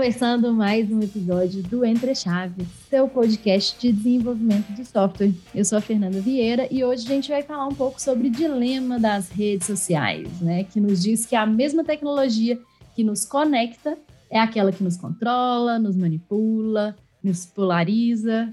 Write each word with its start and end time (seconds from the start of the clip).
começando 0.00 0.50
mais 0.54 0.90
um 0.90 1.02
episódio 1.02 1.62
do 1.64 1.84
Entre 1.84 2.14
Chaves, 2.14 2.66
seu 2.88 3.06
podcast 3.06 3.78
de 3.78 3.92
desenvolvimento 3.92 4.72
de 4.72 4.82
software. 4.82 5.34
Eu 5.54 5.62
sou 5.62 5.76
a 5.76 5.80
Fernanda 5.82 6.18
Vieira 6.22 6.66
e 6.70 6.82
hoje 6.82 7.04
a 7.04 7.14
gente 7.14 7.28
vai 7.28 7.42
falar 7.42 7.66
um 7.66 7.74
pouco 7.74 8.00
sobre 8.00 8.28
o 8.28 8.30
dilema 8.30 8.98
das 8.98 9.28
redes 9.28 9.66
sociais, 9.66 10.40
né? 10.40 10.64
Que 10.64 10.80
nos 10.80 11.02
diz 11.02 11.26
que 11.26 11.36
a 11.36 11.44
mesma 11.44 11.84
tecnologia 11.84 12.58
que 12.96 13.04
nos 13.04 13.26
conecta 13.26 13.98
é 14.30 14.40
aquela 14.40 14.72
que 14.72 14.82
nos 14.82 14.96
controla, 14.96 15.78
nos 15.78 15.94
manipula, 15.94 16.96
nos 17.22 17.44
polariza, 17.44 18.50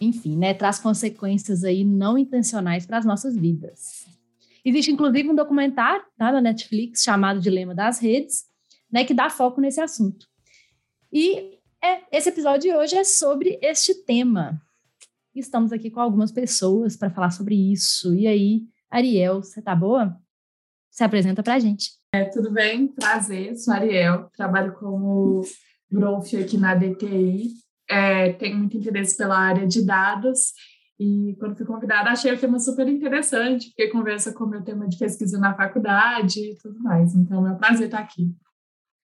enfim, 0.00 0.36
né? 0.36 0.52
Traz 0.52 0.80
consequências 0.80 1.62
aí 1.62 1.84
não 1.84 2.18
intencionais 2.18 2.84
para 2.86 2.98
as 2.98 3.04
nossas 3.04 3.36
vidas. 3.36 4.04
Existe 4.64 4.90
inclusive 4.90 5.30
um 5.30 5.34
documentário 5.36 6.02
tá, 6.18 6.32
na 6.32 6.40
Netflix 6.40 7.04
chamado 7.04 7.38
Dilema 7.38 7.72
das 7.72 8.00
Redes, 8.00 8.46
né, 8.90 9.04
que 9.04 9.14
dá 9.14 9.30
foco 9.30 9.60
nesse 9.60 9.80
assunto. 9.80 10.27
E 11.12 11.58
é, 11.82 12.16
esse 12.16 12.28
episódio 12.28 12.70
de 12.70 12.76
hoje 12.76 12.96
é 12.96 13.04
sobre 13.04 13.58
este 13.62 13.94
tema. 13.94 14.60
Estamos 15.34 15.72
aqui 15.72 15.90
com 15.90 16.00
algumas 16.00 16.30
pessoas 16.30 16.96
para 16.96 17.10
falar 17.10 17.30
sobre 17.30 17.54
isso. 17.54 18.14
E 18.14 18.26
aí, 18.26 18.62
Ariel, 18.90 19.42
você 19.42 19.62
tá 19.62 19.74
boa? 19.74 20.16
Se 20.90 21.02
apresenta 21.02 21.42
para 21.42 21.54
a 21.54 21.58
gente. 21.58 21.92
É, 22.12 22.24
tudo 22.24 22.50
bem? 22.50 22.88
Prazer, 22.88 23.56
sou 23.56 23.72
Ariel, 23.72 24.30
trabalho 24.36 24.74
como 24.74 25.42
growth 25.90 26.34
aqui 26.34 26.58
na 26.58 26.74
DTI. 26.74 27.52
É, 27.88 28.32
tenho 28.34 28.58
muito 28.58 28.76
interesse 28.76 29.16
pela 29.16 29.38
área 29.38 29.66
de 29.66 29.84
dados 29.84 30.52
e 31.00 31.36
quando 31.38 31.56
fui 31.56 31.64
convidada 31.64 32.10
achei 32.10 32.34
o 32.34 32.38
tema 32.38 32.58
super 32.58 32.86
interessante, 32.86 33.68
porque 33.68 33.88
conversa 33.88 34.32
com 34.32 34.44
o 34.44 34.48
meu 34.48 34.62
tema 34.62 34.86
de 34.86 34.98
pesquisa 34.98 35.38
na 35.38 35.54
faculdade 35.54 36.40
e 36.40 36.58
tudo 36.58 36.78
mais. 36.80 37.14
Então 37.14 37.46
é 37.46 37.52
um 37.52 37.56
prazer 37.56 37.86
estar 37.86 38.00
aqui. 38.00 38.34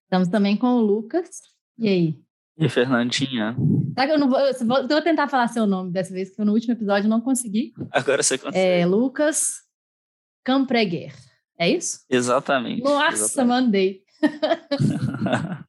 Estamos 0.04 0.28
também 0.28 0.56
com 0.56 0.66
o 0.66 0.80
Lucas. 0.80 1.53
E 1.78 1.88
aí? 1.88 2.24
E 2.56 2.68
Fernandinha? 2.68 3.56
Tá, 3.94 4.06
eu, 4.06 4.18
não 4.18 4.28
vou, 4.28 4.38
eu 4.38 4.88
vou 4.88 5.02
tentar 5.02 5.28
falar 5.28 5.48
seu 5.48 5.66
nome 5.66 5.90
dessa 5.90 6.12
vez, 6.12 6.34
que 6.34 6.40
eu 6.40 6.44
no 6.44 6.52
último 6.52 6.72
episódio 6.72 7.08
não 7.08 7.20
consegui. 7.20 7.72
Agora 7.90 8.22
você 8.22 8.38
consegue. 8.38 8.58
É 8.58 8.86
Lucas 8.86 9.56
Campreguer. 10.44 11.12
É 11.58 11.68
isso? 11.68 12.00
Exatamente. 12.08 12.82
Nossa, 12.82 13.24
exatamente. 13.24 13.48
mandei. 13.48 14.02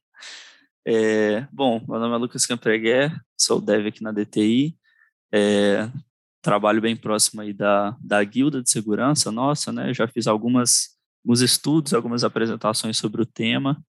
é, 0.86 1.46
bom, 1.52 1.84
meu 1.88 1.98
nome 1.98 2.14
é 2.14 2.18
Lucas 2.18 2.46
Campreguer, 2.46 3.12
sou 3.36 3.60
dev 3.60 3.86
aqui 3.86 4.02
na 4.02 4.12
DTI. 4.12 4.76
É, 5.32 5.88
trabalho 6.40 6.80
bem 6.80 6.96
próximo 6.96 7.40
aí 7.40 7.52
da, 7.52 7.96
da 8.00 8.22
guilda 8.22 8.62
de 8.62 8.70
segurança 8.70 9.32
nossa, 9.32 9.72
né? 9.72 9.92
Já 9.92 10.06
fiz 10.06 10.28
algumas, 10.28 10.96
alguns 11.24 11.40
estudos, 11.40 11.92
algumas 11.92 12.22
apresentações 12.22 12.96
sobre 12.96 13.22
o 13.22 13.26
tema 13.26 13.82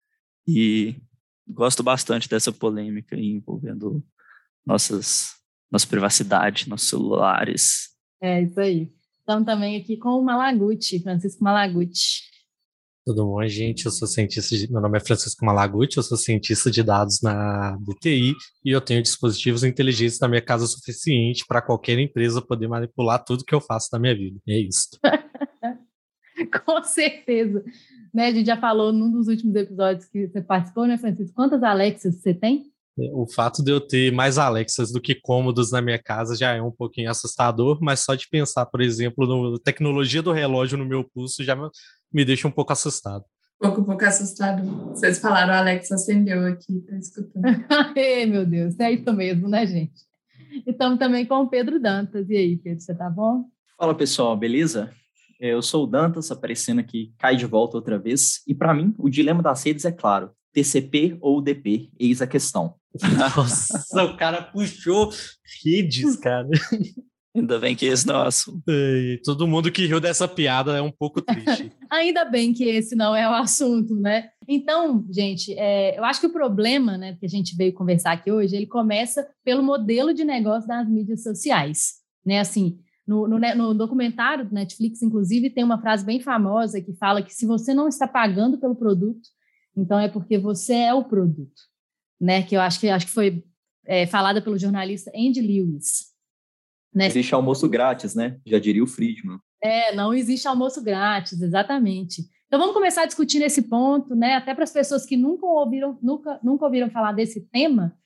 e 0.47 0.97
gosto 1.47 1.83
bastante 1.83 2.29
dessa 2.29 2.53
polêmica 2.53 3.17
envolvendo 3.17 4.03
nossas, 4.67 5.33
nossa 5.71 5.87
privacidade, 5.87 6.69
nossos 6.69 6.89
celulares. 6.89 7.91
É, 8.21 8.43
isso 8.43 8.61
aí. 8.61 8.93
Estamos 9.21 9.47
também 9.47 9.81
aqui 9.81 9.97
com 9.97 10.11
o 10.11 10.25
Malaguti, 10.25 11.03
Francisco 11.03 11.43
Malaguti. 11.43 12.35
Tudo 13.07 13.27
bom, 13.27 13.47
gente? 13.47 13.85
Eu 13.85 13.91
sou 13.91 14.09
cientista 14.09 14.57
de... 14.57 14.71
Meu 14.73 14.81
nome 14.81 14.97
é 14.97 15.01
Francisco 15.01 15.45
Malaguti, 15.45 15.99
eu 15.99 16.03
sou 16.03 16.17
cientista 16.17 16.71
de 16.71 16.83
dados 16.83 17.21
na 17.23 17.77
DTI 17.83 18.35
e 18.65 18.71
eu 18.71 18.81
tenho 18.81 19.03
dispositivos 19.03 19.63
inteligentes 19.63 20.19
na 20.21 20.29
minha 20.29 20.41
casa 20.41 20.67
suficiente 20.67 21.45
para 21.47 21.61
qualquer 21.61 21.99
empresa 21.99 22.41
poder 22.41 22.67
manipular 22.67 23.23
tudo 23.23 23.45
que 23.45 23.55
eu 23.55 23.61
faço 23.61 23.91
na 23.93 23.99
minha 23.99 24.17
vida. 24.17 24.41
É 24.49 24.59
isso. 24.59 24.89
Com 26.65 26.83
certeza. 26.83 27.65
Né, 28.13 28.29
a 28.29 28.31
gente 28.31 28.47
já 28.47 28.57
falou 28.57 28.93
num 28.93 29.11
dos 29.11 29.27
últimos 29.27 29.57
episódios 29.57 30.07
que 30.07 30.29
você 30.29 30.41
participou, 30.41 30.87
né, 30.87 30.97
Francisco? 30.97 31.35
Quantas 31.35 31.63
Alexas 31.63 32.15
você 32.15 32.33
tem? 32.33 32.73
O 33.13 33.27
fato 33.27 33.61
de 33.63 33.73
eu 33.73 33.81
ter 33.81 34.13
mais 34.13 34.39
Alexas 34.39 34.93
do 34.93 35.01
que 35.01 35.17
cômodos 35.17 35.73
na 35.73 35.83
minha 35.83 35.99
casa 35.99 36.37
já 36.37 36.53
é 36.55 36.63
um 36.63 36.71
pouquinho 36.71 37.11
assustador, 37.11 37.79
mas 37.83 38.01
só 38.01 38.15
de 38.15 38.29
pensar, 38.29 38.67
por 38.67 38.81
exemplo, 38.81 39.51
na 39.51 39.59
tecnologia 39.59 40.23
do 40.23 40.31
relógio 40.31 40.79
no 40.79 40.85
meu 40.85 41.03
pulso 41.03 41.43
já 41.43 41.57
me 42.13 42.25
deixa 42.25 42.47
um 42.47 42.53
pouco 42.53 42.73
assustado. 42.73 43.25
Um 43.61 43.67
pouco, 43.67 43.85
pouco 43.85 44.05
assustado. 44.05 44.65
Vocês 44.91 45.19
falaram, 45.19 45.55
o 45.55 45.57
Alex 45.57 45.91
acendeu 45.91 46.47
aqui, 46.47 46.81
tá 46.89 46.97
escutando. 46.97 47.45
Ei, 47.97 48.27
meu 48.27 48.47
Deus, 48.47 48.79
é 48.79 48.93
isso 48.93 49.13
mesmo, 49.13 49.49
né, 49.49 49.67
gente? 49.67 50.03
Estamos 50.65 50.99
também 50.99 51.27
com 51.27 51.43
o 51.43 51.49
Pedro 51.49 51.81
Dantas. 51.81 52.31
E 52.31 52.37
aí, 52.37 52.57
Pedro, 52.57 52.81
você 52.81 52.95
tá 52.95 53.11
bom? 53.11 53.47
Fala, 53.77 53.95
pessoal, 53.95 54.37
beleza? 54.37 54.93
Eu 55.41 55.63
sou 55.63 55.85
o 55.85 55.87
Dantas, 55.87 56.31
aparecendo 56.31 56.81
aqui, 56.81 57.13
cai 57.19 57.37
de 57.37 57.47
volta 57.47 57.77
outra 57.77 57.99
vez. 57.99 58.43
E 58.47 58.55
para 58.55 58.75
mim, 58.75 58.95
o 58.99 59.09
dilema 59.09 59.43
das 59.43 59.63
redes 59.65 59.85
é 59.85 59.93
claro: 59.93 60.31
TCP 60.53 61.19
ou 61.21 61.39
UDP? 61.39 61.91
Eis 61.99 62.23
a 62.23 62.27
questão. 62.27 62.75
Nossa, 63.19 64.05
o 64.05 64.17
cara 64.17 64.43
puxou 64.43 65.11
redes, 65.63 66.17
cara. 66.17 66.49
Ainda 67.37 67.59
bem 67.59 67.75
que 67.75 67.85
esse 67.85 68.07
não 68.07 68.15
é 68.15 68.19
o 68.23 68.29
assunto. 68.29 68.63
E 68.69 69.21
todo 69.25 69.49
mundo 69.49 69.73
que 69.73 69.87
riu 69.87 69.99
dessa 69.99 70.29
piada 70.29 70.77
é 70.77 70.81
um 70.81 70.93
pouco 70.93 71.21
triste. 71.21 71.73
Ainda 71.91 72.25
bem 72.25 72.53
que 72.53 72.63
esse 72.65 72.95
não 72.95 73.15
é 73.15 73.29
o 73.29 73.35
assunto, 73.35 73.97
né? 73.97 74.29
Então, 74.47 75.05
gente, 75.11 75.53
é, 75.59 75.99
eu 75.99 76.05
acho 76.05 76.21
que 76.21 76.29
o 76.29 76.33
problema 76.33 76.97
né, 76.97 77.17
que 77.19 77.27
a 77.27 77.29
gente 77.29 77.57
veio 77.57 77.73
conversar 77.73 78.13
aqui 78.13 78.31
hoje, 78.31 78.55
ele 78.55 78.67
começa 78.67 79.27
pelo 79.45 79.65
modelo 79.65 80.15
de 80.15 80.25
negócio 80.25 80.69
das 80.69 80.89
mídias 80.89 81.25
sociais. 81.25 81.95
Né? 82.25 82.39
Assim, 82.39 82.79
no, 83.07 83.29
no, 83.29 83.39
no, 83.39 83.75
documentário 83.75 84.47
do 84.47 84.55
Netflix, 84.55 85.03
inclusive, 85.03 85.51
tem 85.51 85.63
uma 85.63 85.81
frase 85.81 86.05
bem 86.05 86.21
famosa 86.21 86.81
que 86.81 86.95
fala 86.95 87.23
que 87.23 87.35
se 87.35 87.45
você 87.45 87.75
não 87.75 87.87
está 87.87 88.09
pagando 88.09 88.59
pelo 88.59 88.75
produto, 88.75 89.29
então 89.77 89.99
é 89.99 90.09
porque 90.09 90.39
você 90.39 90.75
é 90.75 90.95
o 90.95 91.05
produto, 91.05 91.63
né? 92.21 92.43
Que 92.43 92.57
eu 92.57 92.61
acho 92.61 92.81
que 92.81 92.89
acho 92.89 93.07
que 93.07 93.13
foi 93.13 93.45
é, 93.85 94.07
falada 94.07 94.41
pelo 94.41 94.59
jornalista 94.59 95.11
Andy 95.15 95.41
Lewis. 95.41 96.15
Né? 96.95 97.07
Existe 97.07 97.35
almoço 97.35 97.69
grátis, 97.69 98.15
né? 98.15 98.39
Já 98.47 98.59
diria 98.59 98.83
o 98.83 98.87
Friedman. 98.87 99.39
É, 99.61 99.95
não 99.95 100.15
existe 100.15 100.47
almoço 100.47 100.83
grátis, 100.83 101.41
exatamente. 101.43 102.23
Então 102.47 102.59
vamos 102.59 102.75
começar 102.75 103.03
a 103.03 103.07
discutir 103.07 103.43
esse 103.43 103.63
ponto, 103.63 104.15
né? 104.15 104.37
Até 104.37 104.55
para 104.55 104.65
as 104.65 104.73
pessoas 104.73 105.05
que 105.05 105.17
nunca 105.17 105.45
ouviram, 105.45 105.99
nunca, 106.01 106.39
nunca 106.43 106.65
ouviram 106.65 106.89
falar 106.89 107.13
desse 107.13 107.41
tema, 107.49 107.99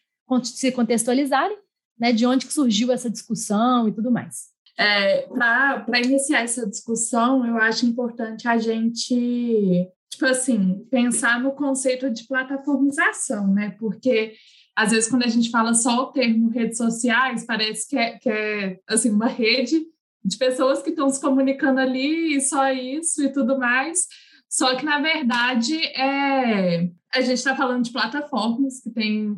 se 0.43 0.73
contextualizarem, 0.73 1.59
né? 1.99 2.13
De 2.13 2.25
onde 2.25 2.47
que 2.47 2.53
surgiu 2.53 2.91
essa 2.91 3.11
discussão 3.11 3.87
e 3.89 3.93
tudo 3.93 4.11
mais. 4.11 4.49
É, 4.79 5.23
para 5.23 6.01
iniciar 6.01 6.43
essa 6.43 6.65
discussão, 6.65 7.45
eu 7.45 7.57
acho 7.57 7.85
importante 7.85 8.47
a 8.47 8.57
gente, 8.59 9.89
tipo 10.09 10.25
assim, 10.25 10.87
pensar 10.89 11.43
no 11.43 11.51
conceito 11.51 12.09
de 12.09 12.25
plataformização, 12.29 13.53
né? 13.53 13.75
Porque 13.79 14.35
às 14.77 14.93
vezes 14.93 15.11
quando 15.11 15.25
a 15.25 15.29
gente 15.29 15.51
fala 15.51 15.75
só 15.75 16.05
o 16.05 16.13
termo 16.13 16.51
redes 16.51 16.79
sociais, 16.79 17.45
parece 17.45 17.89
que 17.89 17.99
é, 17.99 18.19
que 18.19 18.31
é 18.31 18.79
assim, 18.87 19.11
uma 19.11 19.27
rede 19.27 19.85
de 20.25 20.37
pessoas 20.37 20.81
que 20.81 20.91
estão 20.91 21.11
se 21.11 21.21
comunicando 21.21 21.81
ali 21.81 22.37
e 22.37 22.41
só 22.41 22.71
isso 22.71 23.25
e 23.25 23.33
tudo 23.33 23.59
mais. 23.59 24.07
Só 24.49 24.77
que, 24.77 24.85
na 24.85 25.01
verdade, 25.01 25.77
é, 25.77 26.89
a 27.13 27.21
gente 27.21 27.39
está 27.39 27.57
falando 27.57 27.85
de 27.85 27.93
plataformas 27.93 28.81
que 28.81 28.91
têm 28.91 29.37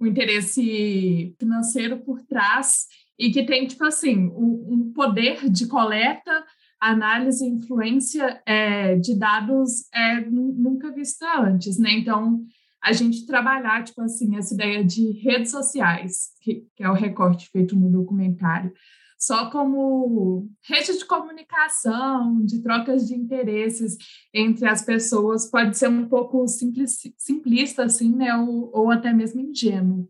um 0.00 0.06
interesse 0.06 1.34
financeiro 1.38 1.98
por 1.98 2.20
trás 2.22 2.86
e 3.20 3.30
que 3.30 3.44
tem, 3.44 3.66
tipo 3.66 3.84
assim, 3.84 4.28
um, 4.34 4.92
poder 4.94 5.50
de 5.50 5.68
coleta, 5.68 6.42
análise 6.80 7.44
e 7.44 7.50
influência 7.50 8.42
é, 8.46 8.96
de 8.96 9.14
dados 9.14 9.84
é, 9.92 10.22
nunca 10.24 10.90
vista 10.90 11.26
antes, 11.38 11.78
né? 11.78 11.92
Então, 11.92 12.42
a 12.82 12.94
gente 12.94 13.26
trabalhar, 13.26 13.84
tipo 13.84 14.00
assim, 14.00 14.36
essa 14.36 14.54
ideia 14.54 14.82
de 14.82 15.12
redes 15.20 15.50
sociais, 15.50 16.30
que, 16.40 16.66
que 16.74 16.82
é 16.82 16.88
o 16.88 16.94
recorte 16.94 17.50
feito 17.50 17.76
no 17.76 17.90
documentário, 17.90 18.72
só 19.18 19.50
como 19.50 20.48
rede 20.66 20.96
de 20.96 21.04
comunicação, 21.04 22.42
de 22.42 22.62
trocas 22.62 23.06
de 23.06 23.14
interesses 23.14 23.98
entre 24.32 24.66
as 24.66 24.82
pessoas, 24.82 25.50
pode 25.50 25.76
ser 25.76 25.90
um 25.90 26.08
pouco 26.08 26.46
simplista, 26.48 27.84
assim, 27.84 28.16
né? 28.16 28.34
Ou, 28.34 28.70
ou 28.72 28.90
até 28.90 29.12
mesmo 29.12 29.42
ingênuo. 29.42 30.08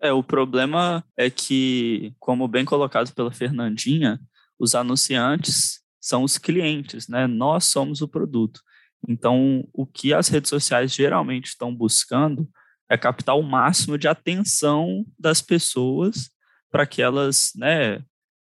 É, 0.00 0.12
o 0.12 0.22
problema 0.22 1.04
é 1.16 1.28
que, 1.28 2.14
como 2.20 2.46
bem 2.46 2.64
colocado 2.64 3.12
pela 3.14 3.32
Fernandinha, 3.32 4.20
os 4.58 4.74
anunciantes 4.74 5.80
são 6.00 6.22
os 6.22 6.38
clientes, 6.38 7.08
né? 7.08 7.26
Nós 7.26 7.64
somos 7.64 8.00
o 8.00 8.08
produto. 8.08 8.60
Então, 9.08 9.68
o 9.72 9.86
que 9.86 10.12
as 10.12 10.28
redes 10.28 10.48
sociais 10.48 10.92
geralmente 10.92 11.46
estão 11.46 11.74
buscando 11.74 12.48
é 12.88 12.96
captar 12.96 13.36
o 13.36 13.42
máximo 13.42 13.98
de 13.98 14.08
atenção 14.08 15.04
das 15.18 15.42
pessoas 15.42 16.30
para 16.70 16.86
que 16.86 17.02
elas, 17.02 17.52
né, 17.56 18.02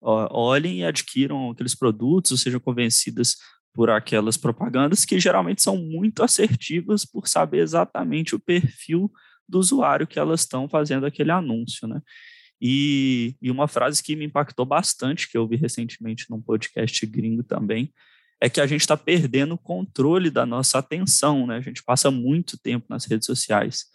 olhem 0.01 0.79
e 0.79 0.85
adquiram 0.85 1.51
aqueles 1.51 1.75
produtos, 1.75 2.31
ou 2.31 2.37
sejam 2.37 2.59
convencidas 2.59 3.35
por 3.73 3.89
aquelas 3.89 4.37
propagandas 4.37 5.05
que 5.05 5.19
geralmente 5.19 5.61
são 5.61 5.77
muito 5.77 6.23
assertivas 6.23 7.05
por 7.05 7.27
saber 7.27 7.59
exatamente 7.59 8.35
o 8.35 8.39
perfil 8.39 9.11
do 9.47 9.59
usuário 9.59 10.07
que 10.07 10.19
elas 10.19 10.41
estão 10.41 10.67
fazendo 10.67 11.05
aquele 11.05 11.31
anúncio, 11.31 11.87
né? 11.87 12.01
E, 12.59 13.35
e 13.41 13.51
uma 13.51 13.67
frase 13.67 14.01
que 14.01 14.15
me 14.15 14.25
impactou 14.25 14.65
bastante, 14.65 15.29
que 15.29 15.37
eu 15.37 15.47
vi 15.47 15.55
recentemente 15.55 16.25
num 16.29 16.41
podcast 16.41 17.05
gringo 17.05 17.43
também, 17.43 17.93
é 18.41 18.49
que 18.49 18.61
a 18.61 18.67
gente 18.67 18.81
está 18.81 18.97
perdendo 18.97 19.53
o 19.55 19.57
controle 19.57 20.29
da 20.29 20.45
nossa 20.45 20.79
atenção, 20.79 21.47
né? 21.47 21.57
A 21.57 21.61
gente 21.61 21.83
passa 21.83 22.11
muito 22.11 22.57
tempo 22.57 22.85
nas 22.89 23.05
redes 23.05 23.25
sociais. 23.25 23.85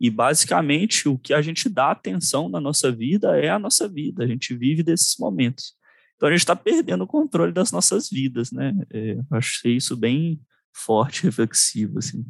E 0.00 0.10
basicamente 0.10 1.08
o 1.08 1.16
que 1.16 1.32
a 1.32 1.40
gente 1.40 1.68
dá 1.68 1.90
atenção 1.90 2.48
na 2.48 2.60
nossa 2.60 2.90
vida 2.90 3.38
é 3.38 3.48
a 3.48 3.58
nossa 3.58 3.88
vida, 3.88 4.24
a 4.24 4.26
gente 4.26 4.54
vive 4.54 4.82
desses 4.82 5.16
momentos. 5.18 5.74
Então 6.16 6.28
a 6.28 6.32
gente 6.32 6.40
está 6.40 6.56
perdendo 6.56 7.04
o 7.04 7.06
controle 7.06 7.52
das 7.52 7.70
nossas 7.70 8.08
vidas, 8.08 8.50
né? 8.50 8.72
É, 8.92 9.16
achei 9.30 9.76
isso 9.76 9.96
bem 9.96 10.40
forte, 10.72 11.22
reflexivo, 11.26 11.98
assim. 11.98 12.24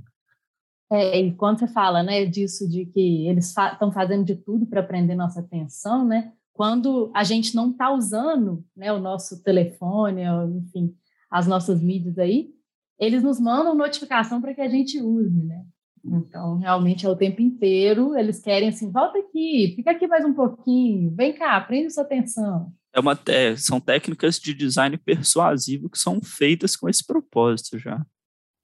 É, 0.90 1.20
e 1.20 1.34
quando 1.34 1.58
você 1.58 1.66
fala, 1.66 2.02
né, 2.02 2.25
disso 2.26 2.69
de 2.69 2.84
que 2.86 3.26
eles 3.26 3.48
estão 3.48 3.90
fa 3.90 3.92
fazendo 3.92 4.25
de 4.25 4.36
tudo 4.36 4.66
para 4.66 4.82
prender 4.82 5.16
nossa 5.16 5.40
atenção, 5.40 6.04
né? 6.04 6.32
Quando 6.52 7.10
a 7.14 7.25
gente 7.25 7.54
não 7.54 7.70
está 7.70 7.92
usando, 7.92 8.64
né, 8.76 8.92
o 8.92 9.00
nosso 9.00 9.42
telefone, 9.42 10.22
enfim, 10.58 10.94
as 11.31 11.46
nossas 11.46 11.82
mídias 11.82 12.19
aí, 12.19 12.50
eles 12.98 13.22
nos 13.22 13.40
mandam 13.40 13.75
notificação 13.75 14.40
para 14.40 14.54
que 14.54 14.60
a 14.60 14.69
gente 14.69 15.00
use, 15.00 15.42
né? 15.42 15.64
Então, 16.04 16.58
realmente 16.58 17.06
é 17.06 17.08
o 17.08 17.16
tempo 17.16 17.40
inteiro, 17.40 18.16
eles 18.16 18.40
querem 18.40 18.69
assim, 18.69 18.92
volta 18.92 19.19
aqui, 19.19 19.72
fica 19.75 19.90
aqui 19.90 20.06
mais 20.06 20.25
um 20.25 20.34
pouquinho, 20.34 21.14
vem 21.14 21.32
cá, 21.32 21.58
prende 21.62 21.92
sua 21.92 22.04
atenção. 22.04 22.72
É 22.92 23.00
uma, 23.00 23.19
é, 23.26 23.56
são 23.56 23.81
técnicas 23.81 24.38
de 24.38 24.54
design 24.54 24.96
persuasivo 24.98 25.88
que 25.88 25.98
são 25.98 26.20
feitas 26.22 26.76
com 26.76 26.88
esse 26.88 27.04
propósito 27.04 27.78
já. 27.78 28.04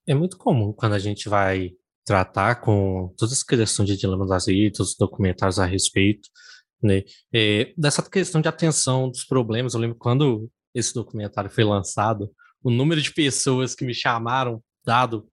É 0.06 0.14
muito 0.14 0.36
comum 0.36 0.72
quando 0.72 0.92
a 0.92 0.98
gente 0.98 1.28
vai 1.28 1.72
tratar 2.10 2.56
com 2.56 3.14
toda 3.16 3.32
essa 3.32 3.44
questão 3.46 3.84
de 3.84 3.96
dilema 3.96 4.26
das 4.26 4.48
redes, 4.48 4.96
documentários 4.98 5.60
a 5.60 5.64
respeito, 5.64 6.28
né? 6.82 7.04
É, 7.32 7.72
dessa 7.78 8.02
questão 8.02 8.40
de 8.40 8.48
atenção 8.48 9.08
dos 9.08 9.22
problemas. 9.22 9.74
Eu 9.74 9.80
lembro 9.80 9.96
quando 9.96 10.50
esse 10.74 10.92
documentário 10.92 11.48
foi 11.48 11.62
lançado, 11.62 12.28
o 12.64 12.68
número 12.68 13.00
de 13.00 13.14
pessoas 13.14 13.76
que 13.76 13.84
me 13.84 13.94
chamaram, 13.94 14.60
dado 14.84 15.28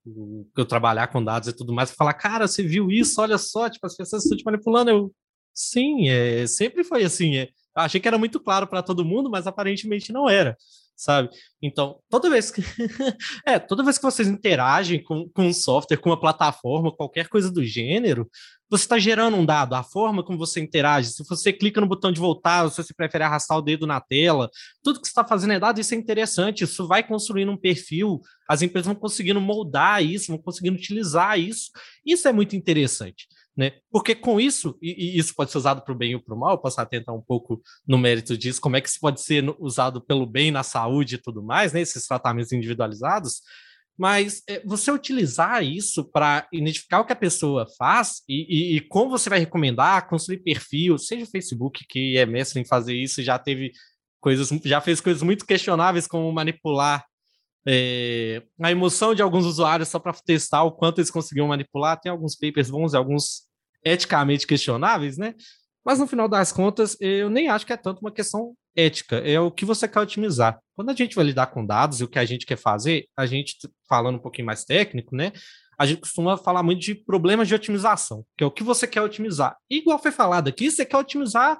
que 0.54 0.62
eu 0.62 0.66
trabalhar 0.68 1.08
com 1.08 1.24
dados 1.24 1.50
e 1.50 1.54
tudo 1.54 1.74
mais, 1.74 1.90
falar, 1.90 2.14
cara, 2.14 2.48
você 2.48 2.62
viu 2.62 2.92
isso? 2.92 3.20
Olha 3.20 3.40
só, 3.40 3.68
tipo, 3.68 3.88
as 3.88 3.96
pessoas 3.96 4.24
estão 4.24 4.38
te 4.38 4.46
manipulando. 4.46 4.92
Eu, 4.92 5.12
sim, 5.56 6.10
é, 6.10 6.46
sempre 6.46 6.84
foi 6.84 7.04
assim. 7.04 7.38
É, 7.38 7.50
achei 7.76 8.00
que 8.00 8.08
era 8.08 8.20
muito 8.20 8.40
claro 8.40 8.68
para 8.68 8.84
todo 8.84 9.04
mundo, 9.04 9.32
mas 9.32 9.48
aparentemente 9.48 10.14
não 10.14 10.30
era, 10.30 10.56
sabe? 10.98 11.30
Então, 11.62 12.00
toda 12.10 12.30
vez 12.30 12.50
que 12.50 12.62
é, 13.46 13.60
toda 13.60 13.84
vez 13.84 13.98
que 13.98 14.04
vocês 14.04 14.28
interagem 14.28 15.04
com, 15.04 15.30
com 15.30 15.44
um 15.44 15.54
software, 15.54 15.98
com 15.98 16.10
uma 16.10 16.20
plataforma, 16.20 16.92
qualquer 16.92 17.30
coisa 17.30 17.52
do 17.52 17.64
gênero, 17.64 18.28
você 18.70 18.84
está 18.84 18.98
gerando 18.98 19.38
um 19.38 19.46
dado, 19.46 19.76
a 19.76 19.84
forma 19.84 20.24
como 20.24 20.38
você 20.38 20.60
interage, 20.60 21.10
se 21.10 21.24
você 21.24 21.54
clica 21.54 21.80
no 21.80 21.88
botão 21.88 22.12
de 22.12 22.20
voltar, 22.20 22.70
se 22.70 22.84
você 22.84 22.94
prefere 22.94 23.24
arrastar 23.24 23.58
o 23.58 23.62
dedo 23.62 23.88
na 23.88 24.02
tela, 24.02 24.50
tudo 24.84 25.00
que 25.00 25.08
você 25.08 25.12
está 25.12 25.24
fazendo 25.24 25.54
é 25.54 25.60
dado, 25.60 25.80
isso 25.80 25.94
é 25.94 25.98
interessante, 25.98 26.64
isso 26.64 26.88
vai 26.88 27.08
construindo 27.08 27.52
um 27.52 27.58
perfil, 27.58 28.20
as 28.50 28.62
empresas 28.62 28.88
vão 28.88 28.96
conseguindo 28.96 29.40
moldar 29.40 30.04
isso, 30.04 30.28
vão 30.28 30.42
conseguindo 30.42 30.76
utilizar 30.76 31.40
isso, 31.40 31.70
isso 32.06 32.28
é 32.28 32.34
muito 32.34 32.56
interessante. 32.56 33.28
Né? 33.58 33.74
Porque 33.90 34.14
com 34.14 34.40
isso, 34.40 34.78
e, 34.80 35.16
e 35.16 35.18
isso 35.18 35.34
pode 35.34 35.52
ser 35.52 35.58
usado 35.58 35.82
para 35.82 35.92
o 35.92 35.98
bem 35.98 36.14
ou 36.14 36.22
para 36.22 36.36
o 36.36 36.40
mal, 36.40 36.62
posso 36.62 36.80
atentar 36.80 37.16
um 37.16 37.22
pouco 37.22 37.60
no 37.88 37.98
mérito 37.98 38.38
disso, 38.38 38.62
como 38.62 38.76
é 38.76 38.82
que 38.82 38.88
isso 38.88 39.00
pode 39.00 39.20
ser 39.20 39.44
usado 39.58 40.00
pelo 40.00 40.28
bem 40.28 40.52
na 40.52 40.62
saúde 40.62 41.16
e 41.16 41.18
tudo 41.18 41.42
mais, 41.42 41.74
né? 41.74 41.82
esses 41.82 42.06
tratamentos 42.06 42.52
individualizados, 42.52 43.42
mas 43.98 44.44
é, 44.48 44.62
você 44.64 44.92
utilizar 44.92 45.64
isso 45.64 46.06
para 46.06 46.48
identificar 46.54 47.00
o 47.00 47.06
que 47.06 47.14
a 47.14 47.16
pessoa 47.16 47.66
faz 47.80 48.22
e, 48.30 48.46
e, 48.48 48.78
e, 48.78 48.82
como 48.82 49.10
você 49.10 49.28
vai 49.28 49.40
recomendar, 49.40 50.08
construir 50.08 50.38
perfil, 50.38 51.00
seja 51.00 51.24
o 51.24 51.28
Facebook, 51.28 51.84
que 51.90 52.16
é 52.16 52.28
mestre 52.28 52.62
em 52.62 52.66
fazer 52.66 52.94
isso, 52.94 53.24
já 53.24 53.40
teve 53.40 53.72
coisas, 54.22 54.50
já 54.66 54.80
fez 54.80 55.02
coisas 55.02 55.24
muito 55.24 55.48
questionáveis, 55.48 56.06
como 56.06 56.32
manipular 56.32 57.04
é, 57.70 58.42
a 58.62 58.72
emoção 58.72 59.14
de 59.14 59.22
alguns 59.22 59.46
usuários 59.46 59.90
só 59.90 60.00
para 60.00 60.14
testar 60.14 60.64
o 60.64 60.72
quanto 60.72 61.00
eles 61.00 61.12
conseguiam 61.12 61.50
manipular. 61.50 62.00
Tem 62.00 62.10
alguns 62.10 62.34
papers 62.34 62.70
bons 62.70 62.94
e 62.94 62.98
alguns 62.98 63.47
eticamente 63.88 64.48
questionáveis, 64.48 65.18
né? 65.18 65.34
Mas 65.86 66.00
no 66.00 66.08
final 66.08 66.28
das 66.28 66.52
contas, 66.52 66.98
eu 67.00 67.30
nem 67.30 67.48
acho 67.48 67.66
que 67.66 67.72
é 67.72 67.78
tanto 67.78 68.02
uma 68.02 68.12
questão 68.12 68.54
ética, 68.76 69.18
é 69.18 69.40
o 69.40 69.50
que 69.50 69.64
você 69.64 69.88
quer 69.88 70.02
otimizar. 70.02 70.60
Quando 70.76 70.90
a 70.90 70.94
gente 70.94 71.16
vai 71.16 71.26
lidar 71.26 71.48
com 71.48 71.66
dados 71.66 72.00
e 72.00 72.04
o 72.04 72.08
que 72.08 72.20
a 72.20 72.26
gente 72.26 72.46
quer 72.46 72.58
fazer, 72.58 73.08
a 73.16 73.26
gente, 73.26 73.56
falando 73.88 74.18
um 74.18 74.22
pouquinho 74.22 74.46
mais 74.46 74.66
técnico, 74.66 75.16
né? 75.16 75.32
A 75.80 75.86
gente 75.86 76.02
costuma 76.02 76.38
falar 76.38 76.62
muito 76.62 76.82
de 76.82 76.94
problemas 76.94 77.48
de 77.48 77.56
otimização, 77.56 78.26
que 78.38 78.44
é 78.44 78.48
o 78.48 78.52
que 78.52 78.64
você 78.64 78.86
quer 78.86 79.02
otimizar. 79.02 79.56
E, 79.70 79.78
igual 79.78 79.98
foi 79.98 80.12
falado 80.12 80.48
aqui, 80.48 80.70
você 80.70 80.86
quer 80.86 80.98
otimizar 80.98 81.58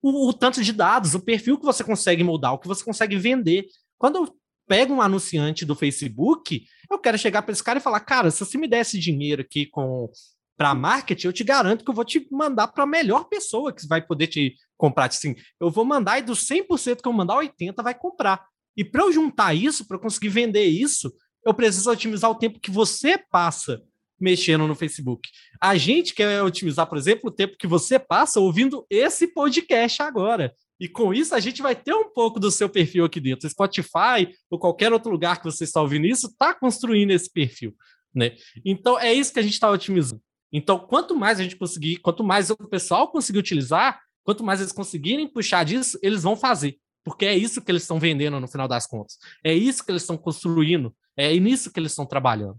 o, 0.00 0.28
o 0.28 0.32
tanto 0.32 0.62
de 0.62 0.72
dados, 0.72 1.14
o 1.14 1.20
perfil 1.20 1.58
que 1.58 1.64
você 1.64 1.82
consegue 1.82 2.22
moldar, 2.22 2.52
o 2.52 2.58
que 2.58 2.68
você 2.68 2.84
consegue 2.84 3.16
vender. 3.16 3.66
Quando 3.98 4.16
eu 4.16 4.36
pego 4.68 4.94
um 4.94 5.02
anunciante 5.02 5.64
do 5.64 5.74
Facebook, 5.74 6.62
eu 6.90 6.98
quero 6.98 7.18
chegar 7.18 7.42
para 7.42 7.52
esse 7.52 7.64
cara 7.64 7.78
e 7.78 7.82
falar: 7.82 8.00
cara, 8.00 8.30
se 8.30 8.38
você 8.38 8.58
me 8.58 8.68
desse 8.68 8.98
dinheiro 8.98 9.42
aqui 9.42 9.66
com 9.66 10.08
para 10.56 10.74
marketing, 10.74 11.26
eu 11.26 11.32
te 11.32 11.44
garanto 11.44 11.84
que 11.84 11.90
eu 11.90 11.94
vou 11.94 12.04
te 12.04 12.26
mandar 12.30 12.68
para 12.68 12.84
a 12.84 12.86
melhor 12.86 13.24
pessoa 13.24 13.72
que 13.72 13.86
vai 13.86 14.00
poder 14.00 14.28
te 14.28 14.54
comprar. 14.76 15.06
Assim, 15.06 15.34
eu 15.60 15.70
vou 15.70 15.84
mandar 15.84 16.18
e 16.18 16.22
dos 16.22 16.46
100% 16.46 17.02
que 17.02 17.08
eu 17.08 17.12
mandar, 17.12 17.36
80% 17.36 17.82
vai 17.82 17.94
comprar. 17.94 18.46
E 18.76 18.84
para 18.84 19.02
eu 19.02 19.12
juntar 19.12 19.54
isso, 19.54 19.86
para 19.86 19.96
eu 19.96 20.00
conseguir 20.00 20.28
vender 20.28 20.64
isso, 20.64 21.12
eu 21.44 21.54
preciso 21.54 21.90
otimizar 21.90 22.30
o 22.30 22.34
tempo 22.34 22.60
que 22.60 22.70
você 22.70 23.18
passa 23.18 23.82
mexendo 24.20 24.66
no 24.66 24.74
Facebook. 24.74 25.28
A 25.60 25.76
gente 25.76 26.14
quer 26.14 26.42
otimizar, 26.42 26.86
por 26.86 26.96
exemplo, 26.96 27.28
o 27.28 27.32
tempo 27.32 27.56
que 27.58 27.66
você 27.66 27.98
passa 27.98 28.40
ouvindo 28.40 28.86
esse 28.88 29.28
podcast 29.28 30.02
agora. 30.02 30.54
E 30.80 30.88
com 30.88 31.14
isso 31.14 31.34
a 31.34 31.40
gente 31.40 31.62
vai 31.62 31.74
ter 31.76 31.94
um 31.94 32.10
pouco 32.12 32.40
do 32.40 32.50
seu 32.50 32.68
perfil 32.68 33.04
aqui 33.04 33.20
dentro. 33.20 33.48
Spotify 33.48 34.34
ou 34.50 34.58
qualquer 34.58 34.92
outro 34.92 35.10
lugar 35.10 35.38
que 35.38 35.44
você 35.44 35.64
está 35.64 35.80
ouvindo 35.80 36.06
isso, 36.06 36.26
está 36.26 36.54
construindo 36.54 37.10
esse 37.10 37.30
perfil. 37.30 37.74
Né? 38.14 38.36
Então 38.64 38.98
é 38.98 39.12
isso 39.12 39.32
que 39.32 39.40
a 39.40 39.42
gente 39.42 39.54
está 39.54 39.70
otimizando. 39.70 40.22
Então, 40.56 40.78
quanto 40.78 41.16
mais 41.16 41.40
a 41.40 41.42
gente 41.42 41.56
conseguir, 41.56 41.96
quanto 41.96 42.22
mais 42.22 42.48
o 42.48 42.56
pessoal 42.56 43.08
conseguir 43.08 43.40
utilizar, 43.40 44.00
quanto 44.22 44.44
mais 44.44 44.60
eles 44.60 44.70
conseguirem 44.70 45.26
puxar 45.26 45.64
disso, 45.64 45.98
eles 46.00 46.22
vão 46.22 46.36
fazer. 46.36 46.78
Porque 47.02 47.26
é 47.26 47.34
isso 47.34 47.60
que 47.60 47.72
eles 47.72 47.82
estão 47.82 47.98
vendendo 47.98 48.38
no 48.38 48.46
final 48.46 48.68
das 48.68 48.86
contas. 48.86 49.18
É 49.42 49.52
isso 49.52 49.84
que 49.84 49.90
eles 49.90 50.02
estão 50.02 50.16
construindo. 50.16 50.94
É 51.16 51.34
nisso 51.40 51.72
que 51.72 51.80
eles 51.80 51.90
estão 51.90 52.06
trabalhando. 52.06 52.56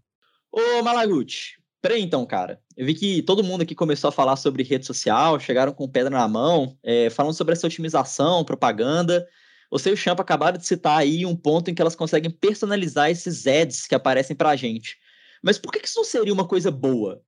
Ô, 0.51 0.83
Malaguti, 0.83 1.57
peraí 1.81 2.01
então, 2.01 2.25
cara. 2.25 2.59
Eu 2.75 2.86
vi 2.86 2.95
que 2.95 3.21
todo 3.21 3.42
mundo 3.42 3.62
aqui 3.62 3.74
começou 3.74 4.09
a 4.09 4.12
falar 4.12 4.36
sobre 4.36 4.62
rede 4.62 4.86
social, 4.86 5.39
chegaram 5.39 5.71
com 5.71 5.88
pedra 5.88 6.09
na 6.09 6.27
mão, 6.27 6.77
é, 6.83 7.09
falando 7.09 7.33
sobre 7.33 7.53
essa 7.53 7.65
otimização, 7.65 8.44
propaganda. 8.44 9.25
Você 9.71 9.89
e 9.91 9.94
o 9.94 9.98
Champa 9.98 10.21
acabaram 10.21 10.57
de 10.57 10.68
citar 10.68 10.98
aí 10.98 11.25
um 11.25 11.36
ponto 11.36 11.72
em 11.72 11.74
que 11.74 11.81
elas 11.81 11.96
conseguem 11.96 12.29
personalizar 12.29 13.10
esses 13.10 13.48
ads 13.48 13.88
que 13.88 13.96
aparecem 13.96 14.36
pra 14.36 14.53
gente. 14.58 14.98
Mas 15.41 15.58
por 15.58 15.72
que 15.72 15.86
isso 15.86 15.98
não 15.98 16.03
seria 16.03 16.34
uma 16.34 16.46
coisa 16.46 16.70
boa? 16.70 17.24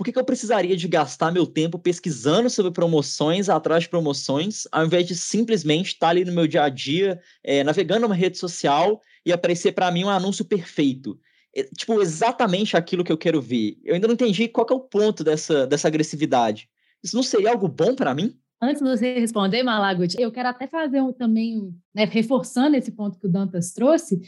Por 0.00 0.04
que, 0.06 0.12
que 0.12 0.18
eu 0.18 0.24
precisaria 0.24 0.74
de 0.74 0.88
gastar 0.88 1.30
meu 1.30 1.46
tempo 1.46 1.78
pesquisando 1.78 2.48
sobre 2.48 2.72
promoções 2.72 3.50
atrás 3.50 3.82
de 3.82 3.90
promoções, 3.90 4.66
ao 4.72 4.86
invés 4.86 5.06
de 5.06 5.14
simplesmente 5.14 5.88
estar 5.88 6.08
ali 6.08 6.24
no 6.24 6.32
meu 6.32 6.46
dia 6.46 6.62
a 6.62 6.70
dia, 6.70 7.20
é, 7.44 7.62
navegando 7.62 8.00
numa 8.00 8.14
rede 8.14 8.38
social 8.38 9.02
e 9.26 9.30
aparecer 9.30 9.72
para 9.72 9.90
mim 9.90 10.04
um 10.04 10.08
anúncio 10.08 10.42
perfeito? 10.42 11.20
É, 11.54 11.64
tipo, 11.64 12.00
exatamente 12.00 12.78
aquilo 12.78 13.04
que 13.04 13.12
eu 13.12 13.18
quero 13.18 13.42
ver. 13.42 13.76
Eu 13.84 13.92
ainda 13.94 14.06
não 14.06 14.14
entendi 14.14 14.48
qual 14.48 14.66
é 14.70 14.72
o 14.72 14.80
ponto 14.80 15.22
dessa, 15.22 15.66
dessa 15.66 15.86
agressividade. 15.86 16.70
Isso 17.04 17.14
não 17.14 17.22
seria 17.22 17.50
algo 17.50 17.68
bom 17.68 17.94
para 17.94 18.14
mim? 18.14 18.34
Antes 18.58 18.82
de 18.82 18.88
você 18.88 19.18
responder, 19.18 19.62
Malagut, 19.62 20.16
eu 20.18 20.32
quero 20.32 20.48
até 20.48 20.66
fazer 20.66 21.02
um, 21.02 21.12
também, 21.12 21.74
né, 21.94 22.06
reforçando 22.06 22.74
esse 22.74 22.90
ponto 22.90 23.18
que 23.18 23.26
o 23.26 23.30
Dantas 23.30 23.72
trouxe, 23.72 24.18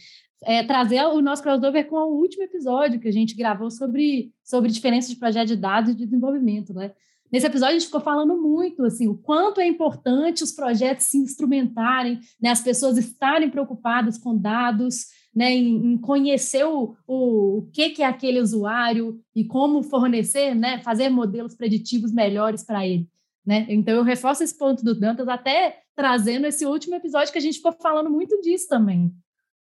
é, 0.44 0.62
trazer 0.62 1.04
o 1.04 1.20
nosso 1.20 1.42
crossover 1.42 1.86
com 1.88 1.96
o 1.96 2.20
último 2.20 2.42
episódio 2.42 3.00
que 3.00 3.08
a 3.08 3.12
gente 3.12 3.34
gravou 3.34 3.70
sobre, 3.70 4.32
sobre 4.44 4.70
diferenças 4.70 5.10
de 5.10 5.16
projeto 5.16 5.48
de 5.48 5.56
dados 5.56 5.90
e 5.90 5.94
de 5.94 6.04
desenvolvimento, 6.04 6.72
né? 6.74 6.92
Nesse 7.30 7.46
episódio 7.46 7.76
a 7.76 7.78
gente 7.78 7.86
ficou 7.86 8.00
falando 8.02 8.36
muito 8.36 8.84
assim 8.84 9.08
o 9.08 9.16
quanto 9.16 9.58
é 9.58 9.66
importante 9.66 10.44
os 10.44 10.52
projetos 10.52 11.06
se 11.06 11.16
instrumentarem, 11.16 12.20
né, 12.38 12.50
as 12.50 12.60
pessoas 12.60 12.98
estarem 12.98 13.48
preocupadas 13.48 14.18
com 14.18 14.36
dados, 14.36 15.06
né, 15.34 15.50
em, 15.50 15.94
em 15.94 15.96
conhecer 15.96 16.64
o, 16.66 16.94
o, 17.06 17.58
o 17.58 17.70
que, 17.72 17.88
que 17.88 18.02
é 18.02 18.06
aquele 18.06 18.38
usuário 18.38 19.18
e 19.34 19.46
como 19.46 19.82
fornecer, 19.82 20.54
né, 20.54 20.82
fazer 20.82 21.08
modelos 21.08 21.54
preditivos 21.54 22.12
melhores 22.12 22.62
para 22.62 22.86
ele. 22.86 23.08
Né? 23.46 23.66
Então 23.70 23.94
eu 23.94 24.02
reforço 24.02 24.44
esse 24.44 24.56
ponto 24.56 24.84
do 24.84 24.94
Dantas 24.94 25.26
até 25.26 25.80
trazendo 25.96 26.46
esse 26.46 26.66
último 26.66 26.96
episódio 26.96 27.32
que 27.32 27.38
a 27.38 27.42
gente 27.42 27.56
ficou 27.56 27.72
falando 27.72 28.10
muito 28.10 28.38
disso 28.42 28.68
também. 28.68 29.10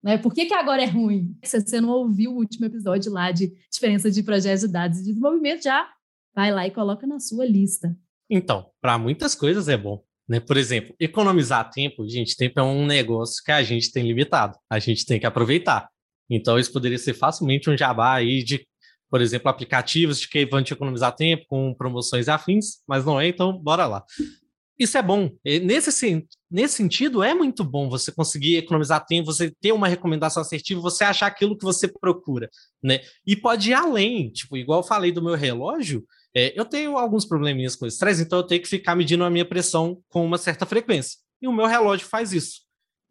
Né? 0.03 0.17
Por 0.17 0.33
que, 0.33 0.45
que 0.45 0.53
agora 0.53 0.81
é 0.81 0.87
ruim? 0.87 1.35
Se 1.43 1.61
você 1.61 1.79
não 1.79 1.89
ouviu 1.89 2.31
o 2.31 2.37
último 2.37 2.65
episódio 2.65 3.11
lá 3.11 3.31
de 3.31 3.53
diferença 3.71 4.09
de 4.09 4.23
projetos 4.23 4.61
de 4.61 4.67
dados 4.67 4.97
e 4.97 5.03
de 5.03 5.09
desenvolvimento, 5.09 5.63
já 5.63 5.87
vai 6.33 6.51
lá 6.51 6.65
e 6.65 6.71
coloca 6.71 7.05
na 7.05 7.19
sua 7.19 7.45
lista. 7.45 7.95
Então, 8.29 8.69
para 8.81 8.97
muitas 8.97 9.35
coisas 9.35 9.67
é 9.67 9.77
bom. 9.77 10.03
Né? 10.27 10.39
Por 10.39 10.57
exemplo, 10.57 10.95
economizar 10.99 11.69
tempo, 11.69 12.07
gente, 12.07 12.35
tempo 12.35 12.59
é 12.59 12.63
um 12.63 12.85
negócio 12.85 13.43
que 13.43 13.51
a 13.51 13.61
gente 13.61 13.91
tem 13.91 14.03
limitado. 14.07 14.57
A 14.69 14.79
gente 14.79 15.05
tem 15.05 15.19
que 15.19 15.25
aproveitar. 15.25 15.89
Então, 16.29 16.57
isso 16.57 16.71
poderia 16.71 16.97
ser 16.97 17.13
facilmente 17.13 17.69
um 17.69 17.77
jabá 17.77 18.13
aí 18.13 18.43
de, 18.43 18.65
por 19.09 19.21
exemplo, 19.21 19.49
aplicativos 19.49 20.19
de 20.19 20.29
que 20.29 20.45
vão 20.45 20.63
te 20.63 20.73
economizar 20.73 21.13
tempo 21.13 21.45
com 21.47 21.75
promoções 21.75 22.29
afins, 22.29 22.77
mas 22.87 23.05
não 23.05 23.19
é, 23.19 23.27
então 23.27 23.57
bora 23.57 23.85
lá 23.85 24.03
isso 24.81 24.97
é 24.97 25.01
bom. 25.01 25.29
Nesse, 25.45 26.27
nesse 26.49 26.75
sentido, 26.75 27.23
é 27.23 27.33
muito 27.33 27.63
bom 27.63 27.89
você 27.89 28.11
conseguir 28.11 28.57
economizar 28.57 29.05
tempo, 29.05 29.31
você 29.31 29.51
ter 29.61 29.71
uma 29.71 29.87
recomendação 29.87 30.41
assertiva, 30.41 30.81
você 30.81 31.03
achar 31.03 31.27
aquilo 31.27 31.57
que 31.57 31.63
você 31.63 31.87
procura, 31.87 32.49
né? 32.83 33.01
E 33.25 33.35
pode 33.35 33.69
ir 33.69 33.73
além, 33.73 34.31
tipo, 34.31 34.57
igual 34.57 34.79
eu 34.79 34.87
falei 34.87 35.11
do 35.11 35.21
meu 35.21 35.35
relógio, 35.35 36.05
É, 36.33 36.53
eu 36.57 36.63
tenho 36.63 36.97
alguns 36.97 37.25
probleminhas 37.25 37.75
com 37.75 37.85
estresse, 37.85 38.21
então 38.21 38.39
eu 38.39 38.47
tenho 38.47 38.61
que 38.61 38.69
ficar 38.69 38.95
medindo 38.95 39.25
a 39.25 39.29
minha 39.29 39.43
pressão 39.43 40.01
com 40.07 40.25
uma 40.25 40.37
certa 40.37 40.65
frequência. 40.65 41.19
E 41.41 41.47
o 41.47 41.51
meu 41.51 41.67
relógio 41.67 42.07
faz 42.07 42.31
isso. 42.31 42.61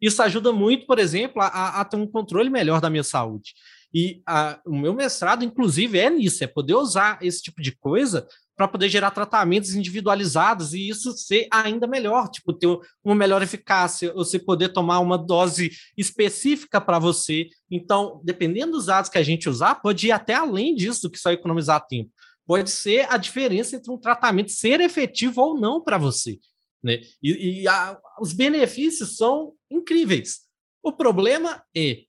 Isso 0.01 0.23
ajuda 0.23 0.51
muito, 0.51 0.87
por 0.87 0.97
exemplo, 0.97 1.39
a, 1.39 1.81
a 1.81 1.85
ter 1.85 1.97
um 1.97 2.07
controle 2.07 2.49
melhor 2.49 2.81
da 2.81 2.89
minha 2.89 3.03
saúde. 3.03 3.53
E 3.93 4.23
a, 4.25 4.59
o 4.65 4.75
meu 4.75 4.93
mestrado, 4.93 5.45
inclusive, 5.45 5.99
é 5.99 6.09
nisso, 6.09 6.43
é 6.43 6.47
poder 6.47 6.73
usar 6.73 7.19
esse 7.21 7.43
tipo 7.43 7.61
de 7.61 7.71
coisa 7.77 8.25
para 8.61 8.67
poder 8.67 8.89
gerar 8.89 9.09
tratamentos 9.09 9.73
individualizados 9.73 10.75
e 10.75 10.87
isso 10.87 11.17
ser 11.17 11.47
ainda 11.51 11.87
melhor, 11.87 12.29
tipo, 12.29 12.53
ter 12.53 12.67
uma 13.03 13.15
melhor 13.15 13.41
eficácia, 13.41 14.13
você 14.13 14.37
poder 14.37 14.69
tomar 14.69 14.99
uma 14.99 15.17
dose 15.17 15.71
específica 15.97 16.79
para 16.79 16.99
você. 16.99 17.47
Então, 17.71 18.21
dependendo 18.23 18.73
dos 18.73 18.85
dados 18.85 19.09
que 19.09 19.17
a 19.17 19.23
gente 19.23 19.49
usar, 19.49 19.81
pode 19.81 20.05
ir 20.05 20.11
até 20.11 20.35
além 20.35 20.75
disso 20.75 21.09
que 21.09 21.17
só 21.17 21.31
economizar 21.31 21.87
tempo. 21.87 22.11
Pode 22.45 22.69
ser 22.69 23.11
a 23.11 23.17
diferença 23.17 23.77
entre 23.77 23.91
um 23.91 23.97
tratamento 23.97 24.51
ser 24.51 24.79
efetivo 24.79 25.41
ou 25.41 25.59
não 25.59 25.81
para 25.81 25.97
você. 25.97 26.37
Né? 26.83 27.01
E, 27.19 27.61
e 27.61 27.67
a, 27.67 27.97
os 28.21 28.31
benefícios 28.31 29.15
são 29.15 29.53
incríveis. 29.71 30.41
O 30.83 30.91
problema 30.91 31.63
é 31.75 32.03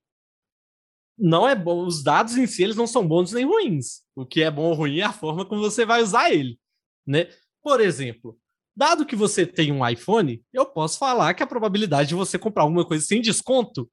não 1.19 1.49
é 1.49 1.55
bom, 1.55 1.87
os 1.87 2.03
dados 2.03 2.37
em 2.37 2.47
si 2.47 2.63
eles 2.63 2.77
não 2.77 2.87
são 2.87 3.07
bons 3.07 3.33
nem 3.33 3.45
ruins. 3.45 4.03
O 4.15 4.27
que 4.27 4.43
é 4.43 4.51
bom 4.51 4.65
ou 4.65 4.75
ruim 4.75 4.99
é 4.99 5.05
a 5.05 5.13
forma 5.13 5.45
como 5.45 5.61
você 5.61 5.85
vai 5.85 6.03
usar 6.03 6.33
ele, 6.33 6.59
né? 7.07 7.29
Por 7.63 7.81
exemplo, 7.81 8.39
dado 8.75 9.07
que 9.07 9.15
você 9.15 9.47
tem 9.47 9.71
um 9.71 9.87
iPhone, 9.87 10.43
eu 10.53 10.67
posso 10.67 10.99
falar 10.99 11.35
que 11.35 11.43
a 11.43 11.47
probabilidade 11.47 12.11
de 12.11 12.15
você 12.15 12.39
comprar 12.39 12.65
alguma 12.65 12.85
coisa 12.85 13.05
sem 13.05 13.21
desconto 13.21 13.91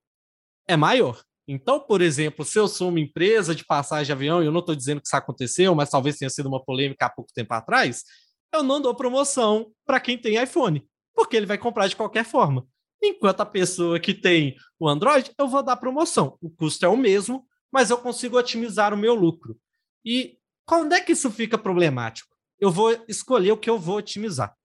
é 0.68 0.76
maior. 0.76 1.22
Então, 1.48 1.80
por 1.80 2.00
exemplo, 2.00 2.46
se 2.46 2.60
eu 2.60 2.68
sou 2.68 2.90
uma 2.90 3.00
empresa 3.00 3.56
de 3.56 3.66
passagem 3.66 4.06
de 4.06 4.12
avião, 4.12 4.42
e 4.42 4.46
eu 4.46 4.52
não 4.52 4.60
estou 4.60 4.76
dizendo 4.76 5.02
que 5.02 5.08
isso 5.08 5.16
aconteceu, 5.16 5.74
mas 5.74 5.90
talvez 5.90 6.18
tenha 6.18 6.30
sido 6.30 6.48
uma 6.48 6.64
polêmica 6.64 7.08
há 7.08 7.10
pouco 7.10 7.32
tempo 7.34 7.52
atrás, 7.54 8.04
eu 8.54 8.62
não 8.62 8.80
dou 8.80 8.96
promoção 8.96 9.72
para 9.86 10.00
quem 10.00 10.18
tem 10.18 10.42
iPhone, 10.42 10.86
porque 11.16 11.36
ele 11.36 11.48
vai 11.48 11.58
comprar 11.58 11.88
de 11.88 11.96
qualquer 11.96 12.24
forma. 12.24 12.68
Enquanto 13.02 13.42
a 13.42 13.46
pessoa 13.46 14.00
que 14.00 14.14
tem 14.14 14.56
o 14.80 14.88
Android, 14.88 15.32
eu 15.38 15.48
vou 15.48 15.64
dar 15.64 15.78
promoção. 15.78 16.38
O 16.42 16.50
custo 16.50 16.86
é 16.86 16.90
o 16.90 16.98
mesmo, 16.98 17.48
mas 17.72 17.90
eu 17.90 17.98
consigo 17.98 18.38
otimizar 18.38 18.94
o 18.94 18.98
meu 18.98 19.14
lucro. 19.14 19.58
E 20.04 20.38
quando 20.66 20.94
é 20.94 21.02
que 21.02 21.14
isso 21.14 21.32
fica 21.32 21.58
problemático? 21.58 22.36
Eu 22.60 22.72
vou 22.72 22.92
escolher 23.08 23.52
o 23.52 23.58
que 23.58 23.70
eu 23.70 23.80
vou 23.80 23.98
otimizar. 23.98 24.56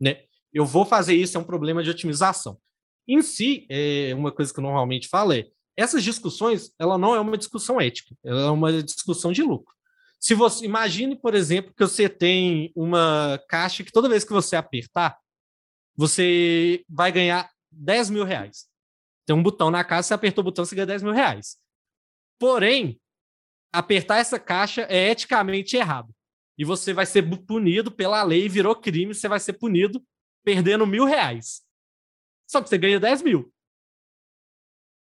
Né? 0.00 0.24
Eu 0.52 0.64
vou 0.64 0.84
fazer 0.84 1.14
isso, 1.14 1.36
é 1.36 1.40
um 1.40 1.44
problema 1.44 1.82
de 1.82 1.90
otimização. 1.90 2.58
Em 3.08 3.20
si, 3.20 3.66
é 3.68 4.14
uma 4.14 4.30
coisa 4.30 4.52
que 4.52 4.60
eu 4.60 4.62
normalmente 4.62 5.08
falo 5.08 5.32
é, 5.32 5.48
essas 5.76 6.04
discussões, 6.04 6.72
ela 6.78 6.96
não 6.96 7.14
é 7.14 7.20
uma 7.20 7.38
discussão 7.38 7.80
ética, 7.80 8.14
ela 8.24 8.42
é 8.42 8.50
uma 8.50 8.82
discussão 8.82 9.32
de 9.32 9.42
lucro. 9.42 9.74
Se 10.20 10.34
você 10.34 10.64
imagine, 10.64 11.16
por 11.16 11.34
exemplo, 11.34 11.74
que 11.74 11.82
você 11.82 12.08
tem 12.08 12.70
uma 12.76 13.42
caixa 13.48 13.82
que 13.82 13.90
toda 13.90 14.08
vez 14.08 14.22
que 14.22 14.32
você 14.32 14.54
apertar, 14.54 15.18
você 15.96 16.84
vai 16.88 17.10
ganhar 17.10 17.50
10 17.72 18.10
mil 18.10 18.24
reais. 18.24 18.68
Tem 19.26 19.34
um 19.34 19.42
botão 19.42 19.70
na 19.70 19.84
caixa, 19.84 20.08
você 20.08 20.14
apertou 20.14 20.42
o 20.42 20.44
botão, 20.44 20.64
você 20.64 20.74
ganha 20.74 20.86
10 20.86 21.02
mil 21.02 21.12
reais. 21.12 21.56
Porém, 22.38 23.00
apertar 23.72 24.18
essa 24.18 24.38
caixa 24.38 24.82
é 24.82 25.10
eticamente 25.10 25.76
errado. 25.76 26.14
E 26.58 26.64
você 26.64 26.92
vai 26.92 27.06
ser 27.06 27.22
punido 27.46 27.90
pela 27.90 28.22
lei, 28.22 28.48
virou 28.48 28.76
crime, 28.76 29.14
você 29.14 29.28
vai 29.28 29.40
ser 29.40 29.54
punido 29.54 30.04
perdendo 30.44 30.86
mil 30.86 31.04
reais. 31.04 31.62
Só 32.46 32.60
que 32.60 32.68
você 32.68 32.76
ganha 32.76 33.00
10 33.00 33.22
mil. 33.22 33.52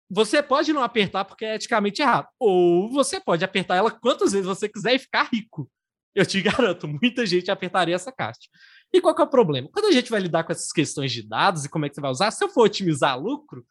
Você 0.08 0.42
pode 0.42 0.72
não 0.72 0.82
apertar 0.82 1.24
porque 1.24 1.44
é 1.44 1.54
eticamente 1.54 2.02
errado. 2.02 2.28
Ou 2.38 2.90
você 2.90 3.20
pode 3.20 3.44
apertar 3.44 3.76
ela 3.76 3.90
quantas 3.90 4.32
vezes 4.32 4.46
você 4.46 4.68
quiser 4.68 4.94
e 4.94 4.98
ficar 4.98 5.28
rico. 5.32 5.70
Eu 6.14 6.26
te 6.26 6.40
garanto, 6.42 6.88
muita 6.88 7.24
gente 7.24 7.50
apertaria 7.50 7.94
essa 7.94 8.12
caixa. 8.12 8.48
E 8.92 9.00
qual 9.00 9.14
é 9.16 9.22
o 9.22 9.26
problema? 9.26 9.68
Quando 9.72 9.86
a 9.86 9.92
gente 9.92 10.10
vai 10.10 10.20
lidar 10.20 10.44
com 10.44 10.52
essas 10.52 10.72
questões 10.72 11.12
de 11.12 11.22
dados 11.22 11.64
e 11.64 11.68
como 11.68 11.86
é 11.86 11.88
que 11.88 11.94
você 11.94 12.00
vai 12.00 12.10
usar, 12.10 12.30
se 12.30 12.42
eu 12.42 12.48
for 12.48 12.64
otimizar 12.64 13.18
lucro, 13.18 13.64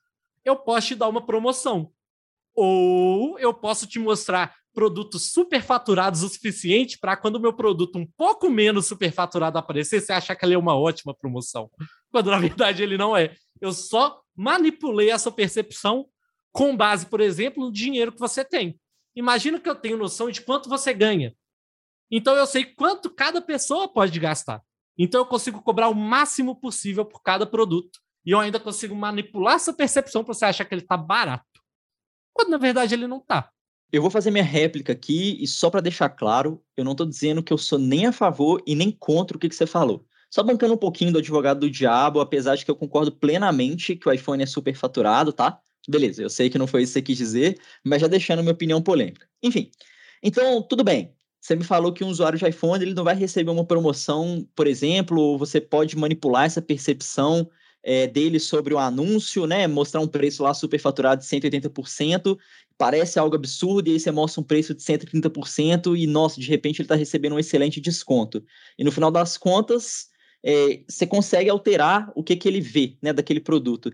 eu 0.45 0.55
posso 0.55 0.87
te 0.87 0.95
dar 0.95 1.09
uma 1.09 1.25
promoção. 1.25 1.91
Ou 2.55 3.37
eu 3.39 3.53
posso 3.53 3.85
te 3.85 3.99
mostrar 3.99 4.55
produtos 4.73 5.31
superfaturados 5.31 6.23
o 6.23 6.29
suficiente 6.29 6.97
para 6.97 7.17
quando 7.17 7.35
o 7.35 7.39
meu 7.39 7.53
produto 7.53 7.97
um 7.97 8.07
pouco 8.17 8.49
menos 8.49 8.87
superfaturado 8.87 9.57
aparecer, 9.57 9.99
você 9.99 10.13
achar 10.13 10.35
que 10.35 10.45
ele 10.45 10.53
é 10.53 10.57
uma 10.57 10.77
ótima 10.77 11.13
promoção. 11.13 11.69
Quando 12.11 12.31
na 12.31 12.39
verdade 12.39 12.81
ele 12.81 12.97
não 12.97 13.15
é. 13.15 13.35
Eu 13.59 13.73
só 13.73 14.21
manipulei 14.35 15.11
essa 15.11 15.31
percepção 15.31 16.07
com 16.51 16.75
base, 16.75 17.05
por 17.05 17.19
exemplo, 17.19 17.65
no 17.65 17.71
dinheiro 17.71 18.11
que 18.11 18.19
você 18.19 18.43
tem. 18.43 18.79
Imagina 19.15 19.59
que 19.59 19.69
eu 19.69 19.75
tenho 19.75 19.97
noção 19.97 20.31
de 20.31 20.41
quanto 20.41 20.69
você 20.69 20.93
ganha. 20.93 21.35
Então 22.09 22.35
eu 22.35 22.47
sei 22.47 22.63
quanto 22.63 23.09
cada 23.09 23.41
pessoa 23.41 23.87
pode 23.87 24.17
gastar. 24.19 24.61
Então 24.99 25.21
eu 25.21 25.25
consigo 25.25 25.61
cobrar 25.61 25.87
o 25.87 25.95
máximo 25.95 26.57
possível 26.57 27.05
por 27.05 27.23
cada 27.23 27.45
produto. 27.45 28.01
E 28.25 28.31
eu 28.31 28.39
ainda 28.39 28.59
consigo 28.59 28.93
manipular 28.93 29.55
essa 29.55 29.71
percepção 29.71 30.25
para 30.25 30.33
você 30.33 30.43
achar 30.43 30.65
que 30.65 30.73
ele 30.73 30.81
está 30.81 30.97
barato. 30.97 31.45
Quando 32.33 32.49
na 32.49 32.57
verdade 32.57 32.93
ele 32.93 33.07
não 33.07 33.17
está. 33.17 33.49
Eu 33.91 34.01
vou 34.01 34.11
fazer 34.11 34.29
minha 34.29 34.43
réplica 34.43 34.91
aqui 34.91 35.41
e 35.41 35.47
só 35.47 35.69
para 35.69 35.81
deixar 35.81 36.09
claro, 36.09 36.61
eu 36.75 36.83
não 36.83 36.91
estou 36.91 37.07
dizendo 37.07 37.41
que 37.41 37.51
eu 37.51 37.57
sou 37.57 37.79
nem 37.79 38.05
a 38.05 38.11
favor 38.11 38.61
e 38.67 38.75
nem 38.75 38.91
contra 38.91 39.35
o 39.35 39.39
que, 39.39 39.49
que 39.49 39.55
você 39.55 39.65
falou. 39.65 40.05
Só 40.29 40.43
bancando 40.43 40.75
um 40.75 40.77
pouquinho 40.77 41.11
do 41.11 41.17
advogado 41.17 41.61
do 41.61 41.71
diabo, 41.71 42.19
apesar 42.19 42.55
de 42.55 42.63
que 42.63 42.69
eu 42.69 42.75
concordo 42.75 43.11
plenamente 43.11 43.95
que 43.95 44.07
o 44.07 44.11
iPhone 44.11 44.43
é 44.43 44.45
superfaturado, 44.45 45.33
tá? 45.33 45.59
Beleza, 45.87 46.21
eu 46.21 46.29
sei 46.29 46.51
que 46.51 46.57
não 46.59 46.67
foi 46.67 46.83
isso 46.83 46.91
que 46.91 46.99
você 46.99 47.01
quis 47.01 47.17
dizer, 47.17 47.59
mas 47.83 48.01
já 48.01 48.07
deixando 48.07 48.43
minha 48.43 48.53
opinião 48.53 48.79
polêmica. 48.79 49.27
Enfim, 49.41 49.71
então, 50.21 50.61
tudo 50.61 50.83
bem. 50.83 51.15
Você 51.41 51.55
me 51.55 51.63
falou 51.63 51.93
que 51.93 52.03
um 52.03 52.09
usuário 52.09 52.37
de 52.37 52.47
iPhone 52.47 52.83
ele 52.83 52.93
não 52.93 53.03
vai 53.03 53.15
receber 53.15 53.49
uma 53.49 53.65
promoção, 53.65 54.45
por 54.55 54.67
exemplo, 54.67 55.19
ou 55.19 55.37
você 55.37 55.61
pode 55.61 55.97
manipular 55.97 56.45
essa 56.45 56.61
percepção 56.61 57.49
é, 57.81 58.07
dele 58.07 58.39
sobre 58.39 58.73
o 58.73 58.77
anúncio, 58.77 59.47
né? 59.47 59.65
Mostrar 59.65 60.01
um 60.01 60.07
preço 60.07 60.43
lá 60.43 60.53
superfaturado 60.53 61.21
de 61.21 61.27
180%, 61.27 62.37
parece 62.77 63.17
algo 63.17 63.35
absurdo, 63.35 63.87
e 63.87 63.93
aí 63.93 63.99
você 63.99 64.11
mostra 64.11 64.41
um 64.41 64.43
preço 64.43 64.73
de 64.73 64.83
130%, 64.83 65.97
e 65.97 66.05
nossa, 66.05 66.41
de 66.41 66.47
repente 66.47 66.81
ele 66.81 66.85
está 66.85 66.95
recebendo 66.95 67.35
um 67.35 67.39
excelente 67.39 67.79
desconto. 67.79 68.43
E 68.77 68.83
no 68.83 68.91
final 68.91 69.09
das 69.09 69.37
contas, 69.37 70.09
é, 70.43 70.81
você 70.89 71.07
consegue 71.07 71.49
alterar 71.49 72.11
o 72.15 72.23
que, 72.23 72.35
que 72.35 72.49
ele 72.49 72.59
vê 72.59 72.97
né, 73.01 73.13
daquele 73.13 73.39
produto. 73.39 73.93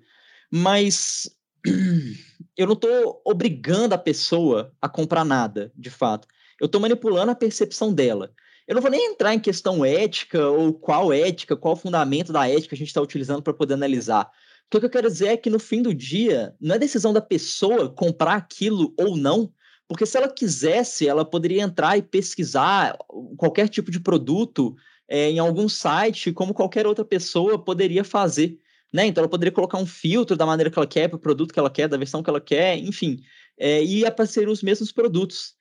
Mas 0.51 1.29
eu 2.57 2.65
não 2.65 2.73
estou 2.73 3.21
obrigando 3.23 3.93
a 3.93 3.99
pessoa 3.99 4.73
a 4.81 4.89
comprar 4.89 5.23
nada, 5.23 5.71
de 5.75 5.91
fato 5.91 6.27
eu 6.59 6.65
estou 6.65 6.81
manipulando 6.81 7.31
a 7.31 7.35
percepção 7.35 7.93
dela. 7.93 8.31
Eu 8.67 8.75
não 8.75 8.81
vou 8.81 8.89
nem 8.89 9.11
entrar 9.11 9.33
em 9.33 9.39
questão 9.39 9.85
ética 9.85 10.47
ou 10.47 10.73
qual 10.73 11.13
ética, 11.13 11.55
qual 11.55 11.75
fundamento 11.75 12.33
da 12.33 12.49
ética 12.49 12.73
a 12.73 12.77
gente 12.77 12.87
está 12.87 13.01
utilizando 13.01 13.41
para 13.41 13.53
poder 13.53 13.75
analisar. 13.75 14.29
O 14.73 14.79
que 14.79 14.85
eu 14.85 14.89
quero 14.89 15.09
dizer 15.09 15.27
é 15.27 15.37
que 15.37 15.49
no 15.49 15.59
fim 15.59 15.81
do 15.81 15.93
dia, 15.93 16.55
não 16.59 16.75
é 16.75 16.79
decisão 16.79 17.13
da 17.13 17.21
pessoa 17.21 17.89
comprar 17.89 18.33
aquilo 18.33 18.93
ou 18.97 19.15
não, 19.15 19.53
porque 19.87 20.05
se 20.05 20.17
ela 20.17 20.27
quisesse, 20.27 21.07
ela 21.07 21.23
poderia 21.23 21.61
entrar 21.61 21.95
e 21.95 22.01
pesquisar 22.01 22.97
qualquer 23.37 23.69
tipo 23.69 23.91
de 23.91 23.99
produto 23.99 24.75
é, 25.07 25.29
em 25.29 25.37
algum 25.37 25.69
site, 25.69 26.33
como 26.33 26.53
qualquer 26.53 26.87
outra 26.87 27.05
pessoa 27.05 27.63
poderia 27.63 28.03
fazer. 28.03 28.57
Né? 28.91 29.05
Então, 29.05 29.21
ela 29.21 29.29
poderia 29.29 29.51
colocar 29.51 29.77
um 29.77 29.85
filtro 29.85 30.35
da 30.35 30.45
maneira 30.45 30.71
que 30.71 30.79
ela 30.79 30.87
quer, 30.87 31.07
para 31.07 31.17
o 31.17 31.19
produto 31.21 31.53
que 31.53 31.59
ela 31.59 31.69
quer, 31.69 31.87
da 31.87 31.97
versão 31.97 32.23
que 32.23 32.29
ela 32.29 32.41
quer, 32.41 32.77
enfim, 32.77 33.21
é, 33.59 33.83
e 33.83 34.03
aparecer 34.03 34.49
os 34.49 34.63
mesmos 34.63 34.91
produtos 34.91 35.53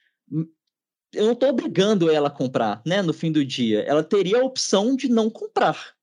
eu 1.15 1.25
não 1.25 1.33
estou 1.33 1.49
obrigando 1.49 2.11
ela 2.11 2.29
a 2.29 2.31
comprar, 2.31 2.83
né? 2.87 3.03
No 3.03 3.13
fim 3.13 3.31
do 3.31 3.45
dia, 3.45 3.81
ela 3.83 4.03
teria 4.03 4.41
a 4.41 4.45
opção 4.45 4.97
de 4.97 5.09
não 5.09 5.31
comprar. 5.31 5.95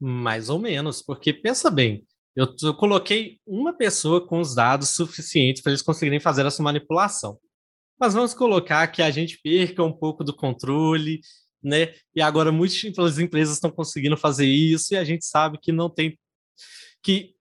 Mais 0.00 0.48
ou 0.48 0.58
menos, 0.58 1.02
porque 1.02 1.32
pensa 1.32 1.70
bem, 1.70 2.06
eu, 2.36 2.54
eu 2.62 2.74
coloquei 2.74 3.40
uma 3.46 3.72
pessoa 3.72 4.24
com 4.24 4.40
os 4.40 4.54
dados 4.54 4.90
suficientes 4.90 5.62
para 5.62 5.72
eles 5.72 5.82
conseguirem 5.82 6.20
fazer 6.20 6.46
essa 6.46 6.62
manipulação. 6.62 7.38
Mas 7.98 8.14
vamos 8.14 8.32
colocar 8.32 8.86
que 8.88 9.02
a 9.02 9.10
gente 9.10 9.40
perca 9.42 9.82
um 9.82 9.92
pouco 9.92 10.22
do 10.22 10.34
controle, 10.34 11.20
né? 11.62 11.94
E 12.14 12.22
agora 12.22 12.52
múltiplas 12.52 13.18
empresas 13.18 13.54
estão 13.54 13.70
conseguindo 13.70 14.16
fazer 14.16 14.46
isso 14.46 14.94
e 14.94 14.96
a 14.96 15.02
gente 15.02 15.24
sabe 15.24 15.58
que 15.60 15.72
não 15.72 15.90
tem 15.90 16.16
que 17.02 17.34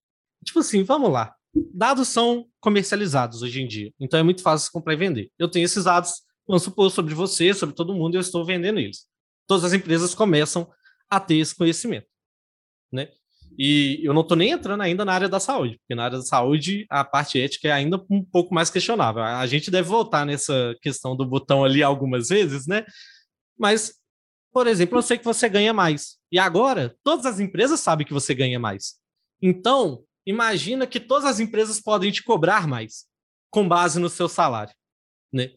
tipo 0.44 0.60
assim, 0.60 0.84
vamos 0.84 1.12
lá. 1.12 1.34
Dados 1.74 2.08
são 2.08 2.48
comercializados 2.60 3.42
hoje 3.42 3.62
em 3.62 3.68
dia, 3.68 3.92
então 4.00 4.20
é 4.20 4.24
muito 4.24 4.42
fácil 4.42 4.72
comprar 4.72 4.94
e 4.94 4.98
vender. 4.98 5.32
Eu 5.38 5.50
tenho 5.50 5.66
esses 5.66 5.84
dados 5.84 6.22
vamos 6.48 6.64
supor, 6.64 6.90
sobre 6.90 7.14
você, 7.14 7.54
sobre 7.54 7.76
todo 7.76 7.94
mundo, 7.94 8.16
eu 8.16 8.22
estou 8.22 8.46
vendendo 8.46 8.80
eles. 8.80 9.06
Todas 9.46 9.66
as 9.66 9.74
empresas 9.74 10.16
começam 10.16 10.70
a 11.10 11.20
ter 11.20 11.36
esse 11.36 11.56
conhecimento, 11.56 12.08
né? 12.92 13.10
E 13.58 14.02
eu 14.04 14.14
não 14.14 14.22
estou 14.22 14.38
nem 14.38 14.52
entrando 14.52 14.82
ainda 14.82 15.04
na 15.04 15.14
área 15.14 15.28
da 15.28 15.40
saúde, 15.40 15.78
porque 15.80 15.96
na 15.96 16.04
área 16.04 16.18
da 16.20 16.24
saúde 16.24 16.86
a 16.90 17.04
parte 17.04 17.42
ética 17.42 17.68
é 17.68 17.72
ainda 17.72 18.04
um 18.10 18.24
pouco 18.24 18.54
mais 18.54 18.70
questionável. 18.70 19.24
A 19.24 19.46
gente 19.48 19.72
deve 19.72 19.90
voltar 19.90 20.26
nessa 20.26 20.76
questão 20.82 21.16
do 21.16 21.26
botão 21.26 21.66
ali 21.66 21.82
algumas 21.82 22.30
vezes, 22.30 22.68
né? 22.68 22.86
Mas, 23.58 23.96
por 24.54 24.68
exemplo, 24.68 25.00
eu 25.00 25.02
sei 25.02 25.18
que 25.18 25.26
você 25.26 25.50
ganha 25.50 25.74
mais. 25.74 26.18
E 26.32 26.38
agora, 26.38 26.96
todas 27.04 27.26
as 27.26 27.40
empresas 27.40 27.80
sabem 27.80 28.06
que 28.06 28.14
você 28.14 28.36
ganha 28.36 28.60
mais. 28.60 29.00
Então, 29.42 30.04
imagina 30.24 30.86
que 30.86 31.00
todas 31.00 31.26
as 31.26 31.40
empresas 31.40 31.82
podem 31.82 32.12
te 32.12 32.24
cobrar 32.24 32.68
mais 32.68 33.06
com 33.50 33.68
base 33.68 34.00
no 34.00 34.10
seu 34.10 34.30
salário, 34.30 34.74
né? 35.34 35.52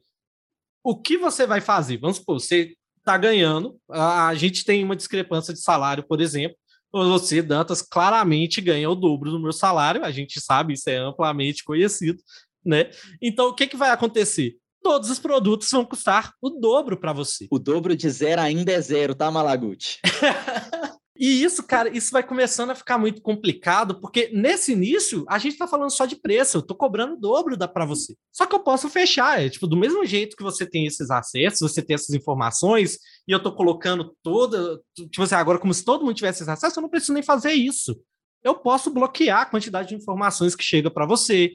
O 0.82 0.96
que 0.96 1.16
você 1.16 1.46
vai 1.46 1.60
fazer? 1.60 1.98
Vamos 1.98 2.16
supor, 2.16 2.40
você 2.40 2.74
está 2.98 3.16
ganhando. 3.16 3.76
A 3.90 4.34
gente 4.34 4.64
tem 4.64 4.84
uma 4.84 4.96
discrepância 4.96 5.52
de 5.52 5.60
salário, 5.60 6.04
por 6.06 6.20
exemplo. 6.20 6.56
Você, 6.92 7.40
Dantas, 7.40 7.82
claramente 7.82 8.60
ganha 8.60 8.90
o 8.90 8.96
dobro 8.96 9.30
do 9.30 9.40
meu 9.40 9.52
salário, 9.52 10.04
a 10.04 10.10
gente 10.10 10.40
sabe, 10.40 10.74
isso 10.74 10.90
é 10.90 10.96
amplamente 10.96 11.62
conhecido, 11.62 12.20
né? 12.64 12.90
Então, 13.22 13.48
o 13.48 13.54
que, 13.54 13.68
que 13.68 13.76
vai 13.76 13.90
acontecer? 13.90 14.56
Todos 14.82 15.08
os 15.08 15.18
produtos 15.18 15.70
vão 15.70 15.84
custar 15.84 16.32
o 16.42 16.50
dobro 16.50 16.96
para 16.96 17.12
você. 17.12 17.46
O 17.50 17.60
dobro 17.60 17.94
de 17.94 18.10
zero 18.10 18.40
ainda 18.40 18.72
é 18.72 18.80
zero, 18.80 19.14
tá, 19.14 19.30
Malaguti? 19.30 20.00
E 21.20 21.44
isso, 21.44 21.62
cara, 21.62 21.94
isso 21.94 22.10
vai 22.12 22.22
começando 22.22 22.70
a 22.70 22.74
ficar 22.74 22.96
muito 22.96 23.20
complicado, 23.20 24.00
porque 24.00 24.30
nesse 24.32 24.72
início 24.72 25.26
a 25.28 25.38
gente 25.38 25.58
tá 25.58 25.66
falando 25.66 25.90
só 25.90 26.06
de 26.06 26.16
preço, 26.16 26.56
eu 26.56 26.62
tô 26.62 26.74
cobrando 26.74 27.12
o 27.12 27.20
dobro 27.20 27.58
da 27.58 27.68
para 27.68 27.84
você. 27.84 28.16
Só 28.32 28.46
que 28.46 28.54
eu 28.54 28.60
posso 28.60 28.88
fechar, 28.88 29.38
é 29.38 29.50
tipo, 29.50 29.66
do 29.66 29.76
mesmo 29.76 30.02
jeito 30.06 30.34
que 30.34 30.42
você 30.42 30.64
tem 30.64 30.86
esses 30.86 31.10
acessos, 31.10 31.60
você 31.60 31.82
tem 31.82 31.92
essas 31.92 32.14
informações, 32.14 32.98
e 33.28 33.32
eu 33.32 33.42
tô 33.42 33.54
colocando 33.54 34.16
toda, 34.22 34.80
tipo 34.94 35.22
assim, 35.22 35.34
agora 35.34 35.58
como 35.58 35.74
se 35.74 35.84
todo 35.84 36.06
mundo 36.06 36.14
tivesse 36.14 36.42
esse 36.42 36.50
acesso, 36.50 36.78
eu 36.78 36.82
não 36.82 36.88
preciso 36.88 37.12
nem 37.12 37.22
fazer 37.22 37.52
isso. 37.52 38.00
Eu 38.42 38.54
posso 38.54 38.90
bloquear 38.90 39.42
a 39.42 39.46
quantidade 39.46 39.90
de 39.90 39.96
informações 39.96 40.56
que 40.56 40.64
chega 40.64 40.90
para 40.90 41.04
você. 41.04 41.52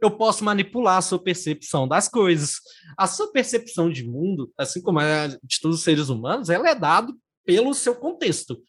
Eu 0.00 0.10
posso 0.10 0.42
manipular 0.42 0.96
a 0.98 1.02
sua 1.02 1.22
percepção 1.22 1.86
das 1.86 2.08
coisas. 2.08 2.56
A 2.98 3.06
sua 3.06 3.30
percepção 3.30 3.88
de 3.88 4.04
mundo, 4.04 4.52
assim 4.58 4.82
como 4.82 4.98
a 4.98 5.28
de 5.28 5.60
todos 5.62 5.78
os 5.78 5.84
seres 5.84 6.08
humanos, 6.08 6.50
ela 6.50 6.68
é 6.68 6.74
dado 6.74 7.16
pelo 7.46 7.72
seu 7.74 7.94
contexto 7.94 8.60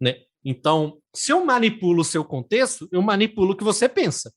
né? 0.00 0.14
Então, 0.44 0.98
se 1.14 1.32
eu 1.32 1.44
manipulo 1.44 2.02
o 2.02 2.04
seu 2.04 2.24
contexto, 2.24 2.88
eu 2.92 3.02
manipulo 3.02 3.52
o 3.52 3.56
que 3.56 3.64
você 3.64 3.88
pensa. 3.88 4.32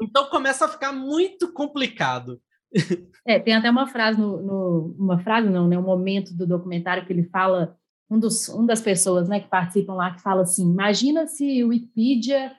Então 0.00 0.28
começa 0.28 0.64
a 0.64 0.68
ficar 0.68 0.92
muito 0.92 1.52
complicado. 1.52 2.40
É, 3.24 3.38
tem 3.38 3.54
até 3.54 3.70
uma 3.70 3.86
frase 3.86 4.18
no, 4.18 4.42
no, 4.42 4.96
uma 4.98 5.16
frase 5.20 5.48
não, 5.48 5.68
né, 5.68 5.78
um 5.78 5.82
momento 5.82 6.34
do 6.34 6.44
documentário 6.44 7.06
que 7.06 7.12
ele 7.12 7.22
fala 7.28 7.76
um 8.10 8.18
dos 8.18 8.48
um 8.48 8.66
das 8.66 8.80
pessoas, 8.80 9.28
né, 9.28 9.38
que 9.38 9.48
participam 9.48 9.94
lá 9.94 10.12
que 10.12 10.20
fala 10.20 10.42
assim: 10.42 10.68
imagina 10.68 11.28
se 11.28 11.62
o 11.62 11.68
Wikipedia 11.68 12.52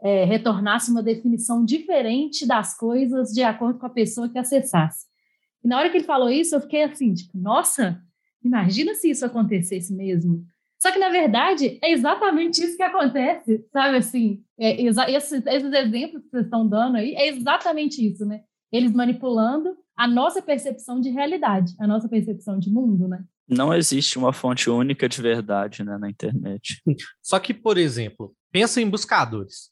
é, 0.00 0.24
retornasse 0.24 0.90
uma 0.90 1.02
definição 1.02 1.62
diferente 1.62 2.46
das 2.46 2.74
coisas 2.74 3.30
de 3.30 3.42
acordo 3.42 3.78
com 3.78 3.84
a 3.84 3.90
pessoa 3.90 4.26
que 4.26 4.38
acessasse. 4.38 5.04
E 5.62 5.68
na 5.68 5.78
hora 5.78 5.90
que 5.90 5.98
ele 5.98 6.04
falou 6.04 6.30
isso, 6.30 6.54
eu 6.54 6.60
fiquei 6.62 6.84
assim, 6.84 7.12
tipo, 7.12 7.36
nossa, 7.36 8.00
imagina 8.42 8.94
se 8.94 9.10
isso 9.10 9.26
acontecesse 9.26 9.94
mesmo. 9.94 10.46
Só 10.78 10.92
que, 10.92 10.98
na 10.98 11.08
verdade, 11.08 11.78
é 11.82 11.90
exatamente 11.90 12.62
isso 12.62 12.76
que 12.76 12.82
acontece, 12.82 13.64
sabe 13.72 13.96
assim? 13.96 14.42
É, 14.58 14.80
esses, 14.82 15.44
esses 15.46 15.72
exemplos 15.72 16.22
que 16.22 16.30
vocês 16.30 16.44
estão 16.44 16.68
dando 16.68 16.96
aí, 16.96 17.14
é 17.14 17.28
exatamente 17.28 18.06
isso, 18.06 18.24
né? 18.26 18.42
Eles 18.70 18.92
manipulando 18.92 19.76
a 19.96 20.06
nossa 20.06 20.42
percepção 20.42 21.00
de 21.00 21.08
realidade, 21.08 21.72
a 21.80 21.86
nossa 21.86 22.08
percepção 22.08 22.58
de 22.58 22.70
mundo, 22.70 23.08
né? 23.08 23.24
Não 23.48 23.72
existe 23.72 24.18
uma 24.18 24.32
fonte 24.32 24.68
única 24.68 25.08
de 25.08 25.22
verdade 25.22 25.84
né, 25.84 25.96
na 25.98 26.10
internet. 26.10 26.82
Só 27.22 27.38
que, 27.38 27.54
por 27.54 27.78
exemplo, 27.78 28.34
pensa 28.50 28.80
em 28.80 28.90
buscadores. 28.90 29.70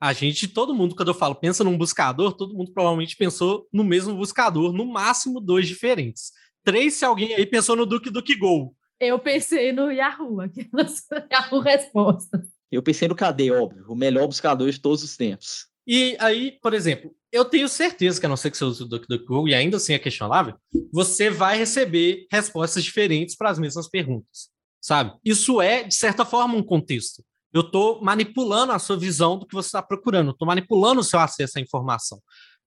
A 0.00 0.12
gente, 0.12 0.46
todo 0.46 0.74
mundo, 0.74 0.94
quando 0.94 1.08
eu 1.08 1.14
falo 1.14 1.34
pensa 1.34 1.64
num 1.64 1.76
buscador, 1.76 2.32
todo 2.32 2.54
mundo 2.54 2.72
provavelmente 2.72 3.16
pensou 3.16 3.66
no 3.72 3.82
mesmo 3.82 4.14
buscador, 4.14 4.72
no 4.72 4.86
máximo 4.86 5.40
dois 5.40 5.66
diferentes. 5.66 6.30
Três, 6.64 6.94
se 6.94 7.04
alguém 7.04 7.34
aí 7.34 7.44
pensou 7.44 7.74
no 7.74 7.84
Duke 7.84 8.08
Duke 8.08 8.36
Go. 8.36 8.74
Eu 9.00 9.18
pensei 9.18 9.72
no 9.72 9.90
Yahoo, 9.90 10.40
aquelas 10.40 11.06
Yahoo 11.32 11.60
Respostas. 11.60 12.46
Eu 12.70 12.82
pensei 12.82 13.08
no 13.08 13.14
KD, 13.14 13.50
óbvio, 13.52 13.84
o 13.88 13.94
melhor 13.94 14.26
buscador 14.26 14.70
de 14.70 14.80
todos 14.80 15.02
os 15.02 15.16
tempos. 15.16 15.66
E 15.86 16.16
aí, 16.20 16.58
por 16.60 16.74
exemplo, 16.74 17.14
eu 17.32 17.44
tenho 17.44 17.68
certeza 17.68 18.20
que, 18.20 18.26
a 18.26 18.28
não 18.28 18.36
ser 18.36 18.50
que 18.50 18.58
você 18.58 18.64
use 18.64 18.82
o 18.82 18.86
DuckDuckGo, 18.86 19.48
e 19.48 19.54
ainda 19.54 19.78
assim 19.78 19.94
é 19.94 19.98
questionável, 19.98 20.54
você 20.92 21.30
vai 21.30 21.56
receber 21.56 22.26
respostas 22.30 22.84
diferentes 22.84 23.36
para 23.36 23.48
as 23.48 23.58
mesmas 23.58 23.88
perguntas, 23.88 24.50
sabe? 24.80 25.16
Isso 25.24 25.62
é, 25.62 25.84
de 25.84 25.94
certa 25.94 26.26
forma, 26.26 26.56
um 26.56 26.62
contexto. 26.62 27.24
Eu 27.54 27.62
estou 27.62 28.02
manipulando 28.02 28.72
a 28.72 28.78
sua 28.78 28.98
visão 28.98 29.38
do 29.38 29.46
que 29.46 29.54
você 29.54 29.68
está 29.68 29.82
procurando, 29.82 30.32
estou 30.32 30.46
manipulando 30.46 31.00
o 31.00 31.04
seu 31.04 31.20
acesso 31.20 31.58
à 31.58 31.62
informação. 31.62 32.20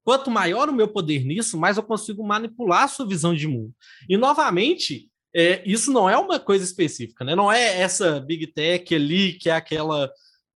Quanto 0.04 0.32
maior 0.32 0.68
o 0.68 0.74
meu 0.74 0.88
poder 0.88 1.24
nisso, 1.24 1.60
mais 1.60 1.78
eu 1.78 1.84
consigo 1.84 2.24
manipular 2.24 2.84
a 2.84 2.88
sua 2.88 3.08
visão 3.08 3.36
de 3.36 3.48
mundo. 3.48 3.72
E, 4.10 4.18
novamente, 4.18 5.11
é, 5.34 5.62
isso 5.66 5.92
não 5.92 6.10
é 6.10 6.18
uma 6.18 6.40
coisa 6.40 6.64
específica, 6.64 7.24
né? 7.24 7.36
Não 7.36 7.52
é 7.52 7.80
essa 7.80 8.20
Big 8.20 8.48
Tech 8.48 8.94
ali, 8.94 9.34
que 9.34 9.50
é 9.50 9.54
aquela 9.54 10.12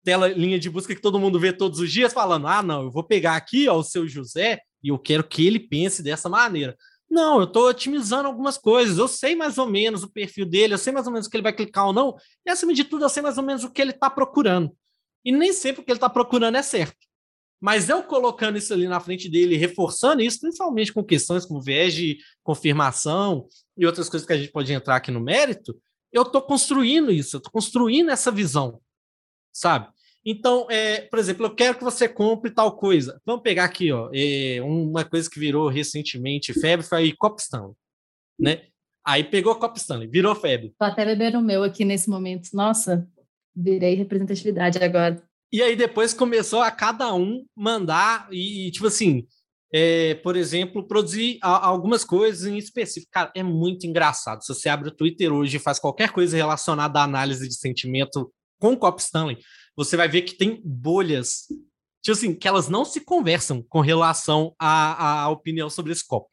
tela 0.04 0.28
linha 0.28 0.60
de 0.60 0.70
busca 0.70 0.94
que 0.94 1.02
todo 1.02 1.20
mundo 1.20 1.40
vê 1.40 1.54
todos 1.54 1.80
os 1.80 1.92
dias, 1.92 2.14
falando: 2.14 2.48
ah, 2.48 2.62
não, 2.62 2.84
eu 2.84 2.92
vou 2.92 3.04
pegar 3.04 3.36
aqui 3.36 3.68
ó, 3.68 3.78
o 3.78 3.84
seu 3.84 4.08
José 4.08 4.60
e 4.84 4.90
eu 4.90 5.00
quero 5.00 5.24
que 5.24 5.46
ele 5.46 5.60
pense 5.60 6.04
dessa 6.04 6.28
maneira. 6.28 6.76
Não, 7.10 7.38
eu 7.38 7.44
estou 7.44 7.68
otimizando 7.70 8.28
algumas 8.28 8.58
coisas, 8.58 8.98
eu 8.98 9.08
sei 9.08 9.36
mais 9.36 9.58
ou 9.60 9.68
menos 9.68 10.04
o 10.04 10.12
perfil 10.12 10.46
dele, 10.46 10.74
eu 10.74 10.78
sei 10.80 10.92
mais 10.92 11.06
ou 11.06 11.14
menos 11.14 11.28
o 11.28 11.30
que 11.30 11.38
ele 11.38 11.44
vai 11.44 11.54
clicar 11.54 11.86
ou 11.86 11.94
não, 11.94 12.16
e 12.46 12.50
acima 12.50 12.74
de 12.74 12.84
tudo, 12.84 13.06
eu 13.06 13.10
sei 13.10 13.22
mais 13.22 13.38
ou 13.38 13.44
menos 13.44 13.64
o 13.64 13.70
que 13.70 13.82
ele 13.82 13.92
está 13.92 14.10
procurando. 14.10 14.76
E 15.24 15.32
nem 15.32 15.54
sempre 15.54 15.82
o 15.82 15.86
que 15.86 15.92
ele 15.92 15.98
está 15.98 16.10
procurando 16.10 16.58
é 16.58 16.64
certo. 16.64 16.98
Mas 17.64 17.88
eu 17.88 18.04
colocando 18.04 18.58
isso 18.58 18.74
ali 18.74 18.90
na 18.90 19.00
frente 19.00 19.30
dele, 19.30 19.56
reforçando 19.56 20.22
isso, 20.22 20.42
principalmente 20.42 20.92
com 20.92 21.02
questões 21.02 21.46
como 21.46 21.62
viés 21.62 21.94
de 21.94 22.18
confirmação 22.44 23.48
e 23.78 23.86
outras 23.86 24.10
coisas 24.10 24.28
que 24.28 24.34
a 24.34 24.38
gente 24.38 24.52
pode 24.52 24.74
entrar 24.74 24.98
aqui 24.98 25.10
no 25.12 25.22
mérito, 25.22 25.74
eu 26.12 26.24
estou 26.24 26.42
construindo 26.42 27.10
isso, 27.10 27.38
eu 27.38 27.38
estou 27.38 27.50
construindo 27.50 28.12
essa 28.12 28.30
visão, 28.30 28.82
sabe? 29.54 29.88
Então, 30.26 30.68
é, 30.70 31.04
por 31.04 31.18
exemplo, 31.18 31.46
eu 31.46 31.56
quero 31.56 31.78
que 31.78 31.86
você 31.86 32.10
compre 32.10 32.52
tal 32.52 32.76
coisa. 32.76 33.22
Vamos 33.26 33.44
pegar 33.44 33.64
aqui, 33.64 33.94
ó, 33.94 34.10
é, 34.14 34.62
uma 34.62 35.06
coisa 35.06 35.30
que 35.30 35.40
virou 35.40 35.70
recentemente 35.70 36.52
febre 36.52 36.86
foi 36.86 37.14
Cop 37.14 37.42
Stanley, 37.42 37.76
né? 38.38 38.64
Aí 39.06 39.24
pegou 39.24 39.56
Cop 39.56 39.80
Stanley, 39.80 40.10
virou 40.10 40.36
febre. 40.36 40.74
Tô 40.78 40.84
até 40.84 41.06
bebendo 41.06 41.40
o 41.40 41.42
meu 41.42 41.64
aqui 41.64 41.86
nesse 41.86 42.10
momento. 42.10 42.50
Nossa, 42.54 43.08
virei 43.56 43.96
representatividade 43.96 44.84
agora. 44.84 45.24
E 45.54 45.62
aí 45.62 45.76
depois 45.76 46.16
começou 46.16 46.62
a 46.62 46.72
cada 46.72 47.14
um 47.14 47.46
mandar 47.56 48.28
e, 48.32 48.72
tipo 48.72 48.88
assim, 48.88 49.28
é, 49.72 50.16
por 50.16 50.36
exemplo, 50.36 50.88
produzir 50.88 51.38
a, 51.44 51.68
algumas 51.68 52.04
coisas 52.04 52.48
em 52.48 52.58
específico. 52.58 53.12
Cara, 53.12 53.32
é 53.36 53.44
muito 53.44 53.86
engraçado. 53.86 54.44
Se 54.44 54.52
você 54.52 54.68
abre 54.68 54.90
o 54.90 54.92
Twitter 54.92 55.32
hoje 55.32 55.58
e 55.58 55.60
faz 55.60 55.78
qualquer 55.78 56.10
coisa 56.10 56.36
relacionada 56.36 57.00
à 57.00 57.04
análise 57.04 57.48
de 57.48 57.54
sentimento 57.54 58.34
com 58.60 58.76
Cop 58.76 59.00
Stanley, 59.00 59.38
você 59.78 59.96
vai 59.96 60.10
ver 60.10 60.24
que 60.24 60.36
tem 60.36 60.60
bolhas, 60.66 61.44
tipo 62.02 62.18
assim, 62.18 62.34
que 62.34 62.48
elas 62.48 62.68
não 62.68 62.84
se 62.84 63.02
conversam 63.02 63.64
com 63.70 63.80
relação 63.80 64.56
à, 64.58 65.22
à 65.22 65.30
opinião 65.30 65.70
sobre 65.70 65.92
esse 65.92 66.08
copo. 66.08 66.32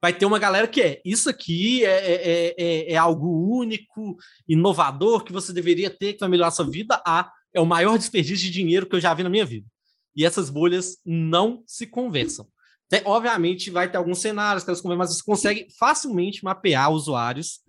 Vai 0.00 0.14
ter 0.14 0.24
uma 0.24 0.38
galera 0.38 0.66
que 0.66 0.80
é 0.80 1.02
isso 1.04 1.28
aqui 1.28 1.84
é, 1.84 1.90
é, 1.90 2.54
é, 2.58 2.92
é 2.92 2.96
algo 2.96 3.46
único, 3.58 4.16
inovador, 4.48 5.22
que 5.22 5.34
você 5.34 5.52
deveria 5.52 5.90
ter, 5.90 6.14
que 6.14 6.20
vai 6.20 6.30
melhorar 6.30 6.48
a 6.48 6.52
sua 6.52 6.70
vida. 6.70 7.02
A 7.06 7.30
é 7.54 7.60
o 7.60 7.66
maior 7.66 7.96
desperdício 7.96 8.44
de 8.44 8.50
dinheiro 8.50 8.86
que 8.86 8.96
eu 8.96 9.00
já 9.00 9.14
vi 9.14 9.22
na 9.22 9.30
minha 9.30 9.46
vida. 9.46 9.66
E 10.14 10.24
essas 10.24 10.50
bolhas 10.50 10.98
não 11.04 11.62
se 11.66 11.86
conversam. 11.86 12.46
Até, 12.90 13.02
obviamente, 13.06 13.70
vai 13.70 13.90
ter 13.90 13.96
alguns 13.96 14.18
cenários 14.18 14.62
que 14.62 14.70
elas 14.70 14.80
conversam, 14.80 14.98
mas 14.98 15.16
você 15.16 15.24
consegue 15.24 15.66
facilmente 15.78 16.44
mapear 16.44 16.92
usuários 16.92 17.60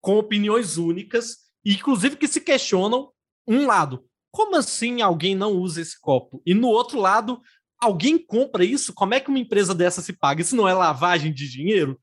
com 0.00 0.18
opiniões 0.18 0.76
únicas, 0.78 1.36
inclusive 1.64 2.16
que 2.16 2.26
se 2.26 2.40
questionam 2.40 3.10
um 3.46 3.66
lado. 3.66 4.04
Como 4.30 4.56
assim 4.56 5.02
alguém 5.02 5.34
não 5.34 5.52
usa 5.52 5.80
esse 5.80 6.00
copo? 6.00 6.42
E 6.46 6.54
no 6.54 6.68
outro 6.68 6.98
lado, 6.98 7.40
alguém 7.78 8.18
compra 8.18 8.64
isso? 8.64 8.92
Como 8.94 9.12
é 9.14 9.20
que 9.20 9.28
uma 9.28 9.38
empresa 9.38 9.74
dessa 9.74 10.00
se 10.00 10.12
paga? 10.12 10.40
Isso 10.40 10.56
não 10.56 10.66
é 10.66 10.72
lavagem 10.72 11.32
de 11.32 11.48
dinheiro? 11.48 12.00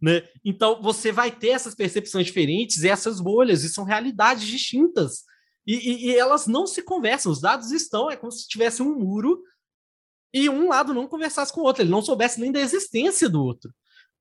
Né? 0.00 0.22
Então, 0.44 0.80
você 0.82 1.10
vai 1.10 1.30
ter 1.30 1.48
essas 1.48 1.74
percepções 1.74 2.26
diferentes 2.26 2.82
e 2.82 2.88
essas 2.88 3.20
bolhas, 3.20 3.64
e 3.64 3.68
são 3.68 3.84
realidades 3.84 4.46
distintas. 4.46 5.24
E, 5.66 5.74
e, 5.74 6.06
e, 6.06 6.16
elas 6.16 6.46
não 6.46 6.66
se 6.66 6.82
conversam, 6.82 7.30
os 7.30 7.40
dados 7.40 7.70
estão, 7.70 8.10
é 8.10 8.16
como 8.16 8.32
se 8.32 8.48
tivesse 8.48 8.82
um 8.82 8.98
muro 8.98 9.42
e 10.32 10.48
um 10.48 10.68
lado 10.68 10.94
não 10.94 11.06
conversasse 11.06 11.52
com 11.52 11.60
o 11.60 11.64
outro, 11.64 11.82
ele 11.82 11.90
não 11.90 12.02
soubesse 12.02 12.40
nem 12.40 12.50
da 12.50 12.60
existência 12.60 13.28
do 13.28 13.42
outro. 13.44 13.72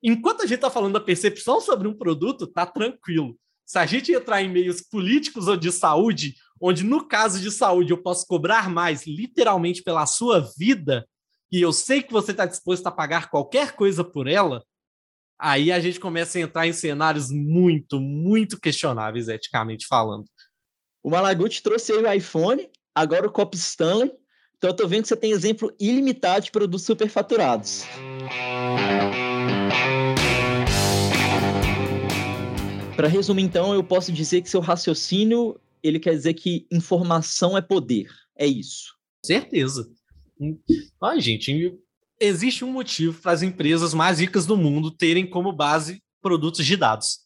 Enquanto 0.02 0.42
a 0.42 0.46
gente 0.46 0.56
está 0.56 0.70
falando 0.70 0.94
da 0.94 1.00
percepção 1.00 1.60
sobre 1.60 1.88
um 1.88 1.98
produto, 1.98 2.48
tá 2.48 2.66
tranquilo. 2.66 3.38
Se 3.66 3.78
a 3.78 3.86
gente 3.86 4.12
entrar 4.12 4.42
em 4.42 4.50
meios 4.50 4.82
políticos 4.82 5.48
ou 5.48 5.56
de 5.56 5.72
saúde, 5.72 6.36
onde 6.60 6.84
no 6.84 7.08
caso 7.08 7.40
de 7.40 7.52
saúde 7.52 7.92
eu 7.92 8.02
posso 8.02 8.26
cobrar 8.26 8.70
mais, 8.70 9.06
literalmente 9.06 9.84
pela 9.84 10.06
sua 10.06 10.40
vida, 10.58 11.08
e 11.52 11.62
eu 11.62 11.72
sei 11.72 12.02
que 12.02 12.12
você 12.12 12.32
está 12.32 12.46
disposto 12.46 12.86
a 12.88 12.92
pagar 12.92 13.30
qualquer 13.30 13.74
coisa 13.74 14.04
por 14.04 14.28
ela, 14.28 14.64
aí 15.38 15.72
a 15.72 15.80
gente 15.80 16.00
começa 16.00 16.38
a 16.38 16.42
entrar 16.42 16.68
em 16.68 16.74
cenários 16.74 17.30
muito, 17.32 18.00
muito 18.00 18.60
questionáveis, 18.60 19.28
eticamente 19.28 19.88
falando. 19.88 20.26
O 21.02 21.10
Malaguti 21.10 21.64
trouxe 21.64 21.94
aí 21.94 21.98
o 21.98 22.12
iPhone, 22.12 22.70
agora 22.94 23.26
o 23.26 23.32
Cop 23.32 23.56
Stanley. 23.56 24.12
Então 24.58 24.72
eu 24.72 24.76
tô 24.76 24.86
vendo 24.86 25.04
que 25.04 25.08
você 25.08 25.16
tem 25.16 25.32
exemplo 25.32 25.74
ilimitado 25.80 26.46
de 26.46 26.52
produtos 26.52 26.86
superfaturados. 26.86 27.86
Para 32.98 33.08
resumir, 33.08 33.44
então, 33.44 33.74
eu 33.74 33.82
posso 33.82 34.12
dizer 34.12 34.42
que 34.42 34.50
seu 34.50 34.60
raciocínio 34.60 35.58
ele 35.82 36.00
quer 36.00 36.14
dizer 36.14 36.34
que 36.34 36.68
informação 36.70 37.58
é 37.58 37.62
poder. 37.62 38.10
É 38.38 38.46
isso. 38.46 38.94
Certeza. 39.26 39.90
Ai, 41.02 41.22
gente, 41.22 41.74
existe 42.20 42.66
um 42.66 42.72
motivo 42.74 43.22
para 43.22 43.32
as 43.32 43.42
empresas 43.42 43.94
mais 43.94 44.20
ricas 44.20 44.46
do 44.46 44.58
mundo 44.58 44.92
terem 44.92 45.26
como 45.26 45.54
base 45.54 46.04
produtos 46.22 46.66
de 46.66 46.76
dados. 46.76 47.20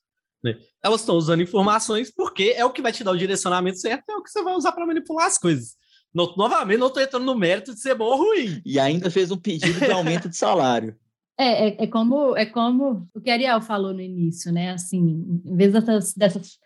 Né? 0.43 0.57
Elas 0.83 1.01
estão 1.01 1.15
usando 1.15 1.41
informações 1.41 2.11
porque 2.13 2.53
é 2.55 2.65
o 2.65 2.71
que 2.71 2.81
vai 2.81 2.91
te 2.91 3.03
dar 3.03 3.11
o 3.11 3.17
direcionamento 3.17 3.77
certo, 3.79 4.09
é 4.09 4.15
o 4.15 4.21
que 4.21 4.29
você 4.29 4.43
vai 4.43 4.53
usar 4.53 4.71
para 4.73 4.85
manipular 4.85 5.27
as 5.27 5.37
coisas. 5.37 5.75
No, 6.13 6.35
novamente, 6.35 6.79
não 6.79 6.87
estou 6.87 7.01
entrando 7.01 7.25
no 7.25 7.35
mérito 7.35 7.73
de 7.73 7.79
ser 7.79 7.95
bom 7.95 8.05
ou 8.05 8.17
ruim. 8.17 8.61
E 8.65 8.79
ainda 8.79 9.09
fez 9.09 9.31
um 9.31 9.37
pedido 9.37 9.79
de 9.79 9.91
aumento 9.91 10.29
de 10.29 10.37
salário. 10.37 10.95
É, 11.35 11.69
é, 11.69 11.83
é, 11.85 11.87
como, 11.87 12.37
é 12.37 12.45
como 12.45 13.09
o 13.11 13.19
que 13.19 13.31
a 13.31 13.33
Ariel 13.33 13.59
falou 13.59 13.91
no 13.91 13.99
início, 13.99 14.51
né? 14.51 14.69
Assim, 14.69 15.41
em 15.43 15.55
vez 15.55 15.73
dessas, 15.73 16.13
dessas 16.13 16.59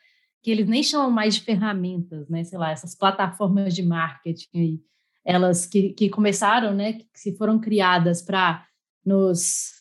que 0.44 0.52
eles 0.52 0.68
nem 0.68 0.84
chamam 0.84 1.10
mais 1.10 1.36
de 1.36 1.42
ferramentas, 1.42 2.28
né? 2.28 2.44
Sei 2.44 2.58
lá, 2.58 2.72
essas 2.72 2.94
plataformas 2.94 3.74
de 3.74 3.82
marketing, 3.82 4.84
elas 5.24 5.66
que, 5.66 5.94
que 5.94 6.10
começaram, 6.10 6.74
né? 6.74 6.94
Que 6.94 7.08
se 7.13 7.38
foram 7.38 7.62
criadas 7.62 8.22
para 8.22 8.66
nos, 9.06 9.77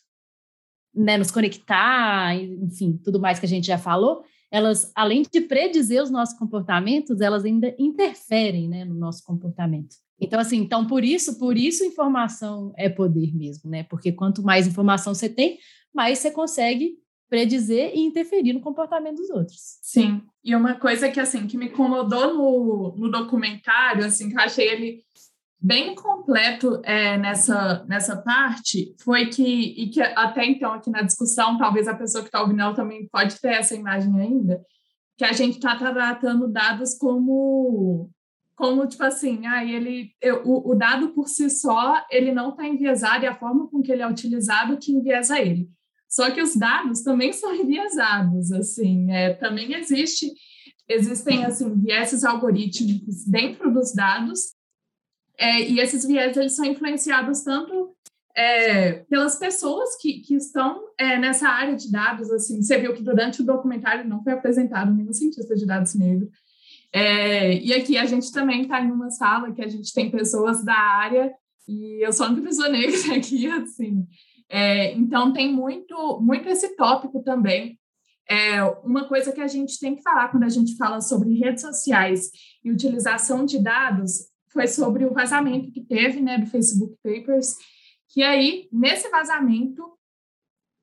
né, 0.96 1.18
nos 1.18 1.30
conectar, 1.30 2.34
enfim, 2.34 2.98
tudo 3.04 3.20
mais 3.20 3.38
que 3.38 3.46
a 3.46 3.48
gente 3.48 3.66
já 3.66 3.78
falou, 3.78 4.24
elas, 4.50 4.90
além 4.94 5.22
de 5.22 5.40
predizer 5.42 6.02
os 6.02 6.10
nossos 6.10 6.38
comportamentos, 6.38 7.20
elas 7.20 7.44
ainda 7.44 7.74
interferem, 7.78 8.68
né, 8.68 8.84
no 8.84 8.94
nosso 8.94 9.22
comportamento. 9.24 9.96
Então, 10.18 10.40
assim, 10.40 10.56
então 10.58 10.86
por 10.86 11.04
isso, 11.04 11.38
por 11.38 11.56
isso 11.56 11.84
informação 11.84 12.72
é 12.76 12.88
poder 12.88 13.36
mesmo, 13.36 13.68
né? 13.68 13.82
Porque 13.82 14.12
quanto 14.12 14.42
mais 14.42 14.66
informação 14.66 15.14
você 15.14 15.28
tem, 15.28 15.58
mais 15.94 16.18
você 16.18 16.30
consegue 16.30 16.94
predizer 17.28 17.92
e 17.94 18.00
interferir 18.00 18.52
no 18.52 18.60
comportamento 18.60 19.16
dos 19.16 19.30
outros. 19.30 19.78
Sim. 19.82 20.22
E 20.42 20.54
uma 20.54 20.74
coisa 20.74 21.10
que 21.10 21.20
assim 21.20 21.46
que 21.46 21.58
me 21.58 21.66
incomodou 21.66 22.34
no, 22.34 22.96
no 22.96 23.10
documentário, 23.10 24.04
assim, 24.04 24.30
que 24.30 24.36
eu 24.36 24.40
achei 24.40 24.68
ele 24.68 25.02
bem 25.60 25.94
completo 25.94 26.80
é, 26.84 27.16
nessa, 27.16 27.84
nessa 27.88 28.16
parte, 28.16 28.94
foi 29.02 29.26
que, 29.26 29.42
e 29.42 29.88
que 29.88 30.00
até 30.00 30.44
então 30.44 30.72
aqui 30.72 30.90
na 30.90 31.02
discussão, 31.02 31.58
talvez 31.58 31.88
a 31.88 31.94
pessoa 31.94 32.22
que 32.22 32.28
está 32.28 32.40
ouvindo 32.40 32.74
também 32.74 33.08
pode 33.08 33.40
ter 33.40 33.54
essa 33.54 33.74
imagem 33.74 34.20
ainda, 34.20 34.60
que 35.16 35.24
a 35.24 35.32
gente 35.32 35.56
está 35.56 35.76
tratando 35.76 36.48
dados 36.48 36.96
como 36.96 38.10
como 38.54 38.86
tipo 38.86 39.04
assim, 39.04 39.46
ah, 39.46 39.62
ele, 39.62 40.12
eu, 40.18 40.42
o, 40.46 40.70
o, 40.70 40.74
dado 40.74 41.10
por 41.10 41.28
si 41.28 41.50
só 41.50 42.02
ele 42.10 42.32
não 42.32 42.50
está 42.50 42.66
enviesado 42.66 43.22
e 43.22 43.28
a 43.28 43.34
forma 43.34 43.68
com 43.68 43.82
que 43.82 43.92
ele 43.92 44.00
é 44.00 44.08
utilizado 44.08 44.78
que 44.78 44.92
enviesa 44.92 45.38
ele. 45.38 45.68
Só 46.08 46.30
que 46.30 46.40
os 46.40 46.56
dados 46.56 47.02
também 47.02 47.34
são 47.34 47.54
enviesados, 47.54 48.50
assim, 48.52 49.10
é, 49.12 49.34
também 49.34 49.74
existe 49.74 50.32
existem 50.88 51.44
assim 51.44 51.74
vieses 51.80 52.24
algorítmicos 52.24 53.26
dentro 53.26 53.70
dos 53.72 53.92
dados 53.92 54.55
é, 55.38 55.62
e 55.62 55.80
esses 55.80 56.06
vieses 56.06 56.36
eles 56.36 56.56
são 56.56 56.64
influenciados 56.64 57.42
tanto 57.42 57.94
é, 58.34 59.04
pelas 59.10 59.36
pessoas 59.36 59.96
que, 60.00 60.20
que 60.20 60.34
estão 60.34 60.82
é, 60.98 61.18
nessa 61.18 61.48
área 61.48 61.74
de 61.74 61.90
dados 61.90 62.30
assim 62.30 62.62
você 62.62 62.78
viu 62.78 62.94
que 62.94 63.02
durante 63.02 63.42
o 63.42 63.46
documentário 63.46 64.08
não 64.08 64.22
foi 64.22 64.32
apresentado 64.32 64.94
nenhum 64.94 65.12
cientista 65.12 65.54
de 65.54 65.66
dados 65.66 65.94
negro 65.94 66.28
é, 66.92 67.54
e 67.58 67.72
aqui 67.74 67.98
a 67.98 68.06
gente 68.06 68.32
também 68.32 68.62
está 68.62 68.80
em 68.80 68.90
uma 68.90 69.10
sala 69.10 69.52
que 69.52 69.62
a 69.62 69.68
gente 69.68 69.92
tem 69.92 70.10
pessoas 70.10 70.64
da 70.64 70.74
área 70.74 71.32
e 71.68 72.04
eu 72.04 72.12
sou 72.12 72.26
a 72.26 72.28
única 72.28 72.46
pessoa 72.46 72.68
negra 72.68 72.96
aqui, 73.16 73.46
assim. 73.48 74.06
É, 74.48 74.92
então 74.92 75.32
tem 75.32 75.52
muito, 75.52 76.20
muito 76.20 76.48
esse 76.48 76.76
tópico 76.76 77.22
também. 77.22 77.78
É, 78.28 78.62
uma 78.84 79.06
coisa 79.06 79.32
que 79.32 79.40
a 79.40 79.46
gente 79.46 79.78
tem 79.78 79.94
que 79.94 80.02
falar 80.02 80.28
quando 80.28 80.44
a 80.44 80.48
gente 80.48 80.76
fala 80.76 81.00
sobre 81.00 81.38
redes 81.38 81.62
sociais 81.62 82.30
e 82.64 82.70
utilização 82.70 83.44
de 83.44 83.62
dados 83.62 84.26
foi 84.56 84.66
sobre 84.68 85.04
o 85.04 85.12
vazamento 85.12 85.70
que 85.70 85.84
teve, 85.84 86.18
né, 86.18 86.38
do 86.38 86.46
Facebook 86.46 86.96
Papers, 87.02 87.56
que 88.08 88.22
aí, 88.22 88.70
nesse 88.72 89.10
vazamento, 89.10 89.82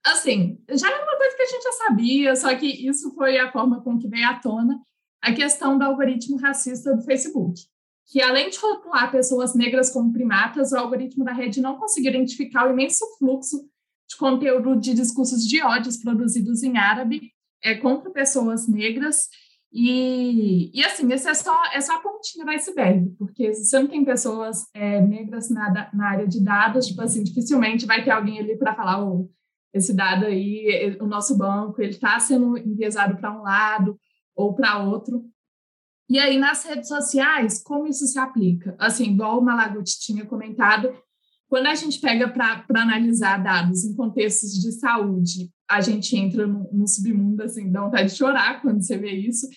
assim, 0.05 0.59
já 0.69 0.91
era 0.91 1.03
uma 1.03 1.17
coisa 1.17 1.36
que 1.36 1.41
a 1.41 1.47
gente 1.47 1.63
já 1.63 1.71
sabia, 1.71 2.36
só 2.36 2.55
que 2.55 2.67
isso 2.88 3.15
foi 3.15 3.39
a 3.39 3.51
forma 3.51 3.81
com 3.81 3.97
que 3.97 4.07
veio 4.07 4.27
à 4.27 4.36
tona, 4.36 4.79
a 5.19 5.33
questão 5.33 5.75
do 5.75 5.83
algoritmo 5.83 6.38
racista 6.38 6.95
do 6.95 7.01
Facebook, 7.01 7.59
que 8.05 8.21
além 8.21 8.51
de 8.51 8.59
rotular 8.59 9.12
pessoas 9.12 9.55
negras 9.55 9.89
como 9.89 10.13
primatas, 10.13 10.71
o 10.71 10.77
algoritmo 10.77 11.25
da 11.25 11.33
rede 11.33 11.59
não 11.59 11.77
conseguiu 11.77 12.12
identificar 12.12 12.67
o 12.67 12.73
imenso 12.73 13.03
fluxo 13.17 13.67
de 14.07 14.15
conteúdo 14.17 14.75
de 14.75 14.93
discursos 14.93 15.47
de 15.47 15.63
ódios 15.63 15.97
produzidos 15.97 16.62
em 16.62 16.77
árabe 16.77 17.31
é, 17.63 17.73
contra 17.73 18.12
pessoas 18.12 18.67
negras. 18.67 19.29
E, 19.75 20.69
e 20.71 20.83
assim, 20.86 21.12
esse 21.12 21.27
é 21.27 21.33
só, 21.33 21.51
é 21.73 21.81
só 21.81 21.95
a 21.95 21.99
pontinha 21.99 22.45
do 22.45 22.51
iceberg, 22.51 23.09
porque 23.17 23.51
se 23.55 23.65
você 23.65 23.79
não 23.79 23.88
tem 23.88 24.05
pessoas 24.05 24.67
é, 24.71 25.01
negras 25.01 25.49
na, 25.49 25.89
na 25.91 26.09
área 26.09 26.27
de 26.27 26.43
dados, 26.43 26.86
tipo 26.86 27.01
assim, 27.01 27.23
dificilmente 27.23 27.88
vai 27.88 28.03
ter 28.03 28.12
alguém 28.12 28.39
ali 28.39 28.55
para 28.55 28.75
falar, 28.75 29.03
oh, 29.03 29.27
esse 29.73 29.91
dado 29.91 30.25
aí, 30.25 30.95
o 31.01 31.07
nosso 31.07 31.36
banco, 31.36 31.81
ele 31.81 31.89
está 31.89 32.19
sendo 32.19 32.55
enviesado 32.55 33.17
para 33.17 33.36
um 33.36 33.41
lado, 33.41 33.99
ou 34.36 34.53
para 34.53 34.77
outro. 34.77 35.25
E 36.07 36.19
aí, 36.19 36.38
nas 36.38 36.63
redes 36.63 36.88
sociais, 36.88 37.63
como 37.63 37.88
isso 37.88 38.05
se 38.05 38.19
aplica? 38.19 38.75
Assim, 38.77 39.05
igual 39.05 39.39
o 39.39 39.43
Malaguti 39.43 39.99
tinha 39.99 40.23
comentado, 40.25 40.93
quando 41.53 41.67
a 41.67 41.75
gente 41.75 42.01
pega 42.01 42.27
para 42.27 42.65
analisar 42.81 43.37
dados 43.37 43.85
em 43.85 43.95
contextos 43.95 44.59
de 44.59 44.71
saúde, 44.71 45.51
a 45.69 45.81
gente 45.81 46.17
entra 46.17 46.47
no, 46.47 46.67
no 46.73 46.87
submundo, 46.87 47.43
assim, 47.43 47.71
dá 47.71 47.81
vontade 47.81 48.09
de 48.09 48.17
chorar 48.17 48.59
quando 48.59 48.81
você 48.81 48.97
vê 48.97 49.11
isso. 49.11 49.47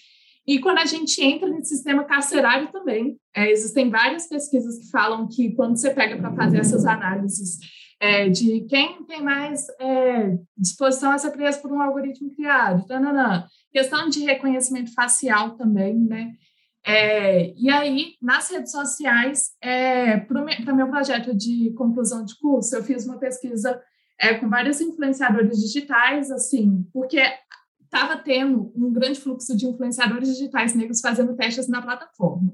E 0.47 0.59
quando 0.59 0.77
a 0.77 0.85
gente 0.85 1.25
entra 1.25 1.49
no 1.49 1.65
sistema 1.65 2.05
carcerário 2.05 2.71
também, 2.71 3.17
é, 3.35 3.51
existem 3.51 3.89
várias 3.89 4.29
pesquisas 4.29 4.79
que 4.79 4.91
falam 4.91 5.27
que 5.27 5.55
quando 5.55 5.79
você 5.79 5.89
pega 5.89 6.19
para 6.19 6.35
fazer 6.35 6.59
essas 6.59 6.85
análises 6.85 7.61
é, 7.99 8.29
de 8.29 8.67
quem 8.69 9.03
tem 9.07 9.23
mais 9.23 9.67
é, 9.81 10.37
disposição 10.55 11.13
a 11.13 11.17
ser 11.17 11.31
preso 11.31 11.63
por 11.63 11.73
um 11.73 11.81
algoritmo 11.81 12.31
criado, 12.37 12.85
tanana. 12.87 13.49
questão 13.73 14.11
de 14.11 14.23
reconhecimento 14.23 14.93
facial 14.93 15.57
também, 15.57 15.97
né? 15.97 16.35
É, 16.87 17.53
e 17.57 17.69
aí, 17.69 18.15
nas 18.23 18.49
redes 18.49 18.71
sociais, 18.71 19.51
é, 19.61 20.19
para 20.19 20.41
o 20.41 20.77
meu 20.77 20.89
projeto 20.89 21.37
de 21.37 21.73
conclusão 21.73 22.25
de 22.25 22.39
curso, 22.39 22.77
eu 22.77 22.85
fiz 22.85 23.05
uma 23.05 23.19
pesquisa 23.19 23.83
é, 24.21 24.35
com 24.35 24.49
vários 24.49 24.81
influenciadores 24.81 25.59
digitais, 25.59 26.31
assim, 26.31 26.87
porque 26.93 27.21
estava 27.83 28.17
tendo 28.17 28.73
um 28.77 28.93
grande 28.93 29.19
fluxo 29.19 29.57
de 29.57 29.67
influenciadores 29.67 30.29
digitais 30.29 30.75
negros 30.75 31.01
fazendo 31.01 31.35
testes 31.35 31.67
na 31.67 31.83
plataforma. 31.83 32.53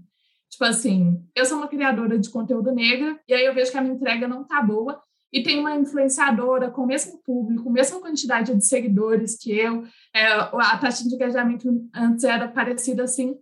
Tipo 0.50 0.64
assim, 0.64 1.22
eu 1.34 1.44
sou 1.44 1.58
uma 1.58 1.68
criadora 1.68 2.18
de 2.18 2.30
conteúdo 2.30 2.72
negra, 2.72 3.20
e 3.28 3.34
aí 3.34 3.44
eu 3.44 3.54
vejo 3.54 3.70
que 3.70 3.76
a 3.76 3.82
minha 3.82 3.94
entrega 3.94 4.26
não 4.26 4.44
tá 4.44 4.62
boa, 4.62 4.98
e 5.32 5.42
tem 5.42 5.58
uma 5.58 5.74
influenciadora 5.74 6.70
com 6.70 6.82
o 6.82 6.86
mesmo 6.86 7.22
público, 7.22 7.70
mesma 7.70 8.00
quantidade 8.00 8.54
de 8.54 8.66
seguidores 8.66 9.36
que 9.38 9.58
eu, 9.58 9.82
é, 10.14 10.26
a 10.26 10.78
taxa 10.78 11.08
de 11.08 11.14
engajamento 11.14 11.68
antes 11.94 12.24
era 12.24 12.48
parecida 12.48 13.04
assim, 13.04 13.34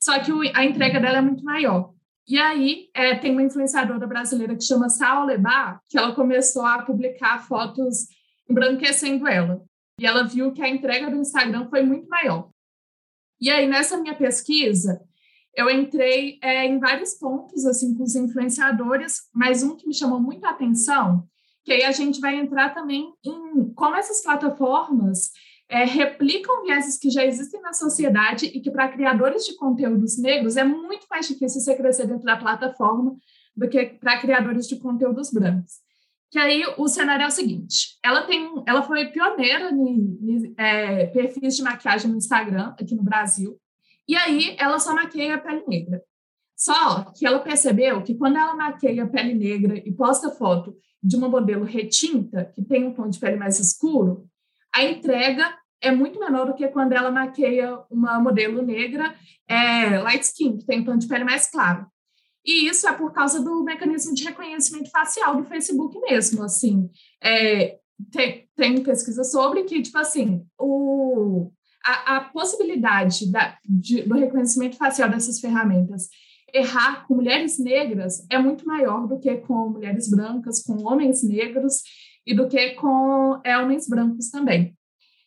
só 0.00 0.18
que 0.18 0.30
a 0.54 0.64
entrega 0.64 1.00
dela 1.00 1.18
é 1.18 1.22
muito 1.22 1.44
maior. 1.44 1.92
E 2.26 2.38
aí 2.38 2.88
é, 2.94 3.14
tem 3.14 3.32
uma 3.32 3.42
influenciadora 3.42 4.06
brasileira 4.06 4.54
que 4.54 4.62
chama 4.62 4.88
Saul 4.88 5.26
Lebar, 5.26 5.80
que 5.88 5.96
ela 5.96 6.14
começou 6.14 6.64
a 6.64 6.82
publicar 6.82 7.46
fotos 7.46 8.06
embranquecendo 8.48 9.26
ela. 9.26 9.62
E 9.98 10.06
ela 10.06 10.24
viu 10.24 10.52
que 10.52 10.62
a 10.62 10.68
entrega 10.68 11.10
do 11.10 11.16
Instagram 11.16 11.68
foi 11.68 11.82
muito 11.82 12.08
maior. 12.08 12.50
E 13.40 13.50
aí, 13.50 13.66
nessa 13.66 13.96
minha 13.96 14.14
pesquisa, 14.14 15.00
eu 15.56 15.70
entrei 15.70 16.38
é, 16.42 16.66
em 16.66 16.78
vários 16.78 17.14
pontos 17.14 17.64
assim 17.64 17.94
com 17.94 18.02
os 18.02 18.14
influenciadores, 18.14 19.22
mas 19.34 19.62
um 19.62 19.74
que 19.74 19.86
me 19.86 19.94
chamou 19.94 20.20
muito 20.20 20.44
a 20.44 20.50
atenção, 20.50 21.26
que 21.64 21.72
aí 21.72 21.82
a 21.82 21.92
gente 21.92 22.20
vai 22.20 22.36
entrar 22.36 22.74
também 22.74 23.12
em 23.24 23.72
como 23.74 23.96
essas 23.96 24.22
plataformas 24.22 25.32
é, 25.68 25.84
replicam 25.84 26.62
vieses 26.62 26.98
que 26.98 27.10
já 27.10 27.24
existem 27.24 27.60
na 27.60 27.72
sociedade 27.72 28.46
e 28.46 28.60
que 28.60 28.70
para 28.70 28.88
criadores 28.88 29.44
de 29.44 29.54
conteúdos 29.56 30.18
negros 30.18 30.56
é 30.56 30.64
muito 30.64 31.06
mais 31.10 31.28
difícil 31.28 31.60
você 31.60 31.76
crescer 31.76 32.06
dentro 32.06 32.24
da 32.24 32.36
plataforma 32.36 33.16
do 33.54 33.68
que 33.68 33.84
para 33.84 34.20
criadores 34.20 34.66
de 34.66 34.78
conteúdos 34.78 35.30
brancos. 35.30 35.74
Que 36.30 36.38
aí 36.38 36.62
o 36.76 36.88
cenário 36.88 37.24
é 37.24 37.26
o 37.26 37.30
seguinte: 37.30 37.98
ela 38.02 38.22
tem, 38.22 38.50
ela 38.66 38.82
foi 38.82 39.06
pioneira 39.06 39.70
em, 39.70 40.18
em 40.22 40.54
é, 40.56 41.06
perfis 41.06 41.56
de 41.56 41.62
maquiagem 41.62 42.10
no 42.10 42.16
Instagram 42.16 42.74
aqui 42.78 42.94
no 42.94 43.02
Brasil. 43.02 43.58
E 44.06 44.16
aí 44.16 44.56
ela 44.58 44.78
só 44.78 44.94
maqueia 44.94 45.34
a 45.34 45.38
pele 45.38 45.64
negra. 45.66 46.02
Só 46.56 47.04
que 47.12 47.26
ela 47.26 47.38
percebeu 47.38 48.02
que 48.02 48.14
quando 48.14 48.36
ela 48.36 48.54
maqueia 48.54 49.04
a 49.04 49.06
pele 49.06 49.34
negra 49.34 49.76
e 49.76 49.92
posta 49.92 50.30
foto 50.30 50.74
de 51.02 51.16
uma 51.16 51.28
modelo 51.28 51.64
retinta, 51.64 52.50
que 52.54 52.62
tem 52.62 52.84
um 52.86 52.92
tom 52.92 53.08
de 53.08 53.18
pele 53.18 53.36
mais 53.36 53.60
escuro, 53.60 54.28
a 54.74 54.84
entrega 54.84 55.56
é 55.80 55.90
muito 55.90 56.18
menor 56.18 56.46
do 56.46 56.54
que 56.54 56.66
quando 56.68 56.92
ela 56.92 57.10
maqueia 57.10 57.78
uma 57.90 58.18
modelo 58.20 58.62
negra 58.62 59.14
é, 59.48 59.98
light 59.98 60.22
skin, 60.22 60.58
que 60.58 60.66
tem 60.66 60.80
um 60.80 60.84
tom 60.84 60.96
de 60.96 61.06
pele 61.06 61.24
mais 61.24 61.50
claro. 61.50 61.86
E 62.44 62.66
isso 62.66 62.88
é 62.88 62.92
por 62.92 63.12
causa 63.12 63.42
do 63.42 63.62
mecanismo 63.62 64.14
de 64.14 64.24
reconhecimento 64.24 64.90
facial 64.90 65.36
do 65.36 65.44
Facebook 65.44 65.98
mesmo, 66.00 66.42
assim. 66.42 66.88
É, 67.22 67.78
tem, 68.10 68.48
tem 68.56 68.82
pesquisa 68.82 69.22
sobre 69.24 69.64
que, 69.64 69.82
tipo 69.82 69.98
assim, 69.98 70.44
o, 70.58 71.50
a, 71.84 72.16
a 72.16 72.20
possibilidade 72.20 73.30
da, 73.30 73.58
de, 73.64 74.02
do 74.02 74.14
reconhecimento 74.14 74.76
facial 74.76 75.10
dessas 75.10 75.40
ferramentas 75.40 76.08
errar 76.52 77.06
com 77.06 77.14
mulheres 77.14 77.58
negras 77.58 78.24
é 78.30 78.38
muito 78.38 78.66
maior 78.66 79.06
do 79.06 79.18
que 79.18 79.34
com 79.38 79.68
mulheres 79.68 80.08
brancas, 80.08 80.62
com 80.62 80.86
homens 80.86 81.22
negros 81.22 81.82
e 82.28 82.34
do 82.34 82.46
que 82.46 82.74
com 82.74 83.40
é, 83.42 83.56
homens 83.56 83.88
brancos 83.88 84.28
também. 84.28 84.76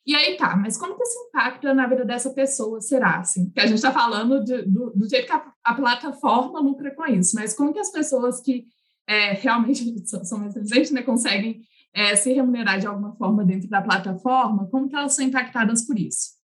E 0.06 0.14
aí 0.16 0.38
tá, 0.38 0.56
mas 0.56 0.78
como 0.78 0.96
que 0.96 1.02
esse 1.02 1.18
impacto 1.18 1.74
na 1.74 1.88
vida 1.88 2.06
dessa 2.06 2.30
pessoa 2.30 2.80
será, 2.80 3.18
assim? 3.18 3.50
Que 3.50 3.60
a 3.60 3.66
gente 3.66 3.78
está 3.78 3.92
falando 3.92 4.44
de, 4.44 4.62
do, 4.64 4.92
do, 4.92 5.10
jeito 5.10 5.26
que 5.26 5.32
a, 5.32 5.52
a, 5.64 5.74
plataforma 5.74 6.60
lucra 6.60 6.94
com 6.94 7.06
isso, 7.08 7.36
mas 7.36 7.56
como 7.56 7.74
que 7.74 7.80
as 7.80 7.92
pessoas 7.92 8.40
que 8.40 8.66
é, 9.08 9.34
realmente 9.34 9.84
são, 10.08 10.24
são 10.24 10.40
mais 10.40 10.56
inteligentes, 10.56 10.92
né, 10.92 11.02
conseguem 11.02 11.62
é, 11.92 12.16
se 12.16 12.32
remunerar 12.34 12.80
de 12.80 12.86
alguma 12.86 13.16
forma 13.16 13.44
dentro 13.44 13.68
da 13.68 13.82
plataforma, 13.82 14.68
como 14.70 14.88
que 14.88 14.96
elas 14.96 15.16
são 15.16 15.26
impactadas 15.26 15.86
por 15.86 15.98
isso? 15.98 16.40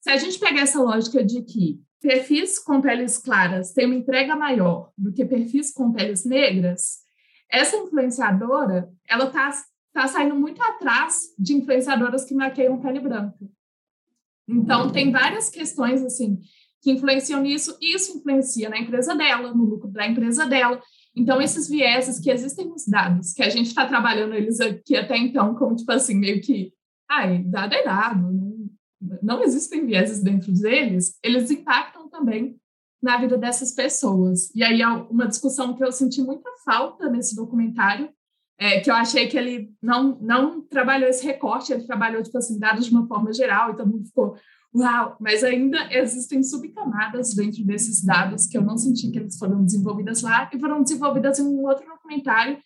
Se 0.00 0.10
a 0.10 0.16
gente 0.16 0.40
pegar 0.40 0.62
essa 0.62 0.82
lógica 0.82 1.24
de 1.24 1.42
que 1.42 1.80
perfis 2.00 2.58
com 2.58 2.80
peles 2.80 3.16
claras 3.16 3.72
têm 3.72 3.86
uma 3.86 3.94
entrega 3.94 4.34
maior 4.34 4.90
do 4.98 5.12
que 5.12 5.24
perfis 5.24 5.72
com 5.72 5.92
peles 5.92 6.24
negras, 6.24 6.98
essa 7.50 7.76
influenciadora, 7.76 8.90
ela 9.08 9.24
está 9.24 9.50
tá 9.92 10.06
saindo 10.06 10.34
muito 10.34 10.62
atrás 10.62 11.34
de 11.38 11.54
influenciadoras 11.54 12.24
que 12.24 12.34
maqueiam 12.34 12.80
pele 12.80 13.00
branca. 13.00 13.38
Então, 14.48 14.90
tem 14.90 15.12
várias 15.12 15.50
questões, 15.50 16.02
assim, 16.02 16.40
que 16.80 16.90
influenciam 16.90 17.42
nisso, 17.42 17.76
e 17.80 17.94
isso 17.94 18.16
influencia 18.16 18.68
na 18.68 18.78
empresa 18.78 19.14
dela, 19.14 19.52
no 19.52 19.64
lucro 19.64 19.88
da 19.90 20.06
empresa 20.06 20.46
dela. 20.46 20.80
Então, 21.14 21.42
esses 21.42 21.68
vieses 21.68 22.18
que 22.20 22.30
existem 22.30 22.66
nos 22.66 22.86
dados, 22.86 23.32
que 23.32 23.42
a 23.42 23.50
gente 23.50 23.66
está 23.66 23.86
trabalhando 23.86 24.34
eles 24.34 24.60
aqui 24.60 24.96
até 24.96 25.16
então, 25.16 25.54
como, 25.54 25.76
tipo 25.76 25.90
assim, 25.92 26.14
meio 26.14 26.40
que, 26.40 26.72
ai, 27.10 27.42
dado 27.44 27.74
é 27.74 27.84
dado, 27.84 28.32
não, 28.32 28.68
não 29.22 29.42
existem 29.42 29.84
vieses 29.84 30.22
dentro 30.22 30.52
deles, 30.52 31.18
eles 31.22 31.50
impactam 31.50 32.08
também 32.08 32.56
na 33.02 33.16
vida 33.18 33.36
dessas 33.36 33.72
pessoas. 33.72 34.50
E 34.54 34.62
aí, 34.62 34.80
uma 35.10 35.26
discussão 35.26 35.74
que 35.74 35.84
eu 35.84 35.92
senti 35.92 36.22
muita 36.22 36.50
falta 36.64 37.08
nesse 37.08 37.34
documentário 37.34 38.10
é, 38.58 38.80
que 38.80 38.90
eu 38.90 38.94
achei 38.94 39.28
que 39.28 39.38
ele 39.38 39.70
não, 39.80 40.18
não 40.20 40.60
trabalhou 40.60 41.08
esse 41.08 41.24
recorte, 41.24 41.72
ele 41.72 41.86
trabalhou, 41.86 42.22
tipo 42.22 42.36
assim, 42.36 42.58
de 42.58 42.90
uma 42.90 43.06
forma 43.06 43.32
geral, 43.32 43.70
e 43.70 43.76
todo 43.76 43.88
mundo 43.88 44.06
ficou, 44.06 44.36
uau, 44.74 45.16
mas 45.20 45.44
ainda 45.44 45.88
existem 45.92 46.42
subcamadas 46.42 47.34
dentro 47.34 47.64
desses 47.64 48.04
dados 48.04 48.46
que 48.46 48.58
eu 48.58 48.62
não 48.62 48.76
senti 48.76 49.10
que 49.10 49.18
eles 49.18 49.38
foram 49.38 49.64
desenvolvidas 49.64 50.22
lá, 50.22 50.50
e 50.52 50.58
foram 50.58 50.82
desenvolvidas 50.82 51.38
em 51.38 51.44
um 51.44 51.64
outro 51.64 51.86
documentário, 51.86 52.58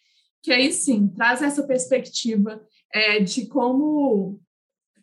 que 0.42 0.50
aí 0.50 0.72
sim, 0.72 1.08
traz 1.08 1.42
essa 1.42 1.62
perspectiva 1.62 2.60
é, 2.92 3.20
de 3.20 3.46
como 3.46 4.40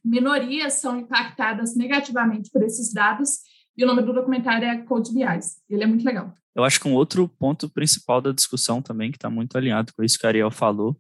minorias 0.04 0.73
são 0.73 0.97
impactadas 0.99 1.75
negativamente 1.75 2.49
por 2.49 2.63
esses 2.63 2.91
dados, 2.91 3.41
e 3.78 3.84
o 3.84 3.88
nome 3.88 4.02
do 4.02 4.12
documentário 4.12 4.67
é 4.67 4.78
Code 4.80 5.13
BIs, 5.13 5.62
ele 5.69 5.84
é 5.84 5.88
muito 5.88 6.04
legal. 6.04 6.34
Eu 6.56 6.64
acho 6.64 6.80
que 6.80 6.88
um 6.88 6.94
outro 6.94 7.28
ponto 7.28 7.70
principal 7.70 8.22
da 8.22 8.32
discussão 8.32 8.82
também, 8.82 9.12
que 9.12 9.18
está 9.18 9.30
muito 9.30 9.58
alinhado 9.58 9.94
com 9.94 10.04
isso 10.04 10.18
que 10.18 10.26
a 10.26 10.30
Ariel 10.30 10.52
falou, 10.52 11.00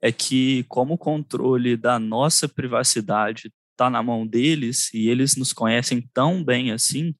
é 0.00 0.12
que 0.12 0.64
como 0.64 0.94
o 0.94 0.98
controle 0.98 1.76
da 1.76 1.98
nossa 1.98 2.48
privacidade 2.48 3.52
está 3.70 3.88
na 3.88 4.02
mão 4.02 4.26
deles 4.26 4.92
e 4.92 5.08
eles 5.08 5.36
nos 5.36 5.52
conhecem 5.52 6.08
tão 6.12 6.44
bem 6.44 6.72
assim, 6.72 7.14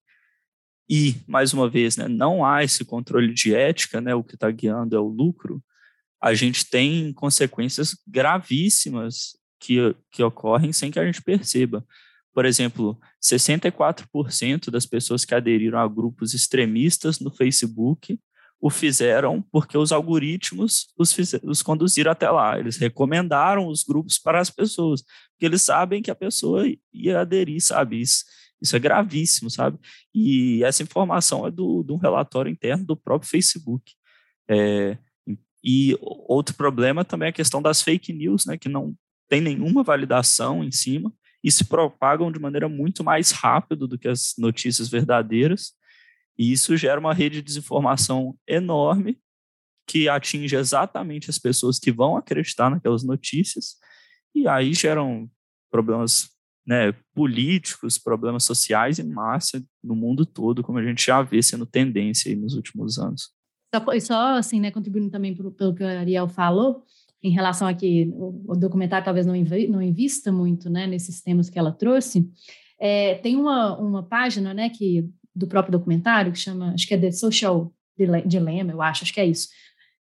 e, 0.89 1.17
mais 1.27 1.55
uma 1.55 1.71
vez, 1.71 1.97
né, 1.97 2.07
não 2.07 2.45
há 2.45 2.63
esse 2.63 2.85
controle 2.85 3.33
de 3.33 3.55
ética, 3.55 4.01
né, 4.01 4.15
o 4.15 4.23
que 4.23 4.35
está 4.35 4.51
guiando 4.51 4.95
é 4.95 4.99
o 5.01 5.09
lucro, 5.09 5.63
a 6.21 6.35
gente 6.35 6.69
tem 6.69 7.13
consequências 7.15 7.97
gravíssimas 8.07 9.37
que, 9.59 9.95
que 10.11 10.23
ocorrem 10.23 10.73
sem 10.73 10.91
que 10.91 10.99
a 10.99 11.05
gente 11.05 11.23
perceba. 11.23 11.85
Por 12.35 12.47
exemplo, 12.47 12.99
64% 13.23 14.71
das 14.71 14.87
pessoas 14.87 15.25
que 15.25 15.35
aderiram 15.35 15.79
a 15.79 15.87
grupos 15.87 16.33
extremistas 16.33 17.21
no 17.21 17.31
Facebook 17.31 18.19
o 18.63 18.71
fizeram 18.71 19.43
porque 19.51 19.77
os 19.77 19.91
algoritmos 19.91 20.87
os, 20.97 21.15
os 21.43 21.63
conduziram 21.63 22.13
até 22.13 22.31
lá. 22.31 22.59
Eles 22.59 22.77
recomendaram 22.77 23.67
os 23.67 23.83
grupos 23.83 24.19
para 24.19 24.41
as 24.41 24.51
pessoas, 24.51 25.03
porque 25.33 25.47
eles 25.47 25.63
sabem 25.63 26.01
que 26.01 26.13
a 26.13 26.15
pessoa 26.15 26.65
ia 26.93 27.21
aderir, 27.21 27.61
sabe? 27.61 28.01
Isso, 28.01 28.25
isso 28.63 28.77
é 28.77 28.79
gravíssimo, 28.79 29.51
sabe? 29.51 29.79
E 30.15 30.63
essa 30.63 30.83
informação 30.83 31.45
é 31.45 31.51
do, 31.51 31.83
de 31.83 31.93
um 31.93 31.97
relatório 31.97 32.53
interno 32.53 32.87
do 32.87 32.97
próprio 32.97 33.29
Facebook. 33.29 33.93
É, 34.49 34.97
e 35.63 35.99
outro 36.01 36.55
problema 36.55 37.05
também 37.05 37.27
é 37.27 37.31
a 37.31 37.33
questão 37.33 37.61
das 37.61 37.83
fake 37.83 38.13
news, 38.13 38.47
né, 38.47 38.57
que 38.57 38.69
não 38.69 38.95
tem 39.29 39.41
nenhuma 39.41 39.83
validação 39.83 40.63
em 40.63 40.71
cima 40.71 41.13
e 41.43 41.51
se 41.51 41.65
propagam 41.65 42.31
de 42.31 42.39
maneira 42.39 42.69
muito 42.69 43.03
mais 43.03 43.31
rápido 43.31 43.89
do 43.89 43.99
que 43.99 44.09
as 44.09 44.35
notícias 44.39 44.89
verdadeiras. 44.89 45.73
E 46.39 46.53
isso 46.53 46.77
gera 46.77 47.01
uma 47.01 47.13
rede 47.13 47.37
de 47.37 47.43
desinformação 47.43 48.37
enorme 48.47 49.19
que 49.87 50.09
atinge 50.09 50.55
exatamente 50.57 51.29
as 51.29 51.39
pessoas 51.39 51.79
que 51.79 51.91
vão 51.91 52.17
acreditar 52.17 52.71
naquelas 52.71 53.03
notícias 53.03 53.77
e 54.35 54.49
aí 54.49 54.73
geram 54.73 55.31
problemas 55.71 56.31
né, 56.67 56.93
políticos, 57.15 57.99
problemas 57.99 58.45
sociais 58.45 58.99
em 58.99 59.09
massa 59.09 59.63
no 59.83 59.97
mundo 59.97 60.25
todo, 60.25 60.63
como 60.63 60.79
a 60.79 60.85
gente 60.85 61.05
já 61.05 61.21
vê 61.23 61.43
sendo 61.43 61.67
tendência 61.67 62.35
nos 62.37 62.55
últimos 62.55 62.99
anos. 62.99 63.31
Só, 63.75 64.01
só 64.01 64.37
assim, 64.37 64.61
né, 64.61 64.71
contribuindo 64.71 65.11
também 65.11 65.35
pelo 65.35 65.75
que 65.75 65.83
a 65.83 66.01
Ariel 66.01 66.29
falou, 66.29 66.85
em 67.23 67.31
relação 67.31 67.69
a 67.69 67.75
que 67.75 68.11
o, 68.15 68.57
documentário 68.57 69.05
talvez 69.05 69.25
não 69.25 69.37
invista 69.83 70.33
muito 70.33 70.69
né, 70.69 70.87
nesses 70.87 71.23
temas 71.23 71.49
que 71.49 71.59
ela 71.59 71.71
trouxe, 71.71 72.29
é, 72.81 73.15
tem 73.17 73.37
uma, 73.37 73.79
uma 73.79 74.03
página 74.03 74.53
né, 74.53 74.69
que, 74.69 75.09
do 75.35 75.47
próprio 75.47 75.73
documentário 75.73 76.33
que 76.33 76.39
chama, 76.39 76.73
acho 76.73 76.87
que 76.87 76.95
é 76.95 76.99
The 76.99 77.13
Social 77.13 77.73
Dilemma, 78.27 78.73
eu 78.73 78.83
acho, 78.83 79.05
acho 79.05 79.15
que 79.15 79.21
é 79.21 79.27
isso, 79.27 79.49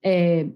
é, 0.04 0.48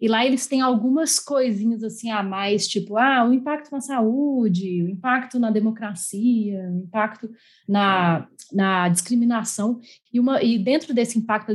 E 0.00 0.08
lá 0.08 0.26
eles 0.26 0.46
têm 0.46 0.60
algumas 0.60 1.18
coisinhas 1.18 1.82
assim 1.82 2.10
a 2.10 2.22
mais, 2.22 2.68
tipo, 2.68 2.96
ah, 2.96 3.26
o 3.26 3.32
impacto 3.32 3.70
na 3.70 3.80
saúde, 3.80 4.82
o 4.82 4.88
impacto 4.88 5.38
na 5.38 5.50
democracia, 5.50 6.68
o 6.70 6.80
impacto 6.80 7.30
na, 7.68 8.28
na 8.52 8.88
discriminação. 8.88 9.80
E, 10.12 10.20
uma, 10.20 10.42
e 10.42 10.58
dentro 10.58 10.92
desse 10.92 11.18
impacto 11.18 11.52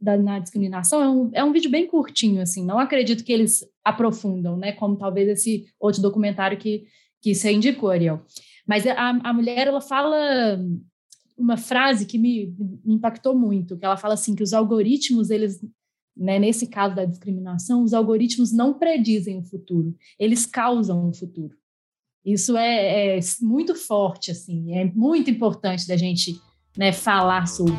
da, 0.00 0.16
na 0.16 0.38
discriminação 0.38 1.02
é 1.02 1.08
um, 1.08 1.30
é 1.32 1.44
um 1.44 1.52
vídeo 1.52 1.70
bem 1.70 1.86
curtinho, 1.86 2.42
assim, 2.42 2.64
não 2.64 2.78
acredito 2.78 3.24
que 3.24 3.32
eles 3.32 3.64
aprofundam, 3.84 4.56
né? 4.56 4.72
Como 4.72 4.96
talvez 4.96 5.28
esse 5.28 5.66
outro 5.80 6.02
documentário 6.02 6.58
que, 6.58 6.84
que 7.22 7.34
você 7.34 7.52
indicou, 7.52 7.90
Ariel. 7.90 8.22
Mas 8.66 8.86
a, 8.86 9.10
a 9.10 9.32
mulher, 9.32 9.68
ela 9.68 9.80
fala 9.80 10.58
uma 11.36 11.56
frase 11.56 12.06
que 12.06 12.18
me, 12.18 12.54
me 12.84 12.94
impactou 12.94 13.38
muito, 13.38 13.76
que 13.76 13.84
ela 13.84 13.96
fala 13.96 14.14
assim, 14.14 14.34
que 14.34 14.42
os 14.42 14.52
algoritmos, 14.52 15.30
eles 15.30 15.60
né, 16.16 16.38
nesse 16.38 16.66
caso 16.66 16.96
da 16.96 17.04
discriminação, 17.04 17.82
os 17.82 17.92
algoritmos 17.92 18.50
não 18.52 18.78
predizem 18.78 19.38
o 19.38 19.44
futuro, 19.44 19.94
eles 20.18 20.46
causam 20.46 21.08
o 21.08 21.12
futuro. 21.12 21.54
Isso 22.24 22.56
é, 22.56 23.18
é 23.18 23.20
muito 23.42 23.74
forte, 23.74 24.30
assim, 24.30 24.74
é 24.74 24.84
muito 24.86 25.30
importante 25.30 25.86
da 25.86 25.96
gente 25.96 26.40
né, 26.76 26.92
falar 26.92 27.46
sobre. 27.46 27.76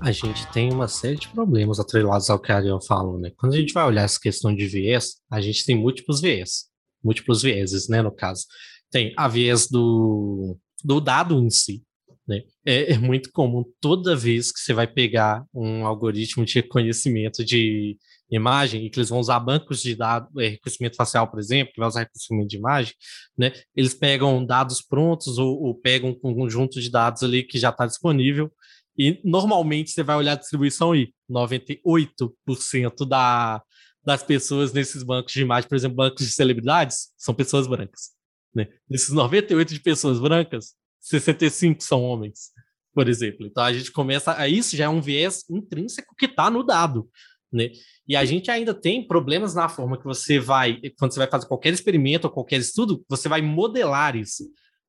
A 0.00 0.12
gente 0.12 0.46
tem 0.52 0.72
uma 0.72 0.86
série 0.86 1.16
de 1.16 1.28
problemas 1.28 1.80
atrelados 1.80 2.30
ao 2.30 2.38
que 2.38 2.52
a 2.52 2.56
Ariel 2.56 2.80
falou, 2.80 3.18
né? 3.18 3.32
Quando 3.36 3.54
a 3.54 3.56
gente 3.56 3.72
vai 3.72 3.84
olhar 3.84 4.04
essa 4.04 4.20
questão 4.20 4.54
de 4.54 4.64
viés, 4.66 5.16
a 5.28 5.40
gente 5.40 5.64
tem 5.64 5.76
múltiplos 5.76 6.20
viés, 6.20 6.66
múltiplos 7.02 7.42
vieses, 7.42 7.88
né, 7.88 8.00
no 8.00 8.12
caso. 8.12 8.46
Tem 8.90 9.12
a 9.16 9.26
viés 9.26 9.66
do, 9.68 10.56
do 10.84 11.00
dado 11.00 11.36
em 11.42 11.50
si, 11.50 11.82
né? 12.26 12.42
É, 12.64 12.94
é, 12.94 12.98
muito 12.98 13.30
comum 13.30 13.64
toda 13.80 14.16
vez 14.16 14.50
que 14.50 14.58
você 14.58 14.72
vai 14.72 14.86
pegar 14.86 15.44
um 15.54 15.86
algoritmo 15.86 16.44
de 16.44 16.54
reconhecimento 16.54 17.44
de 17.44 17.96
imagem 18.30 18.84
e 18.84 18.90
que 18.90 18.98
eles 18.98 19.08
vão 19.08 19.20
usar 19.20 19.38
bancos 19.38 19.80
de 19.80 19.94
dados, 19.94 20.28
é, 20.38 20.48
reconhecimento 20.48 20.96
facial, 20.96 21.30
por 21.30 21.38
exemplo, 21.38 21.72
que 21.72 21.78
vai 21.78 21.88
usar 21.88 22.00
reconhecimento 22.00 22.48
de 22.48 22.56
imagem, 22.56 22.94
né? 23.38 23.52
Eles 23.76 23.94
pegam 23.94 24.44
dados 24.44 24.82
prontos 24.82 25.38
ou, 25.38 25.62
ou 25.62 25.74
pegam 25.74 26.10
um 26.24 26.34
conjunto 26.34 26.80
de 26.80 26.90
dados 26.90 27.22
ali 27.22 27.44
que 27.44 27.58
já 27.58 27.70
está 27.70 27.86
disponível 27.86 28.50
e 28.98 29.20
normalmente 29.24 29.90
você 29.90 30.02
vai 30.02 30.16
olhar 30.16 30.32
a 30.32 30.36
distribuição 30.36 30.94
e 30.94 31.12
98% 31.30 33.06
da, 33.06 33.62
das 34.04 34.22
pessoas 34.22 34.72
nesses 34.72 35.02
bancos 35.02 35.32
de 35.32 35.42
imagem, 35.42 35.68
por 35.68 35.76
exemplo, 35.76 35.96
bancos 35.96 36.24
de 36.24 36.32
celebridades, 36.32 37.08
são 37.16 37.34
pessoas 37.34 37.66
brancas. 37.66 38.12
Né? 38.54 38.68
Desses 38.88 39.10
98 39.10 39.74
de 39.74 39.80
pessoas 39.80 40.18
brancas, 40.18 40.74
65 41.06 41.82
são 41.82 42.02
homens, 42.02 42.50
por 42.92 43.08
exemplo. 43.08 43.46
Então 43.46 43.62
a 43.62 43.72
gente 43.72 43.92
começa. 43.92 44.36
A, 44.36 44.48
isso 44.48 44.76
já 44.76 44.86
é 44.86 44.88
um 44.88 45.00
viés 45.00 45.44
intrínseco 45.48 46.14
que 46.16 46.26
está 46.26 46.50
no 46.50 46.64
dado. 46.64 47.08
Né? 47.52 47.70
E 48.08 48.16
a 48.16 48.24
gente 48.24 48.50
ainda 48.50 48.74
tem 48.74 49.06
problemas 49.06 49.54
na 49.54 49.68
forma 49.68 49.96
que 49.96 50.04
você 50.04 50.38
vai, 50.38 50.80
quando 50.98 51.12
você 51.12 51.20
vai 51.20 51.30
fazer 51.30 51.46
qualquer 51.46 51.72
experimento 51.72 52.26
ou 52.26 52.32
qualquer 52.32 52.58
estudo, 52.58 53.04
você 53.08 53.28
vai 53.28 53.40
modelar 53.40 54.16
isso. 54.16 54.44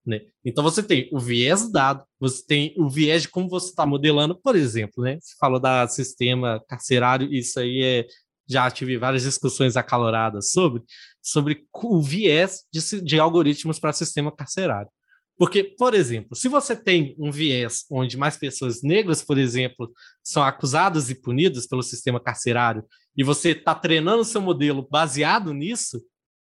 Né? 0.05 0.21
Então 0.43 0.63
você 0.63 0.81
tem 0.81 1.07
o 1.13 1.19
viés 1.19 1.71
dado, 1.71 2.03
você 2.19 2.43
tem 2.45 2.73
o 2.77 2.89
viés 2.89 3.23
de 3.23 3.29
como 3.29 3.47
você 3.47 3.69
está 3.69 3.85
modelando, 3.85 4.39
por 4.39 4.55
exemplo, 4.55 5.03
né? 5.03 5.19
Você 5.21 5.35
falou 5.37 5.59
da 5.59 5.87
sistema 5.87 6.63
carcerário, 6.67 7.31
isso 7.31 7.59
aí 7.59 7.83
é. 7.83 8.07
Já 8.49 8.71
tive 8.71 8.97
várias 8.97 9.23
discussões 9.23 9.75
acaloradas 9.75 10.51
sobre, 10.51 10.81
sobre 11.21 11.65
o 11.73 12.01
viés 12.01 12.63
de, 12.71 13.01
de 13.01 13.19
algoritmos 13.19 13.77
para 13.77 13.91
sistema 13.91 14.33
carcerário. 14.33 14.89
Porque, 15.37 15.63
por 15.63 15.93
exemplo, 15.93 16.35
se 16.35 16.47
você 16.47 16.75
tem 16.75 17.15
um 17.19 17.31
viés 17.31 17.85
onde 17.91 18.17
mais 18.17 18.37
pessoas 18.37 18.81
negras, 18.81 19.23
por 19.23 19.37
exemplo, 19.37 19.91
são 20.23 20.41
acusadas 20.41 21.09
e 21.11 21.15
punidas 21.15 21.67
pelo 21.67 21.83
sistema 21.83 22.19
carcerário, 22.19 22.83
e 23.15 23.23
você 23.23 23.51
está 23.51 23.75
treinando 23.75 24.23
seu 24.23 24.41
modelo 24.41 24.87
baseado 24.89 25.53
nisso, 25.53 26.03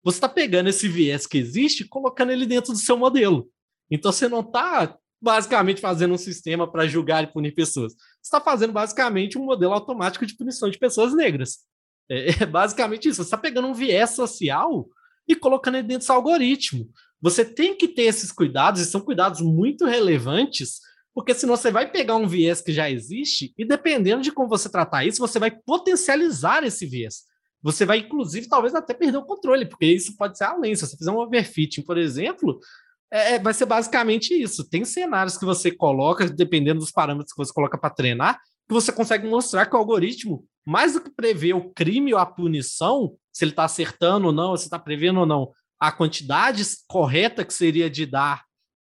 você 0.04 0.18
está 0.18 0.30
pegando 0.30 0.70
esse 0.70 0.88
viés 0.88 1.26
que 1.26 1.38
existe 1.38 1.82
e 1.82 1.88
colocando 1.88 2.32
ele 2.32 2.46
dentro 2.46 2.74
do 2.74 2.78
seu 2.78 2.96
modelo. 2.96 3.50
Então 3.90 4.12
você 4.12 4.30
não 4.30 4.42
está 4.42 4.96
basicamente 5.20 5.82
fazendo 5.82 6.14
um 6.14 6.18
sistema 6.18 6.72
para 6.72 6.88
julgar 6.88 7.24
e 7.24 7.34
punir 7.34 7.56
pessoas. 7.56 7.94
Você 7.94 8.28
está 8.28 8.40
fazendo 8.40 8.72
basicamente 8.72 9.38
um 9.38 9.44
modelo 9.44 9.74
automático 9.74 10.26
de 10.26 10.36
punição 10.36 10.70
de 10.70 10.78
pessoas 10.78 11.16
negras. 11.16 11.60
É, 12.08 12.30
é 12.44 12.46
basicamente 12.46 13.10
isso. 13.10 13.18
Você 13.18 13.28
está 13.28 13.38
pegando 13.38 13.68
um 13.68 13.74
viés 13.74 14.12
social 14.12 14.88
e 15.28 15.36
colocando 15.36 15.76
ele 15.76 15.88
dentro 15.88 16.04
do 16.04 16.06
seu 16.06 16.16
algoritmo. 16.16 16.88
Você 17.26 17.44
tem 17.44 17.76
que 17.76 17.88
ter 17.88 18.04
esses 18.04 18.32
cuidados, 18.32 18.80
e 18.80 18.86
são 18.86 19.02
cuidados 19.02 19.42
muito 19.42 19.84
relevantes, 19.84 20.80
porque 21.12 21.34
senão 21.34 21.58
você 21.58 21.72
vai 21.72 21.90
pegar 21.90 22.18
um 22.18 22.28
viés 22.28 22.62
que 22.62 22.72
já 22.72 22.88
existe 22.88 23.52
e, 23.58 23.66
dependendo 23.66 24.22
de 24.22 24.32
como 24.32 24.48
você 24.48 24.70
tratar 24.70 25.04
isso, 25.06 25.18
você 25.18 25.40
vai 25.40 25.50
potencializar 25.50 26.64
esse 26.64 26.86
viés. 26.86 27.24
Você 27.64 27.84
vai, 27.84 27.98
inclusive, 27.98 28.48
talvez 28.48 28.76
até 28.76 28.94
perder 28.94 29.18
o 29.18 29.26
controle, 29.26 29.66
porque 29.66 29.88
isso 29.88 30.16
pode 30.16 30.38
ser 30.38 30.44
além. 30.44 30.76
Se 30.76 30.86
você 30.86 30.96
fizer 30.96 31.10
um 31.10 31.18
overfitting, 31.18 31.82
por 31.82 31.98
exemplo, 31.98 32.60
é, 33.12 33.34
é 33.34 33.40
vai 33.40 33.56
ser 33.56 33.66
basicamente 33.66 34.40
isso. 34.40 34.70
Tem 34.70 34.86
cenários 34.86 35.36
que 35.36 35.46
você 35.46 35.72
coloca, 35.72 36.30
dependendo 36.30 36.82
dos 36.82 36.92
parâmetros 36.92 37.34
que 37.34 37.44
você 37.44 37.52
coloca 37.52 37.76
para 37.76 37.90
treinar, 37.90 38.40
que 38.68 38.74
você 38.76 38.92
consegue 38.92 39.28
mostrar 39.28 39.66
que 39.66 39.76
o 39.76 39.80
algoritmo, 39.80 40.46
mais 40.64 40.94
do 40.94 41.02
que 41.02 41.10
prever 41.10 41.56
o 41.56 41.72
crime 41.72 42.14
ou 42.14 42.20
a 42.20 42.26
punição, 42.28 43.16
se 43.34 43.44
ele 43.44 43.52
está 43.52 43.64
acertando 43.64 44.28
ou 44.28 44.32
não, 44.32 44.56
se 44.56 44.66
está 44.66 44.78
prevendo 44.78 45.22
ou 45.22 45.26
não, 45.26 45.52
a 45.80 45.92
quantidade 45.92 46.64
correta 46.88 47.44
que 47.44 47.54
seria 47.54 47.90
de 47.90 48.06
dar 48.06 48.44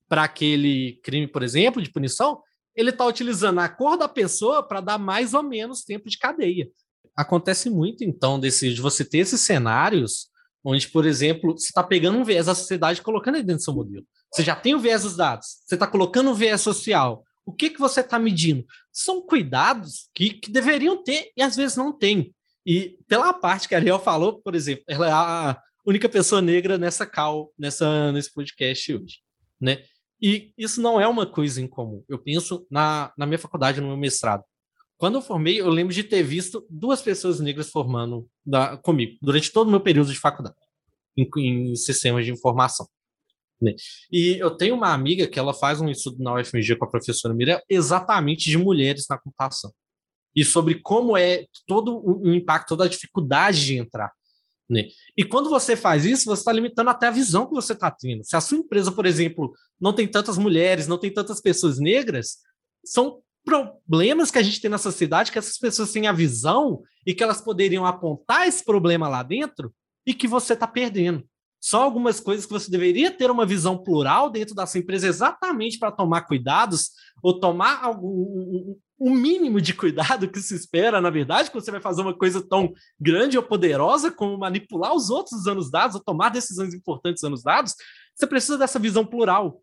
para 0.08 0.24
aquele 0.24 1.00
crime, 1.02 1.26
por 1.26 1.42
exemplo, 1.42 1.82
de 1.82 1.92
punição, 1.92 2.40
ele 2.74 2.90
está 2.90 3.04
utilizando 3.04 3.58
a 3.58 3.68
cor 3.68 3.96
da 3.96 4.08
pessoa 4.08 4.62
para 4.62 4.80
dar 4.80 4.98
mais 4.98 5.34
ou 5.34 5.42
menos 5.42 5.84
tempo 5.84 6.08
de 6.08 6.16
cadeia. 6.16 6.68
Acontece 7.16 7.68
muito, 7.68 8.04
então, 8.04 8.38
desse, 8.38 8.72
de 8.72 8.80
você 8.80 9.04
ter 9.04 9.18
esses 9.18 9.40
cenários 9.40 10.28
onde, 10.64 10.88
por 10.88 11.06
exemplo, 11.06 11.52
você 11.58 11.66
está 11.66 11.82
pegando 11.82 12.18
um 12.18 12.24
viés 12.24 12.46
da 12.46 12.54
sociedade 12.54 13.00
e 13.00 13.02
colocando 13.02 13.36
ele 13.36 13.44
dentro 13.44 13.60
do 13.60 13.64
seu 13.64 13.74
modelo. 13.74 14.06
Você 14.32 14.42
já 14.42 14.54
tem 14.54 14.74
o 14.74 14.78
viés 14.78 15.02
dos 15.02 15.16
dados, 15.16 15.58
você 15.66 15.74
está 15.74 15.86
colocando 15.86 16.30
o 16.30 16.34
viés 16.34 16.60
social. 16.60 17.24
O 17.44 17.52
que, 17.52 17.70
que 17.70 17.78
você 17.78 18.00
está 18.00 18.18
medindo? 18.18 18.64
São 18.92 19.22
cuidados 19.22 20.10
que, 20.14 20.30
que 20.30 20.50
deveriam 20.50 21.02
ter 21.02 21.30
e 21.36 21.42
às 21.42 21.56
vezes 21.56 21.76
não 21.76 21.92
tem. 21.92 22.34
E 22.66 22.98
pela 23.08 23.32
parte 23.32 23.66
que 23.66 23.74
a 23.74 23.78
Ariel 23.78 23.98
falou, 23.98 24.40
por 24.40 24.54
exemplo, 24.54 24.84
ela 24.86 25.58
única 25.88 26.08
pessoa 26.08 26.42
negra 26.42 26.76
nessa 26.76 27.06
call, 27.06 27.52
nessa, 27.58 28.12
nesse 28.12 28.32
podcast 28.32 28.94
hoje, 28.94 29.18
né? 29.60 29.82
E 30.20 30.52
isso 30.58 30.82
não 30.82 31.00
é 31.00 31.06
uma 31.06 31.24
coisa 31.24 31.60
incomum. 31.60 32.04
Eu 32.08 32.18
penso 32.18 32.66
na, 32.70 33.12
na 33.16 33.24
minha 33.24 33.38
faculdade, 33.38 33.80
no 33.80 33.86
meu 33.86 33.96
mestrado. 33.96 34.42
Quando 34.96 35.14
eu 35.14 35.22
formei, 35.22 35.60
eu 35.60 35.68
lembro 35.68 35.94
de 35.94 36.02
ter 36.02 36.24
visto 36.24 36.66
duas 36.68 37.00
pessoas 37.00 37.38
negras 37.38 37.70
formando 37.70 38.28
da, 38.44 38.76
comigo 38.76 39.16
durante 39.22 39.52
todo 39.52 39.68
o 39.68 39.70
meu 39.70 39.80
período 39.80 40.12
de 40.12 40.18
faculdade, 40.18 40.56
em, 41.16 41.28
em 41.36 41.76
sistemas 41.76 42.24
de 42.24 42.32
informação. 42.32 42.86
Né? 43.62 43.74
E 44.10 44.36
eu 44.38 44.50
tenho 44.50 44.74
uma 44.74 44.92
amiga 44.92 45.26
que 45.26 45.38
ela 45.38 45.54
faz 45.54 45.80
um 45.80 45.88
estudo 45.88 46.22
na 46.22 46.34
UFMG 46.34 46.76
com 46.76 46.84
a 46.84 46.90
professora 46.90 47.32
Mira 47.32 47.62
exatamente 47.68 48.50
de 48.50 48.58
mulheres 48.58 49.06
na 49.08 49.18
computação. 49.18 49.72
E 50.34 50.44
sobre 50.44 50.80
como 50.80 51.16
é 51.16 51.46
todo 51.66 52.02
o 52.04 52.34
impacto, 52.34 52.68
toda 52.68 52.84
a 52.84 52.88
dificuldade 52.88 53.64
de 53.64 53.76
entrar. 53.76 54.12
Né? 54.68 54.88
E 55.16 55.24
quando 55.24 55.48
você 55.48 55.74
faz 55.74 56.04
isso, 56.04 56.26
você 56.26 56.40
está 56.40 56.52
limitando 56.52 56.90
até 56.90 57.06
a 57.06 57.10
visão 57.10 57.46
que 57.46 57.54
você 57.54 57.72
está 57.72 57.90
tendo. 57.90 58.22
Se 58.24 58.36
a 58.36 58.40
sua 58.40 58.58
empresa, 58.58 58.92
por 58.92 59.06
exemplo, 59.06 59.52
não 59.80 59.92
tem 59.92 60.06
tantas 60.06 60.36
mulheres, 60.36 60.86
não 60.86 60.98
tem 60.98 61.10
tantas 61.12 61.40
pessoas 61.40 61.78
negras, 61.78 62.38
são 62.84 63.22
problemas 63.44 64.30
que 64.30 64.38
a 64.38 64.42
gente 64.42 64.60
tem 64.60 64.70
na 64.70 64.76
sociedade 64.76 65.32
que 65.32 65.38
essas 65.38 65.56
pessoas 65.56 65.90
têm 65.90 66.06
a 66.06 66.12
visão 66.12 66.82
e 67.06 67.14
que 67.14 67.22
elas 67.22 67.40
poderiam 67.40 67.86
apontar 67.86 68.46
esse 68.46 68.62
problema 68.62 69.08
lá 69.08 69.22
dentro 69.22 69.72
e 70.06 70.12
que 70.12 70.28
você 70.28 70.52
está 70.52 70.66
perdendo. 70.66 71.26
São 71.60 71.82
algumas 71.82 72.20
coisas 72.20 72.46
que 72.46 72.52
você 72.52 72.70
deveria 72.70 73.10
ter 73.10 73.30
uma 73.30 73.44
visão 73.44 73.76
plural 73.76 74.30
dentro 74.30 74.54
da 74.54 74.66
sua 74.66 74.80
empresa 74.80 75.08
exatamente 75.08 75.78
para 75.78 75.90
tomar 75.90 76.22
cuidados 76.22 76.90
ou 77.22 77.40
tomar 77.40 77.82
algum, 77.82 78.76
o 78.98 79.10
mínimo 79.10 79.60
de 79.60 79.74
cuidado 79.74 80.28
que 80.28 80.40
se 80.40 80.54
espera, 80.54 81.00
na 81.00 81.10
verdade, 81.10 81.50
quando 81.50 81.64
você 81.64 81.70
vai 81.70 81.80
fazer 81.80 82.02
uma 82.02 82.16
coisa 82.16 82.46
tão 82.46 82.72
grande 83.00 83.36
ou 83.36 83.42
poderosa 83.42 84.10
como 84.10 84.36
manipular 84.36 84.94
os 84.94 85.08
outros 85.10 85.46
anos 85.46 85.70
dados 85.70 85.94
ou 85.94 86.02
tomar 86.02 86.30
decisões 86.30 86.74
importantes 86.74 87.22
anos 87.22 87.42
dados, 87.42 87.74
você 88.14 88.26
precisa 88.26 88.58
dessa 88.58 88.78
visão 88.78 89.04
plural. 89.04 89.62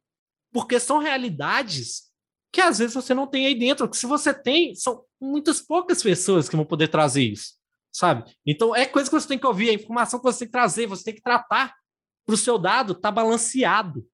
Porque 0.54 0.80
são 0.80 1.00
realidades 1.00 2.06
que 2.52 2.62
às 2.62 2.80
vezes 2.80 2.94
você 2.94 3.14
não 3.14 3.28
tem 3.28 3.46
aí 3.46 3.56
dentro, 3.56 3.90
que 3.90 3.98
se 3.98 4.06
você 4.06 4.34
tem, 4.34 4.74
são 4.74 5.04
muitas 5.20 5.60
poucas 5.60 6.02
pessoas 6.02 6.48
que 6.48 6.56
vão 6.56 6.64
poder 6.64 6.88
trazer 6.88 7.24
isso, 7.24 7.56
sabe? 7.92 8.34
Então 8.46 8.74
é 8.74 8.86
coisa 8.86 9.10
que 9.10 9.16
você 9.20 9.28
tem 9.28 9.38
que 9.38 9.46
ouvir, 9.46 9.70
é 9.70 9.74
informação 9.74 10.20
que 10.20 10.24
você 10.24 10.40
tem 10.40 10.48
que 10.48 10.54
trazer, 10.54 10.88
você 10.88 11.04
tem 11.04 11.16
que 11.16 11.22
tratar 11.22 11.74
para 12.26 12.34
o 12.34 12.38
seu 12.38 12.58
dado 12.58 12.94
estar 12.94 13.10
tá 13.10 13.12
balanceado, 13.12 14.06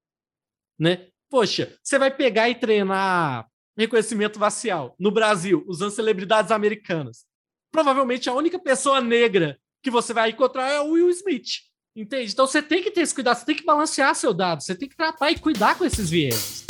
né? 0.78 1.08
Poxa, 1.30 1.76
você 1.82 1.98
vai 1.98 2.10
pegar 2.10 2.50
e 2.50 2.54
treinar 2.54 3.48
reconhecimento 3.76 4.38
facial 4.38 4.94
no 4.98 5.10
Brasil, 5.10 5.64
usando 5.66 5.90
celebridades 5.90 6.50
americanas. 6.50 7.24
Provavelmente 7.72 8.28
a 8.28 8.34
única 8.34 8.58
pessoa 8.58 9.00
negra 9.00 9.58
que 9.82 9.90
você 9.90 10.12
vai 10.12 10.30
encontrar 10.30 10.68
é 10.68 10.80
o 10.80 10.90
Will 10.90 11.08
Smith. 11.08 11.62
Entende? 11.96 12.32
Então 12.32 12.46
você 12.46 12.62
tem 12.62 12.82
que 12.82 12.90
ter 12.90 13.00
esse 13.00 13.14
cuidado, 13.14 13.38
você 13.38 13.46
tem 13.46 13.56
que 13.56 13.64
balancear 13.64 14.14
seu 14.14 14.32
dado, 14.32 14.62
você 14.62 14.74
tem 14.74 14.88
que 14.88 14.96
tratar 14.96 15.30
e 15.30 15.38
cuidar 15.38 15.76
com 15.76 15.84
esses 15.84 16.10
vieses. 16.10 16.64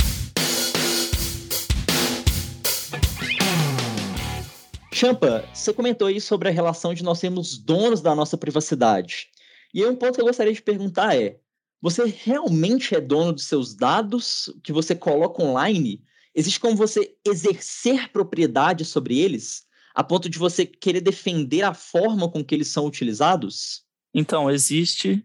Champa, 4.92 5.44
você 5.52 5.72
comentou 5.72 6.06
aí 6.06 6.20
sobre 6.20 6.48
a 6.48 6.52
relação 6.52 6.94
de 6.94 7.02
nós 7.02 7.18
sermos 7.18 7.58
donos 7.58 8.00
da 8.00 8.14
nossa 8.14 8.38
privacidade. 8.38 9.28
E 9.72 9.82
aí 9.82 9.88
um 9.88 9.96
ponto 9.96 10.14
que 10.14 10.20
eu 10.20 10.26
gostaria 10.26 10.52
de 10.52 10.62
perguntar 10.62 11.16
é: 11.16 11.38
você 11.80 12.04
realmente 12.04 12.94
é 12.94 13.00
dono 13.00 13.32
dos 13.32 13.44
seus 13.44 13.74
dados 13.74 14.52
que 14.62 14.72
você 14.72 14.94
coloca 14.94 15.42
online? 15.42 16.02
Existe 16.34 16.60
como 16.60 16.76
você 16.76 17.14
exercer 17.26 18.10
propriedade 18.10 18.84
sobre 18.84 19.18
eles 19.18 19.66
a 19.94 20.02
ponto 20.02 20.28
de 20.28 20.38
você 20.38 20.64
querer 20.64 21.00
defender 21.00 21.62
a 21.62 21.74
forma 21.74 22.30
com 22.30 22.42
que 22.44 22.54
eles 22.54 22.68
são 22.68 22.86
utilizados? 22.86 23.84
Então, 24.14 24.50
existe, 24.50 25.24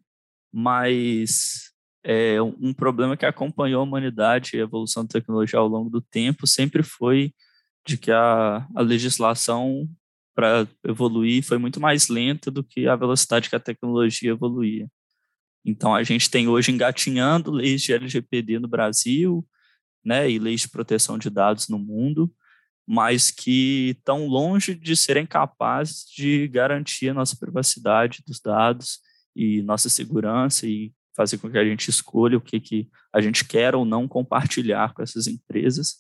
mas 0.52 1.72
é, 2.04 2.42
um 2.42 2.74
problema 2.74 3.16
que 3.16 3.26
acompanhou 3.26 3.82
a 3.82 3.84
humanidade 3.84 4.52
e 4.54 4.60
a 4.60 4.64
evolução 4.64 5.04
da 5.04 5.10
tecnologia 5.10 5.60
ao 5.60 5.68
longo 5.68 5.90
do 5.90 6.02
tempo 6.02 6.46
sempre 6.46 6.84
foi 6.84 7.34
de 7.86 7.98
que 7.98 8.12
a, 8.12 8.68
a 8.76 8.82
legislação 8.82 9.88
para 10.38 10.68
evoluir 10.86 11.44
foi 11.44 11.58
muito 11.58 11.82
mais 11.82 12.10
lenta 12.10 12.52
do 12.52 12.64
que 12.64 12.88
a 12.88 12.96
velocidade 12.96 13.50
que 13.50 13.56
a 13.56 13.60
tecnologia 13.60 14.30
evoluía. 14.30 14.88
Então, 15.66 15.96
a 15.96 16.04
gente 16.04 16.30
tem 16.30 16.48
hoje 16.48 16.72
engatinhando 16.72 17.50
leis 17.50 17.82
de 17.82 17.92
LGPD 17.92 18.60
no 18.60 18.68
Brasil, 18.68 19.44
né, 20.06 20.30
e 20.30 20.38
leis 20.38 20.62
de 20.62 20.70
proteção 20.70 21.18
de 21.18 21.32
dados 21.32 21.68
no 21.68 21.80
mundo, 21.80 22.32
mas 22.88 23.32
que 23.32 23.96
estão 23.98 24.28
longe 24.28 24.76
de 24.76 24.96
serem 24.96 25.26
capazes 25.26 26.06
de 26.06 26.48
garantir 26.50 27.10
a 27.10 27.16
nossa 27.16 27.36
privacidade 27.36 28.24
dos 28.26 28.40
dados 28.40 29.00
e 29.36 29.64
nossa 29.64 29.90
segurança 29.90 30.68
e 30.68 30.94
fazer 31.16 31.40
com 31.40 31.50
que 31.50 31.58
a 31.58 31.66
gente 31.66 31.90
escolha 31.90 32.38
o 32.38 32.42
que, 32.42 32.60
que 32.60 32.88
a 33.12 33.20
gente 33.22 33.44
quer 33.44 33.74
ou 33.74 33.84
não 33.84 34.08
compartilhar 34.08 34.94
com 34.94 35.02
essas 35.02 35.26
empresas. 35.26 35.96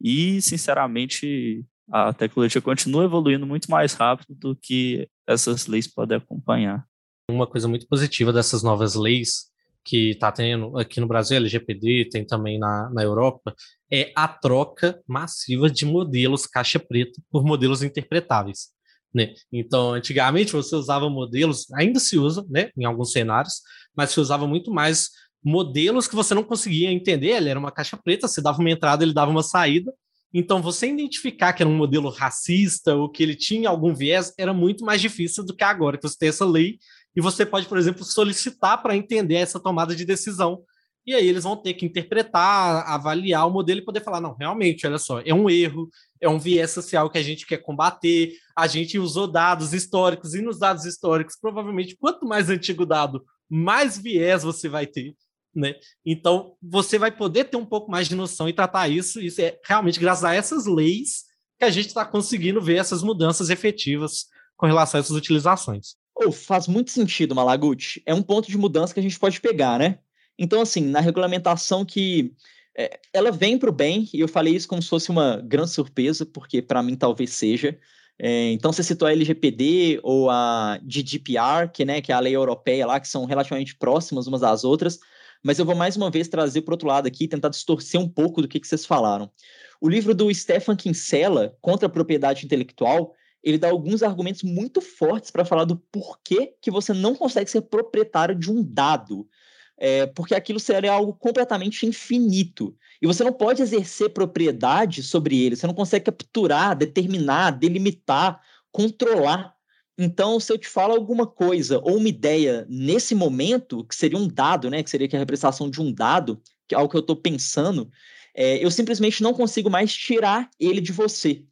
E, 0.00 0.42
sinceramente, 0.42 1.64
a 1.90 2.12
tecnologia 2.12 2.60
continua 2.60 3.04
evoluindo 3.04 3.46
muito 3.46 3.70
mais 3.70 3.94
rápido 3.94 4.34
do 4.34 4.56
que 4.56 5.08
essas 5.26 5.66
leis 5.66 5.86
podem 5.86 6.18
acompanhar. 6.18 6.84
Uma 7.30 7.46
coisa 7.46 7.68
muito 7.68 7.86
positiva 7.86 8.32
dessas 8.32 8.62
novas 8.62 8.94
leis 8.94 9.52
que 9.84 10.10
está 10.10 10.32
tendo 10.32 10.78
aqui 10.78 10.98
no 10.98 11.06
Brasil, 11.06 11.36
LGPD, 11.36 12.08
tem 12.10 12.24
também 12.24 12.58
na, 12.58 12.88
na 12.90 13.02
Europa, 13.02 13.54
é 13.92 14.10
a 14.16 14.26
troca 14.26 15.00
massiva 15.06 15.68
de 15.68 15.84
modelos 15.84 16.46
caixa 16.46 16.80
preta 16.80 17.20
por 17.30 17.44
modelos 17.44 17.82
interpretáveis. 17.82 18.70
Né? 19.14 19.34
Então, 19.52 19.92
antigamente 19.92 20.52
você 20.52 20.74
usava 20.74 21.08
modelos, 21.08 21.70
ainda 21.74 22.00
se 22.00 22.18
usa, 22.18 22.44
né, 22.48 22.70
em 22.76 22.84
alguns 22.84 23.12
cenários, 23.12 23.60
mas 23.94 24.10
se 24.10 24.18
usava 24.18 24.46
muito 24.46 24.72
mais 24.72 25.10
modelos 25.44 26.08
que 26.08 26.16
você 26.16 26.34
não 26.34 26.42
conseguia 26.42 26.90
entender. 26.90 27.36
Ele 27.36 27.50
era 27.50 27.58
uma 27.58 27.70
caixa 27.70 27.96
preta, 27.96 28.26
você 28.26 28.40
dava 28.40 28.58
uma 28.58 28.70
entrada, 28.70 29.04
ele 29.04 29.12
dava 29.12 29.30
uma 29.30 29.42
saída. 29.42 29.92
Então, 30.36 30.60
você 30.60 30.88
identificar 30.88 31.52
que 31.52 31.62
era 31.62 31.70
um 31.70 31.76
modelo 31.76 32.10
racista 32.10 32.92
ou 32.96 33.08
que 33.08 33.22
ele 33.22 33.36
tinha 33.36 33.68
algum 33.68 33.94
viés 33.94 34.34
era 34.36 34.52
muito 34.52 34.84
mais 34.84 35.00
difícil 35.00 35.44
do 35.44 35.54
que 35.54 35.62
agora, 35.62 35.96
que 35.96 36.02
você 36.02 36.18
tem 36.18 36.28
essa 36.28 36.44
lei 36.44 36.78
e 37.14 37.20
você 37.20 37.46
pode, 37.46 37.68
por 37.68 37.78
exemplo, 37.78 38.02
solicitar 38.02 38.82
para 38.82 38.96
entender 38.96 39.36
essa 39.36 39.60
tomada 39.60 39.94
de 39.94 40.04
decisão. 40.04 40.64
E 41.06 41.14
aí 41.14 41.28
eles 41.28 41.44
vão 41.44 41.56
ter 41.56 41.74
que 41.74 41.86
interpretar, 41.86 42.84
avaliar 42.88 43.46
o 43.46 43.50
modelo 43.50 43.78
e 43.78 43.84
poder 43.84 44.00
falar: 44.02 44.20
não, 44.20 44.34
realmente, 44.34 44.86
olha 44.86 44.98
só, 44.98 45.20
é 45.20 45.32
um 45.32 45.48
erro, 45.48 45.88
é 46.20 46.28
um 46.28 46.38
viés 46.38 46.70
social 46.70 47.08
que 47.08 47.18
a 47.18 47.22
gente 47.22 47.46
quer 47.46 47.58
combater, 47.58 48.32
a 48.56 48.66
gente 48.66 48.98
usou 48.98 49.28
dados 49.28 49.72
históricos, 49.72 50.34
e 50.34 50.42
nos 50.42 50.58
dados 50.58 50.84
históricos, 50.84 51.36
provavelmente, 51.40 51.96
quanto 51.96 52.26
mais 52.26 52.48
antigo 52.50 52.82
o 52.82 52.86
dado, 52.86 53.22
mais 53.48 53.98
viés 53.98 54.42
você 54.42 54.68
vai 54.68 54.86
ter. 54.86 55.14
Né? 55.54 55.74
Então, 56.04 56.56
você 56.62 56.98
vai 56.98 57.10
poder 57.10 57.44
ter 57.44 57.56
um 57.56 57.66
pouco 57.66 57.90
mais 57.90 58.08
de 58.08 58.14
noção 58.14 58.48
e 58.48 58.52
tratar 58.52 58.88
isso. 58.88 59.20
Isso 59.20 59.40
é 59.40 59.58
realmente 59.64 60.00
graças 60.00 60.24
a 60.24 60.34
essas 60.34 60.66
leis 60.66 61.24
que 61.58 61.64
a 61.64 61.70
gente 61.70 61.86
está 61.88 62.04
conseguindo 62.04 62.60
ver 62.60 62.76
essas 62.76 63.02
mudanças 63.02 63.50
efetivas 63.50 64.26
com 64.56 64.66
relação 64.66 64.98
a 64.98 65.02
essas 65.02 65.16
utilizações. 65.16 65.96
Oh, 66.16 66.30
faz 66.30 66.68
muito 66.68 66.90
sentido, 66.90 67.34
Malaguti. 67.34 68.02
É 68.06 68.14
um 68.14 68.22
ponto 68.22 68.48
de 68.48 68.56
mudança 68.56 68.94
que 68.94 69.00
a 69.00 69.02
gente 69.02 69.18
pode 69.18 69.40
pegar, 69.40 69.78
né? 69.78 69.98
Então, 70.38 70.60
assim, 70.60 70.82
na 70.82 71.00
regulamentação 71.00 71.84
que 71.84 72.32
é, 72.76 72.98
ela 73.12 73.30
vem 73.30 73.58
para 73.58 73.70
o 73.70 73.72
bem, 73.72 74.08
e 74.12 74.20
eu 74.20 74.28
falei 74.28 74.54
isso 74.54 74.68
como 74.68 74.82
se 74.82 74.88
fosse 74.88 75.10
uma 75.10 75.36
grande 75.36 75.70
surpresa, 75.70 76.26
porque 76.26 76.60
para 76.60 76.82
mim 76.82 76.96
talvez 76.96 77.30
seja. 77.30 77.78
É, 78.18 78.52
então, 78.52 78.72
você 78.72 78.82
citou 78.82 79.06
a 79.08 79.12
LGPD 79.12 80.00
ou 80.02 80.30
a 80.30 80.78
GDPR, 80.84 81.68
que, 81.72 81.84
né, 81.84 82.00
que 82.00 82.12
é 82.12 82.14
a 82.14 82.20
lei 82.20 82.34
europeia 82.34 82.86
lá, 82.86 83.00
que 83.00 83.08
são 83.08 83.24
relativamente 83.24 83.76
próximas 83.76 84.26
umas 84.26 84.40
das 84.40 84.64
outras, 84.64 84.98
mas 85.44 85.58
eu 85.58 85.64
vou 85.66 85.76
mais 85.76 85.94
uma 85.94 86.10
vez 86.10 86.26
trazer 86.26 86.62
para 86.62 86.72
outro 86.72 86.88
lado 86.88 87.06
aqui, 87.06 87.28
tentar 87.28 87.50
distorcer 87.50 88.00
um 88.00 88.08
pouco 88.08 88.40
do 88.40 88.48
que, 88.48 88.58
que 88.58 88.66
vocês 88.66 88.86
falaram. 88.86 89.30
O 89.78 89.88
livro 89.90 90.14
do 90.14 90.32
Stefan 90.34 90.74
Kinsella, 90.74 91.54
Contra 91.60 91.86
a 91.86 91.90
Propriedade 91.90 92.46
Intelectual, 92.46 93.12
ele 93.42 93.58
dá 93.58 93.68
alguns 93.68 94.02
argumentos 94.02 94.42
muito 94.42 94.80
fortes 94.80 95.30
para 95.30 95.44
falar 95.44 95.64
do 95.64 95.76
porquê 95.92 96.54
que 96.62 96.70
você 96.70 96.94
não 96.94 97.14
consegue 97.14 97.50
ser 97.50 97.60
proprietário 97.60 98.34
de 98.34 98.50
um 98.50 98.64
dado. 98.64 99.28
É, 99.76 100.06
porque 100.06 100.34
aquilo 100.34 100.58
seria 100.58 100.92
algo 100.92 101.12
completamente 101.12 101.84
infinito. 101.84 102.74
E 103.02 103.06
você 103.06 103.22
não 103.22 103.32
pode 103.32 103.60
exercer 103.60 104.08
propriedade 104.10 105.02
sobre 105.02 105.44
ele, 105.44 105.56
você 105.56 105.66
não 105.66 105.74
consegue 105.74 106.06
capturar, 106.06 106.74
determinar, 106.74 107.50
delimitar, 107.50 108.40
controlar. 108.72 109.53
Então, 109.96 110.40
se 110.40 110.52
eu 110.52 110.58
te 110.58 110.68
falo 110.68 110.94
alguma 110.94 111.26
coisa 111.26 111.78
ou 111.78 111.96
uma 111.96 112.08
ideia 112.08 112.66
nesse 112.68 113.14
momento, 113.14 113.84
que 113.84 113.94
seria 113.94 114.18
um 114.18 114.26
dado, 114.26 114.68
né, 114.68 114.82
que 114.82 114.90
seria 114.90 115.06
que 115.06 115.14
a 115.14 115.18
representação 115.18 115.70
de 115.70 115.80
um 115.80 115.92
dado, 115.92 116.42
que 116.66 116.74
é 116.74 116.78
algo 116.78 116.90
que 116.90 116.96
eu 116.96 117.00
estou 117.00 117.16
pensando, 117.16 117.90
é, 118.34 118.64
eu 118.64 118.70
simplesmente 118.70 119.22
não 119.22 119.32
consigo 119.32 119.70
mais 119.70 119.94
tirar 119.94 120.50
ele 120.58 120.80
de 120.80 120.90
você. 120.90 121.44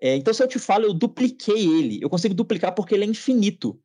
É, 0.00 0.16
então, 0.16 0.32
se 0.32 0.42
eu 0.42 0.48
te 0.48 0.58
falo, 0.58 0.86
eu 0.86 0.94
dupliquei 0.94 1.64
ele. 1.64 1.98
Eu 2.02 2.08
consigo 2.08 2.34
duplicar 2.34 2.74
porque 2.74 2.94
ele 2.94 3.04
é 3.04 3.06
infinito. 3.06 3.78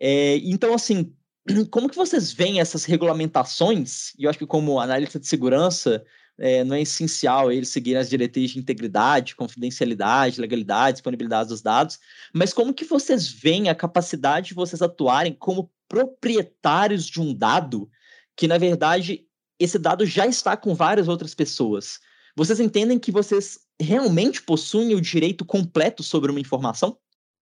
É, 0.00 0.36
então, 0.36 0.72
assim, 0.72 1.12
como 1.70 1.90
que 1.90 1.96
vocês 1.96 2.32
veem 2.32 2.60
essas 2.60 2.84
regulamentações? 2.84 4.14
E 4.18 4.24
eu 4.24 4.30
acho 4.30 4.38
que 4.38 4.46
como 4.46 4.80
analista 4.80 5.18
de 5.18 5.26
segurança, 5.26 6.04
é, 6.38 6.62
não 6.62 6.76
é 6.76 6.82
essencial 6.82 7.50
eles 7.50 7.68
seguirem 7.68 8.00
as 8.00 8.08
diretrizes 8.08 8.52
de 8.52 8.58
integridade, 8.58 9.34
confidencialidade, 9.34 10.40
legalidade, 10.40 10.96
disponibilidade 10.96 11.48
dos 11.48 11.60
dados, 11.60 11.98
mas 12.32 12.52
como 12.52 12.72
que 12.72 12.84
vocês 12.84 13.28
veem 13.28 13.68
a 13.68 13.74
capacidade 13.74 14.48
de 14.48 14.54
vocês 14.54 14.80
atuarem 14.80 15.32
como 15.32 15.70
proprietários 15.88 17.06
de 17.06 17.20
um 17.20 17.34
dado 17.34 17.90
que, 18.36 18.46
na 18.46 18.58
verdade, 18.58 19.26
esse 19.58 19.78
dado 19.78 20.06
já 20.06 20.26
está 20.26 20.56
com 20.56 20.74
várias 20.74 21.08
outras 21.08 21.34
pessoas? 21.34 21.98
Vocês 22.36 22.60
entendem 22.60 22.98
que 22.98 23.10
vocês 23.10 23.58
realmente 23.80 24.40
possuem 24.42 24.94
o 24.94 25.00
direito 25.00 25.44
completo 25.44 26.04
sobre 26.04 26.30
uma 26.30 26.38
informação? 26.38 26.96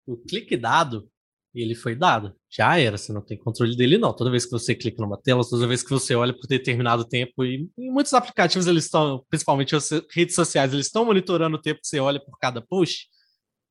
O 0.07 0.16
clique 0.16 0.57
dado, 0.57 1.11
ele 1.55 1.74
foi 1.74 1.94
dado. 1.94 2.34
Já 2.57 2.78
era, 2.78 2.96
você 2.96 3.12
não 3.12 3.20
tem 3.20 3.36
controle 3.36 3.76
dele, 3.76 3.98
não. 3.98 4.14
Toda 4.14 4.30
vez 4.30 4.46
que 4.46 4.50
você 4.50 4.74
clica 4.74 5.02
numa 5.02 5.20
tela, 5.20 5.42
toda 5.46 5.66
vez 5.66 5.82
que 5.82 5.90
você 5.90 6.14
olha 6.14 6.32
por 6.32 6.46
determinado 6.46 7.04
tempo, 7.04 7.44
e 7.44 7.68
em 7.76 7.90
muitos 7.90 8.14
aplicativos 8.14 8.66
eles 8.66 8.84
estão, 8.84 9.22
principalmente 9.28 9.76
as 9.76 9.90
redes 10.11 10.34
sociais, 10.34 10.72
eles 10.72 10.86
estão 10.86 11.04
monitorando 11.04 11.57
o 11.57 11.61
tempo 11.61 11.80
que 11.82 11.86
você 11.86 12.00
olha 12.00 12.18
por 12.18 12.38
cada 12.38 12.62
push, 12.62 13.09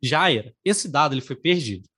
já 0.04 0.32
era. 0.32 0.54
Esse 0.64 0.88
dado 0.88 1.16
ele 1.16 1.22
foi 1.22 1.36
perdido. 1.36 1.90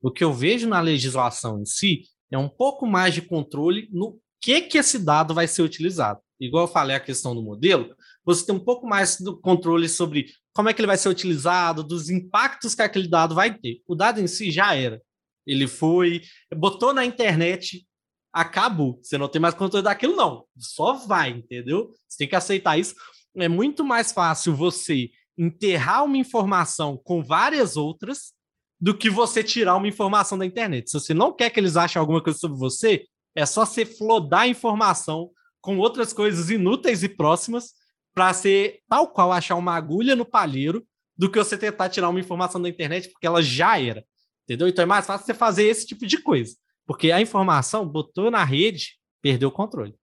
O 0.00 0.12
que 0.12 0.22
eu 0.22 0.32
vejo 0.32 0.68
na 0.68 0.80
legislação 0.80 1.60
em 1.60 1.64
si 1.64 2.02
é 2.30 2.38
um 2.38 2.48
pouco 2.48 2.86
mais 2.86 3.12
de 3.12 3.22
controle 3.22 3.88
no 3.90 4.20
que, 4.40 4.62
que 4.62 4.78
esse 4.78 5.00
dado 5.00 5.34
vai 5.34 5.48
ser 5.48 5.62
utilizado. 5.62 6.20
Igual 6.38 6.64
eu 6.64 6.72
falei 6.72 6.94
a 6.94 7.00
questão 7.00 7.34
do 7.34 7.42
modelo, 7.42 7.92
você 8.24 8.46
tem 8.46 8.54
um 8.54 8.64
pouco 8.64 8.86
mais 8.86 9.18
do 9.18 9.40
controle 9.40 9.88
sobre 9.88 10.26
como 10.52 10.68
é 10.68 10.72
que 10.72 10.80
ele 10.80 10.86
vai 10.86 10.96
ser 10.96 11.08
utilizado, 11.08 11.82
dos 11.82 12.08
impactos 12.08 12.74
que 12.74 12.82
aquele 12.82 13.08
dado 13.08 13.34
vai 13.34 13.52
ter. 13.58 13.80
O 13.86 13.96
dado 13.96 14.20
em 14.20 14.28
si 14.28 14.52
já 14.52 14.76
era. 14.76 15.02
Ele 15.46 15.66
foi, 15.66 16.22
botou 16.54 16.92
na 16.92 17.04
internet, 17.04 17.86
acabou. 18.32 18.98
Você 19.02 19.16
não 19.16 19.28
tem 19.28 19.40
mais 19.40 19.54
controle 19.54 19.84
daquilo, 19.84 20.16
não. 20.16 20.44
Só 20.58 20.94
vai, 20.94 21.30
entendeu? 21.30 21.90
Você 22.08 22.18
tem 22.18 22.28
que 22.28 22.36
aceitar 22.36 22.78
isso. 22.78 22.94
É 23.36 23.48
muito 23.48 23.84
mais 23.84 24.12
fácil 24.12 24.54
você 24.54 25.10
enterrar 25.38 26.04
uma 26.04 26.16
informação 26.16 26.96
com 27.04 27.22
várias 27.22 27.76
outras 27.76 28.32
do 28.80 28.96
que 28.96 29.08
você 29.08 29.42
tirar 29.42 29.76
uma 29.76 29.88
informação 29.88 30.36
da 30.36 30.44
internet. 30.44 30.90
Se 30.90 30.98
você 30.98 31.14
não 31.14 31.32
quer 31.32 31.50
que 31.50 31.60
eles 31.60 31.76
achem 31.76 32.00
alguma 32.00 32.22
coisa 32.22 32.38
sobre 32.38 32.58
você, 32.58 33.06
é 33.34 33.44
só 33.46 33.64
você 33.64 33.84
flodar 33.84 34.48
informação 34.48 35.30
com 35.60 35.78
outras 35.78 36.12
coisas 36.12 36.50
inúteis 36.50 37.02
e 37.02 37.08
próximas 37.08 37.72
para 38.14 38.32
ser 38.32 38.80
tal 38.88 39.08
qual 39.08 39.32
achar 39.32 39.56
uma 39.56 39.74
agulha 39.74 40.16
no 40.16 40.24
palheiro 40.24 40.86
do 41.16 41.30
que 41.30 41.38
você 41.38 41.56
tentar 41.56 41.88
tirar 41.88 42.08
uma 42.08 42.20
informação 42.20 42.60
da 42.60 42.68
internet 42.68 43.10
porque 43.10 43.26
ela 43.26 43.42
já 43.42 43.80
era. 43.80 44.04
Entendeu? 44.46 44.68
Então 44.68 44.84
é 44.84 44.86
mais 44.86 45.06
fácil 45.06 45.26
você 45.26 45.34
fazer 45.34 45.64
esse 45.64 45.84
tipo 45.86 46.06
de 46.06 46.22
coisa. 46.22 46.54
Porque 46.86 47.10
a 47.10 47.20
informação 47.20 47.86
botou 47.86 48.30
na 48.30 48.44
rede, 48.44 48.96
perdeu 49.20 49.48
o 49.48 49.52
controle. 49.52 49.94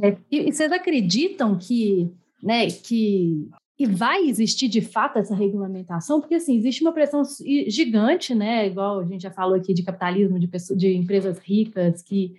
É, 0.00 0.16
e 0.30 0.50
vocês 0.50 0.72
acreditam 0.72 1.58
que, 1.58 2.10
né, 2.42 2.66
que 2.68 3.48
e 3.78 3.84
vai 3.84 4.26
existir 4.26 4.68
de 4.68 4.80
fato 4.80 5.18
essa 5.18 5.34
regulamentação? 5.34 6.20
Porque 6.20 6.36
assim, 6.36 6.56
existe 6.56 6.80
uma 6.80 6.92
pressão 6.92 7.22
gigante, 7.68 8.34
né? 8.34 8.66
Igual 8.66 9.00
a 9.00 9.04
gente 9.04 9.22
já 9.22 9.30
falou 9.30 9.54
aqui 9.54 9.74
de 9.74 9.82
capitalismo, 9.82 10.38
de, 10.38 10.48
pessoas, 10.48 10.78
de 10.78 10.94
empresas 10.94 11.38
ricas 11.38 12.02
que 12.02 12.34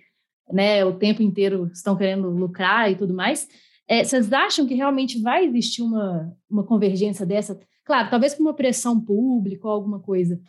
né, 0.50 0.84
o 0.84 0.94
tempo 0.94 1.22
inteiro 1.22 1.70
estão 1.72 1.96
querendo 1.96 2.28
lucrar 2.28 2.90
e 2.90 2.96
tudo 2.96 3.14
mais. 3.14 3.46
É, 3.86 4.02
vocês 4.02 4.32
acham 4.32 4.66
que 4.66 4.74
realmente 4.74 5.22
vai 5.22 5.46
existir 5.46 5.82
uma, 5.82 6.36
uma 6.50 6.64
convergência 6.64 7.24
dessa? 7.24 7.58
Claro, 7.84 8.10
talvez 8.10 8.34
com 8.34 8.42
uma 8.42 8.54
pressão 8.54 9.00
pública 9.00 9.66
ou 9.66 9.72
alguma 9.72 10.00
coisa, 10.00 10.40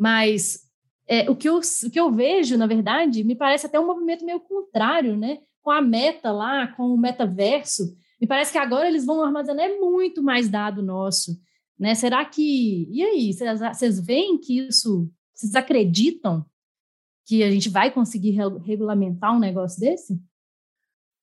mas 0.00 0.60
é, 1.06 1.28
o, 1.30 1.36
que 1.36 1.46
eu, 1.46 1.58
o 1.58 1.90
que 1.90 2.00
eu 2.00 2.10
vejo, 2.10 2.56
na 2.56 2.66
verdade, 2.66 3.22
me 3.22 3.36
parece 3.36 3.66
até 3.66 3.78
um 3.78 3.86
movimento 3.86 4.24
meio 4.24 4.40
contrário, 4.40 5.14
né? 5.14 5.40
Com 5.60 5.70
a 5.70 5.82
meta 5.82 6.32
lá, 6.32 6.68
com 6.68 6.84
o 6.84 6.96
metaverso, 6.96 7.94
me 8.18 8.26
parece 8.26 8.50
que 8.50 8.56
agora 8.56 8.88
eles 8.88 9.04
vão 9.04 9.22
armazenar 9.22 9.68
muito 9.78 10.22
mais 10.22 10.48
dado 10.48 10.82
nosso, 10.82 11.38
né? 11.78 11.94
Será 11.94 12.24
que... 12.24 12.88
E 12.90 13.02
aí, 13.02 13.30
vocês 13.74 14.00
veem 14.00 14.38
que 14.38 14.60
isso... 14.60 15.10
Vocês 15.34 15.54
acreditam 15.54 16.46
que 17.26 17.42
a 17.42 17.50
gente 17.50 17.68
vai 17.68 17.90
conseguir 17.90 18.38
regulamentar 18.64 19.36
um 19.36 19.38
negócio 19.38 19.80
desse? 19.80 20.18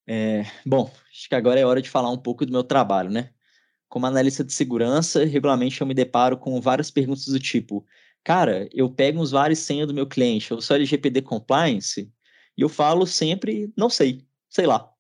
É, 0.08 0.44
bom, 0.64 0.92
acho 1.12 1.28
que 1.28 1.36
agora 1.36 1.60
é 1.60 1.66
hora 1.66 1.82
de 1.82 1.90
falar 1.90 2.12
um 2.12 2.18
pouco 2.18 2.46
do 2.46 2.52
meu 2.52 2.64
trabalho, 2.64 3.10
né? 3.10 3.32
Como 3.90 4.06
analista 4.06 4.44
de 4.44 4.54
segurança, 4.54 5.26
regularmente 5.26 5.82
eu 5.82 5.88
me 5.88 5.94
deparo 5.96 6.38
com 6.38 6.62
várias 6.62 6.92
perguntas 6.92 7.26
do 7.26 7.40
tipo: 7.40 7.86
cara, 8.28 8.68
eu 8.74 8.90
pego 8.90 9.22
usuário 9.22 9.54
e 9.54 9.56
senha 9.56 9.88
do 9.88 9.94
meu 9.94 10.06
cliente, 10.06 10.52
eu 10.52 10.60
sou 10.60 10.76
LGPD 10.76 11.22
compliance, 11.22 12.12
e 12.58 12.62
eu 12.62 12.68
falo 12.68 13.08
sempre, 13.08 13.72
não 13.78 13.90
sei, 13.90 14.28
sei 14.50 14.66
lá, 14.68 14.92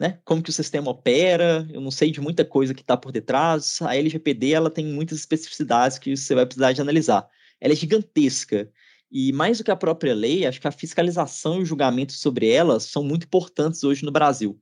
né? 0.00 0.18
Como 0.24 0.42
que 0.42 0.50
o 0.50 0.52
sistema 0.52 0.90
opera, 0.90 1.68
eu 1.72 1.80
não 1.80 1.92
sei 1.92 2.10
de 2.10 2.20
muita 2.20 2.44
coisa 2.44 2.74
que 2.74 2.80
está 2.80 2.96
por 2.96 3.12
detrás. 3.12 3.80
A 3.80 3.94
LGPD 3.94 4.50
ela 4.50 4.68
tem 4.68 4.84
muitas 4.86 5.20
especificidades 5.20 5.98
que 5.98 6.16
você 6.16 6.34
vai 6.34 6.44
precisar 6.44 6.72
de 6.72 6.80
analisar. 6.80 7.28
Ela 7.60 7.74
é 7.74 7.76
gigantesca. 7.76 8.68
E 9.08 9.32
mais 9.32 9.58
do 9.58 9.64
que 9.64 9.70
a 9.70 9.76
própria 9.76 10.12
lei, 10.12 10.44
acho 10.44 10.60
que 10.60 10.66
a 10.66 10.72
fiscalização 10.72 11.60
e 11.60 11.62
o 11.62 11.64
julgamento 11.64 12.12
sobre 12.12 12.48
elas 12.48 12.82
são 12.86 13.04
muito 13.04 13.26
importantes 13.26 13.84
hoje 13.84 14.04
no 14.04 14.10
Brasil. 14.10 14.60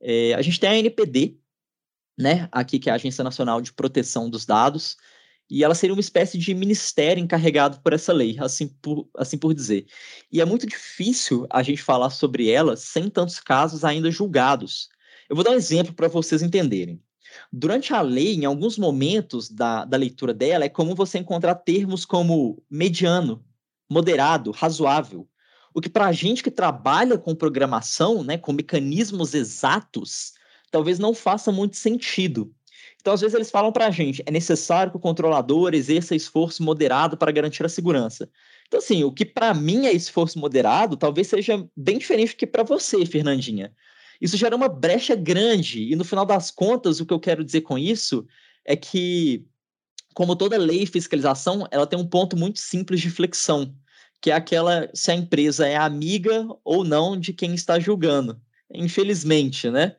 É, 0.00 0.32
a 0.32 0.40
gente 0.40 0.58
tem 0.58 0.70
a 0.70 0.78
NPD, 0.78 1.36
né, 2.18 2.48
aqui 2.50 2.78
que 2.78 2.88
é 2.88 2.92
a 2.92 2.94
Agência 2.94 3.22
Nacional 3.22 3.60
de 3.60 3.74
Proteção 3.74 4.30
dos 4.30 4.46
Dados, 4.46 4.96
e 5.50 5.62
ela 5.62 5.74
seria 5.74 5.94
uma 5.94 6.00
espécie 6.00 6.38
de 6.38 6.54
ministério 6.54 7.22
encarregado 7.22 7.80
por 7.80 7.92
essa 7.92 8.12
lei, 8.12 8.36
assim 8.38 8.68
por, 8.68 9.08
assim 9.16 9.36
por 9.36 9.52
dizer. 9.52 9.86
E 10.30 10.40
é 10.40 10.44
muito 10.44 10.66
difícil 10.66 11.46
a 11.50 11.62
gente 11.62 11.82
falar 11.82 12.10
sobre 12.10 12.50
ela 12.50 12.76
sem 12.76 13.10
tantos 13.10 13.38
casos 13.38 13.84
ainda 13.84 14.10
julgados. 14.10 14.88
Eu 15.28 15.36
vou 15.36 15.44
dar 15.44 15.50
um 15.50 15.56
exemplo 15.56 15.92
para 15.92 16.08
vocês 16.08 16.42
entenderem. 16.42 17.00
Durante 17.52 17.94
a 17.94 18.00
lei, 18.00 18.34
em 18.34 18.44
alguns 18.44 18.78
momentos 18.78 19.48
da, 19.48 19.84
da 19.84 19.96
leitura 19.96 20.34
dela, 20.34 20.64
é 20.64 20.68
comum 20.68 20.94
você 20.94 21.18
encontrar 21.18 21.54
termos 21.56 22.04
como 22.04 22.62
mediano, 22.70 23.44
moderado, 23.90 24.50
razoável. 24.50 25.28
O 25.74 25.80
que 25.80 25.88
para 25.88 26.06
a 26.06 26.12
gente 26.12 26.42
que 26.42 26.50
trabalha 26.50 27.16
com 27.16 27.34
programação, 27.34 28.22
né, 28.22 28.36
com 28.36 28.52
mecanismos 28.52 29.34
exatos, 29.34 30.32
talvez 30.70 30.98
não 30.98 31.14
faça 31.14 31.50
muito 31.50 31.76
sentido. 31.76 32.54
Então, 33.02 33.12
às 33.12 33.20
vezes, 33.20 33.34
eles 33.34 33.50
falam 33.50 33.72
para 33.72 33.88
a 33.88 33.90
gente, 33.90 34.22
é 34.24 34.30
necessário 34.30 34.92
que 34.92 34.96
o 34.96 35.00
controlador 35.00 35.74
exerça 35.74 36.14
esforço 36.14 36.62
moderado 36.62 37.16
para 37.16 37.32
garantir 37.32 37.66
a 37.66 37.68
segurança. 37.68 38.30
Então, 38.68 38.78
assim, 38.78 39.02
o 39.02 39.12
que 39.12 39.26
para 39.26 39.52
mim 39.52 39.86
é 39.86 39.92
esforço 39.92 40.38
moderado, 40.38 40.96
talvez 40.96 41.26
seja 41.26 41.68
bem 41.76 41.98
diferente 41.98 42.34
do 42.34 42.36
que 42.36 42.46
para 42.46 42.62
você, 42.62 43.04
Fernandinha. 43.04 43.72
Isso 44.20 44.36
gera 44.36 44.54
uma 44.54 44.68
brecha 44.68 45.16
grande, 45.16 45.92
e 45.92 45.96
no 45.96 46.04
final 46.04 46.24
das 46.24 46.52
contas, 46.52 47.00
o 47.00 47.04
que 47.04 47.12
eu 47.12 47.18
quero 47.18 47.44
dizer 47.44 47.62
com 47.62 47.76
isso 47.76 48.24
é 48.64 48.76
que, 48.76 49.44
como 50.14 50.36
toda 50.36 50.56
lei 50.56 50.84
e 50.84 50.86
fiscalização, 50.86 51.66
ela 51.72 51.88
tem 51.88 51.98
um 51.98 52.06
ponto 52.06 52.36
muito 52.36 52.60
simples 52.60 53.00
de 53.00 53.10
flexão 53.10 53.74
que 54.22 54.30
é 54.30 54.34
aquela 54.34 54.88
se 54.94 55.10
a 55.10 55.16
empresa 55.16 55.66
é 55.66 55.76
amiga 55.76 56.46
ou 56.64 56.84
não 56.84 57.18
de 57.18 57.32
quem 57.32 57.54
está 57.54 57.80
julgando. 57.80 58.40
infelizmente, 58.72 59.68
né? 59.68 59.96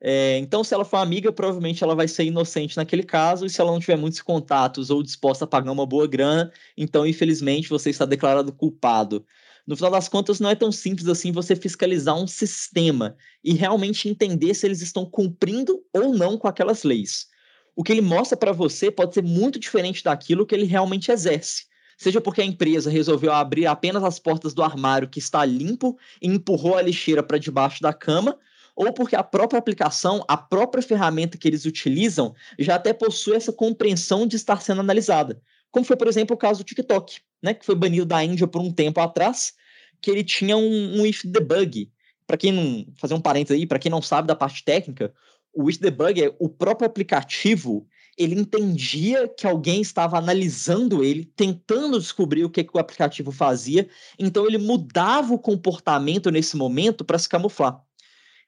É, 0.00 0.36
então, 0.38 0.62
se 0.62 0.74
ela 0.74 0.84
for 0.84 0.98
amiga, 0.98 1.32
provavelmente 1.32 1.82
ela 1.82 1.94
vai 1.94 2.06
ser 2.06 2.24
inocente 2.24 2.76
naquele 2.76 3.02
caso, 3.02 3.46
e 3.46 3.50
se 3.50 3.60
ela 3.60 3.72
não 3.72 3.80
tiver 3.80 3.96
muitos 3.96 4.20
contatos 4.20 4.90
ou 4.90 5.02
disposta 5.02 5.44
a 5.44 5.48
pagar 5.48 5.72
uma 5.72 5.86
boa 5.86 6.06
grana, 6.06 6.52
então, 6.76 7.06
infelizmente, 7.06 7.68
você 7.68 7.90
está 7.90 8.04
declarado 8.04 8.52
culpado. 8.52 9.24
No 9.66 9.74
final 9.74 9.90
das 9.90 10.08
contas, 10.08 10.38
não 10.38 10.50
é 10.50 10.54
tão 10.54 10.70
simples 10.70 11.08
assim 11.08 11.32
você 11.32 11.56
fiscalizar 11.56 12.16
um 12.16 12.26
sistema 12.26 13.16
e 13.42 13.52
realmente 13.54 14.08
entender 14.08 14.54
se 14.54 14.66
eles 14.66 14.80
estão 14.80 15.04
cumprindo 15.04 15.82
ou 15.92 16.14
não 16.14 16.38
com 16.38 16.46
aquelas 16.46 16.84
leis. 16.84 17.26
O 17.74 17.82
que 17.82 17.90
ele 17.90 18.00
mostra 18.00 18.36
para 18.36 18.52
você 18.52 18.90
pode 18.90 19.14
ser 19.14 19.22
muito 19.22 19.58
diferente 19.58 20.04
daquilo 20.04 20.46
que 20.46 20.54
ele 20.54 20.66
realmente 20.66 21.10
exerce. 21.10 21.64
Seja 21.98 22.20
porque 22.20 22.42
a 22.42 22.44
empresa 22.44 22.90
resolveu 22.90 23.32
abrir 23.32 23.66
apenas 23.66 24.04
as 24.04 24.18
portas 24.18 24.54
do 24.54 24.62
armário 24.62 25.08
que 25.08 25.18
está 25.18 25.44
limpo 25.44 25.98
e 26.22 26.28
empurrou 26.28 26.76
a 26.76 26.82
lixeira 26.82 27.22
para 27.22 27.38
debaixo 27.38 27.82
da 27.82 27.92
cama, 27.92 28.38
ou 28.76 28.92
porque 28.92 29.16
a 29.16 29.22
própria 29.22 29.58
aplicação, 29.58 30.22
a 30.28 30.36
própria 30.36 30.82
ferramenta 30.82 31.38
que 31.38 31.48
eles 31.48 31.64
utilizam, 31.64 32.34
já 32.58 32.74
até 32.74 32.92
possui 32.92 33.34
essa 33.34 33.52
compreensão 33.52 34.26
de 34.26 34.36
estar 34.36 34.60
sendo 34.60 34.82
analisada. 34.82 35.40
Como 35.70 35.84
foi, 35.84 35.96
por 35.96 36.06
exemplo, 36.06 36.36
o 36.36 36.38
caso 36.38 36.62
do 36.62 36.66
TikTok, 36.66 37.20
né, 37.42 37.54
que 37.54 37.64
foi 37.64 37.74
banido 37.74 38.04
da 38.04 38.22
Índia 38.22 38.46
por 38.46 38.60
um 38.60 38.70
tempo 38.70 39.00
atrás, 39.00 39.54
que 40.00 40.10
ele 40.10 40.22
tinha 40.22 40.56
um, 40.56 41.00
um 41.00 41.06
if 41.06 41.24
debug. 41.24 41.90
Para 42.26 42.36
quem 42.36 42.52
não 42.52 42.86
fazer 42.96 43.14
um 43.14 43.20
parênteses 43.20 43.58
aí, 43.58 43.66
para 43.66 43.78
quem 43.78 43.90
não 43.90 44.02
sabe 44.02 44.28
da 44.28 44.36
parte 44.36 44.62
técnica, 44.62 45.12
o 45.54 45.70
if 45.70 45.78
debug 45.78 46.22
é 46.22 46.34
o 46.38 46.48
próprio 46.48 46.86
aplicativo 46.86 47.88
ele 48.16 48.34
entendia 48.34 49.28
que 49.28 49.46
alguém 49.46 49.82
estava 49.82 50.16
analisando 50.16 51.04
ele, 51.04 51.26
tentando 51.36 51.98
descobrir 51.98 52.44
o 52.44 52.50
que, 52.50 52.64
que 52.64 52.74
o 52.74 52.80
aplicativo 52.80 53.30
fazia, 53.30 53.88
então 54.18 54.46
ele 54.46 54.56
mudava 54.56 55.34
o 55.34 55.38
comportamento 55.38 56.30
nesse 56.30 56.56
momento 56.56 57.04
para 57.04 57.18
se 57.18 57.28
camuflar. 57.28 57.85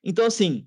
Então, 0.05 0.26
assim, 0.26 0.66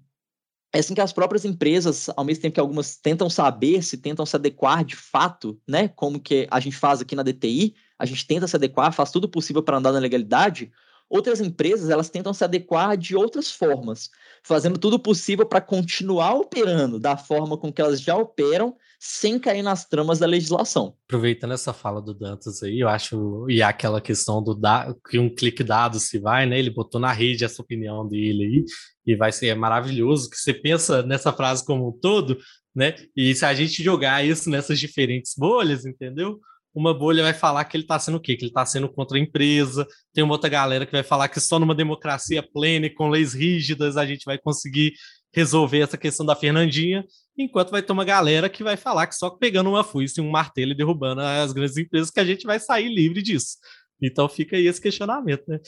é 0.73 0.79
assim 0.79 0.93
que 0.93 1.01
as 1.01 1.11
próprias 1.11 1.43
empresas, 1.43 2.09
ao 2.15 2.23
mesmo 2.23 2.41
tempo 2.41 2.53
que 2.53 2.59
algumas 2.59 2.95
tentam 2.95 3.29
saber 3.29 3.83
se 3.83 3.97
tentam 3.97 4.25
se 4.25 4.35
adequar 4.35 4.85
de 4.85 4.95
fato, 4.95 5.59
né? 5.67 5.89
Como 5.89 6.19
que 6.19 6.47
a 6.49 6.59
gente 6.59 6.77
faz 6.77 7.01
aqui 7.01 7.15
na 7.15 7.23
DTI, 7.23 7.75
a 7.99 8.05
gente 8.05 8.25
tenta 8.25 8.47
se 8.47 8.55
adequar, 8.55 8.93
faz 8.93 9.11
tudo 9.11 9.27
possível 9.27 9.61
para 9.61 9.77
andar 9.77 9.91
na 9.91 9.99
legalidade. 9.99 10.71
Outras 11.09 11.41
empresas, 11.41 11.89
elas 11.89 12.09
tentam 12.09 12.33
se 12.33 12.41
adequar 12.41 12.95
de 12.95 13.17
outras 13.17 13.51
formas, 13.51 14.09
fazendo 14.41 14.79
tudo 14.79 14.97
possível 14.97 15.45
para 15.45 15.59
continuar 15.59 16.35
operando 16.35 16.97
da 16.97 17.17
forma 17.17 17.57
com 17.57 17.71
que 17.71 17.81
elas 17.81 17.99
já 17.99 18.15
operam, 18.15 18.77
sem 18.97 19.37
cair 19.37 19.61
nas 19.61 19.85
tramas 19.85 20.19
da 20.19 20.25
legislação. 20.25 20.95
Aproveitando 21.09 21.53
essa 21.53 21.73
fala 21.73 22.01
do 22.01 22.13
Dantas 22.13 22.63
aí, 22.63 22.79
eu 22.79 22.87
acho, 22.87 23.45
e 23.49 23.61
aquela 23.61 23.99
questão 23.99 24.41
do 24.41 24.55
da, 24.55 24.95
que 25.09 25.19
um 25.19 25.27
clique 25.27 25.65
dado 25.65 25.99
se 25.99 26.17
vai, 26.17 26.45
né? 26.45 26.57
Ele 26.57 26.69
botou 26.69 27.01
na 27.01 27.11
rede 27.11 27.43
essa 27.43 27.61
opinião 27.61 28.07
dele 28.07 28.45
aí, 28.45 28.65
e 29.05 29.15
vai 29.15 29.31
ser 29.31 29.55
maravilhoso, 29.55 30.29
que 30.29 30.37
você 30.37 30.53
pensa 30.53 31.03
nessa 31.03 31.33
frase 31.33 31.65
como 31.65 31.89
um 31.89 31.91
todo, 31.91 32.37
né? 32.75 32.95
E 33.15 33.33
se 33.35 33.45
a 33.45 33.53
gente 33.53 33.83
jogar 33.83 34.25
isso 34.25 34.49
nessas 34.49 34.79
diferentes 34.79 35.33
bolhas, 35.37 35.85
entendeu? 35.85 36.39
Uma 36.73 36.93
bolha 36.93 37.23
vai 37.23 37.33
falar 37.33 37.65
que 37.65 37.75
ele 37.75 37.83
está 37.83 37.99
sendo 37.99 38.15
o 38.15 38.21
quê? 38.21 38.35
Que 38.37 38.43
ele 38.43 38.51
está 38.51 38.65
sendo 38.65 38.87
contra 38.87 39.17
a 39.17 39.19
empresa. 39.19 39.85
Tem 40.13 40.23
uma 40.23 40.33
outra 40.33 40.49
galera 40.49 40.85
que 40.85 40.91
vai 40.93 41.03
falar 41.03 41.27
que 41.27 41.39
só 41.39 41.59
numa 41.59 41.75
democracia 41.75 42.41
plena 42.41 42.85
e 42.85 42.89
com 42.89 43.09
leis 43.09 43.33
rígidas 43.33 43.97
a 43.97 44.05
gente 44.05 44.23
vai 44.23 44.37
conseguir 44.37 44.93
resolver 45.33 45.79
essa 45.79 45.97
questão 45.97 46.25
da 46.25 46.35
Fernandinha, 46.35 47.05
enquanto 47.37 47.71
vai 47.71 47.81
ter 47.81 47.91
uma 47.93 48.03
galera 48.03 48.49
que 48.49 48.63
vai 48.63 48.75
falar 48.75 49.07
que 49.07 49.15
só 49.15 49.29
pegando 49.29 49.69
uma 49.69 49.83
foice 49.83 50.19
e 50.19 50.23
um 50.23 50.29
martelo 50.29 50.71
e 50.71 50.75
derrubando 50.75 51.21
as 51.21 51.53
grandes 51.53 51.77
empresas 51.77 52.11
que 52.11 52.19
a 52.19 52.25
gente 52.25 52.45
vai 52.45 52.59
sair 52.59 52.93
livre 52.93 53.21
disso. 53.21 53.57
Então 54.01 54.27
fica 54.27 54.55
aí 54.55 54.65
esse 54.65 54.81
questionamento, 54.81 55.43
né? 55.47 55.59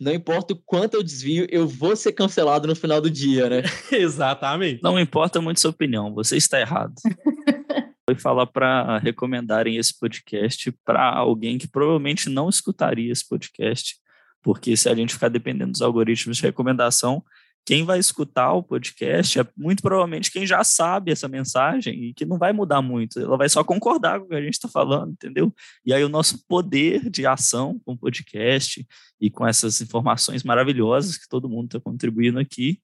Não 0.00 0.12
importa 0.12 0.54
o 0.54 0.62
quanto 0.64 0.94
eu 0.94 1.02
desvio, 1.02 1.46
eu 1.50 1.68
vou 1.68 1.94
ser 1.94 2.12
cancelado 2.12 2.66
no 2.66 2.74
final 2.74 3.00
do 3.00 3.10
dia, 3.10 3.48
né? 3.48 3.62
Exatamente. 3.92 4.82
Não 4.82 4.98
importa 4.98 5.40
muito 5.40 5.60
sua 5.60 5.70
opinião, 5.70 6.12
você 6.12 6.36
está 6.36 6.60
errado. 6.60 6.94
Foi 8.08 8.14
falar 8.14 8.46
para 8.46 8.98
recomendarem 8.98 9.76
esse 9.76 9.96
podcast 9.98 10.72
para 10.82 11.14
alguém 11.14 11.58
que 11.58 11.68
provavelmente 11.68 12.30
não 12.30 12.48
escutaria 12.48 13.12
esse 13.12 13.28
podcast, 13.28 13.96
porque 14.42 14.74
se 14.78 14.88
a 14.88 14.94
gente 14.94 15.12
ficar 15.12 15.28
dependendo 15.28 15.72
dos 15.72 15.82
algoritmos 15.82 16.38
de 16.38 16.42
recomendação, 16.42 17.22
quem 17.68 17.84
vai 17.84 17.98
escutar 17.98 18.54
o 18.54 18.62
podcast 18.62 19.38
é 19.38 19.46
muito 19.54 19.82
provavelmente 19.82 20.32
quem 20.32 20.46
já 20.46 20.64
sabe 20.64 21.12
essa 21.12 21.28
mensagem 21.28 22.02
e 22.02 22.14
que 22.14 22.24
não 22.24 22.38
vai 22.38 22.50
mudar 22.50 22.80
muito, 22.80 23.20
ela 23.20 23.36
vai 23.36 23.46
só 23.46 23.62
concordar 23.62 24.18
com 24.18 24.24
o 24.24 24.28
que 24.30 24.34
a 24.36 24.40
gente 24.40 24.54
está 24.54 24.68
falando, 24.68 25.12
entendeu? 25.12 25.54
E 25.84 25.92
aí 25.92 26.02
o 26.02 26.08
nosso 26.08 26.46
poder 26.46 27.10
de 27.10 27.26
ação 27.26 27.78
com 27.84 27.92
o 27.92 27.98
podcast 27.98 28.88
e 29.20 29.28
com 29.28 29.46
essas 29.46 29.82
informações 29.82 30.42
maravilhosas 30.42 31.18
que 31.18 31.28
todo 31.28 31.46
mundo 31.46 31.66
está 31.66 31.78
contribuindo 31.78 32.38
aqui, 32.38 32.80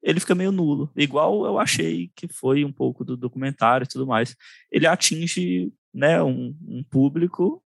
ele 0.00 0.20
fica 0.20 0.36
meio 0.36 0.52
nulo. 0.52 0.92
Igual 0.94 1.44
eu 1.44 1.58
achei 1.58 2.12
que 2.14 2.28
foi 2.28 2.64
um 2.64 2.70
pouco 2.70 3.04
do 3.04 3.16
documentário 3.16 3.84
e 3.84 3.88
tudo 3.88 4.06
mais. 4.06 4.36
Ele 4.70 4.86
atinge 4.86 5.72
né, 5.92 6.22
um, 6.22 6.56
um 6.68 6.84
público 6.84 7.60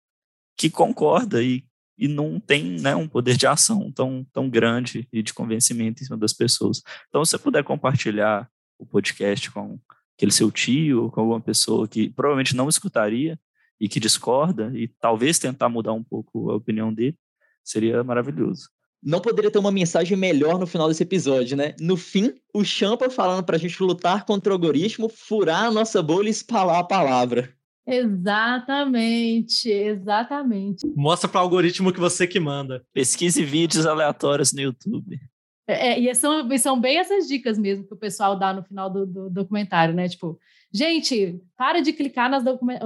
que 0.55 0.69
concorda 0.69 1.41
e 1.41 1.65
e 2.01 2.07
não 2.07 2.39
tem 2.39 2.79
né, 2.81 2.95
um 2.95 3.07
poder 3.07 3.37
de 3.37 3.45
ação 3.45 3.91
tão, 3.91 4.25
tão 4.33 4.49
grande 4.49 5.07
e 5.13 5.21
de 5.21 5.35
convencimento 5.35 6.01
em 6.01 6.05
cima 6.05 6.17
das 6.17 6.33
pessoas. 6.33 6.81
Então, 7.07 7.23
se 7.23 7.29
você 7.29 7.37
puder 7.37 7.63
compartilhar 7.63 8.49
o 8.79 8.87
podcast 8.87 9.51
com 9.51 9.79
aquele 10.17 10.31
seu 10.31 10.51
tio, 10.51 11.11
com 11.11 11.21
alguma 11.21 11.39
pessoa 11.39 11.87
que 11.87 12.09
provavelmente 12.09 12.55
não 12.55 12.67
escutaria 12.67 13.39
e 13.79 13.87
que 13.87 13.99
discorda, 13.99 14.71
e 14.73 14.87
talvez 14.99 15.37
tentar 15.37 15.69
mudar 15.69 15.93
um 15.93 16.03
pouco 16.03 16.49
a 16.49 16.55
opinião 16.55 16.91
dele, 16.91 17.15
seria 17.63 18.03
maravilhoso. 18.03 18.67
Não 19.03 19.21
poderia 19.21 19.51
ter 19.51 19.59
uma 19.59 19.71
mensagem 19.71 20.17
melhor 20.17 20.57
no 20.59 20.65
final 20.65 20.87
desse 20.87 21.03
episódio, 21.03 21.55
né? 21.55 21.75
No 21.79 21.95
fim, 21.97 22.33
o 22.51 22.63
Champa 22.63 23.11
falando 23.11 23.43
para 23.43 23.57
a 23.57 23.59
gente 23.59 23.81
lutar 23.81 24.25
contra 24.25 24.51
o 24.51 24.55
algoritmo, 24.55 25.07
furar 25.07 25.65
a 25.65 25.71
nossa 25.71 26.01
bolha 26.01 26.29
e 26.29 26.31
espalhar 26.31 26.79
a 26.79 26.83
palavra. 26.83 27.55
Exatamente, 27.93 29.69
exatamente. 29.69 30.87
Mostra 30.95 31.27
para 31.27 31.41
o 31.41 31.43
algoritmo 31.43 31.91
que 31.91 31.99
você 31.99 32.25
que 32.25 32.39
manda. 32.39 32.85
Pesquise 32.93 33.43
vídeos 33.43 33.85
aleatórios 33.85 34.53
no 34.53 34.61
YouTube. 34.61 35.19
É, 35.67 35.99
e 35.99 36.13
são, 36.15 36.57
são 36.57 36.79
bem 36.79 36.97
essas 36.97 37.27
dicas 37.27 37.57
mesmo 37.57 37.85
que 37.85 37.93
o 37.93 37.97
pessoal 37.97 38.39
dá 38.39 38.53
no 38.53 38.63
final 38.63 38.89
do, 38.89 39.05
do 39.05 39.29
documentário, 39.29 39.93
né? 39.93 40.07
Tipo, 40.07 40.39
gente, 40.73 41.41
para 41.57 41.81
de 41.81 41.91
clicar 41.91 42.29
nas, 42.29 42.43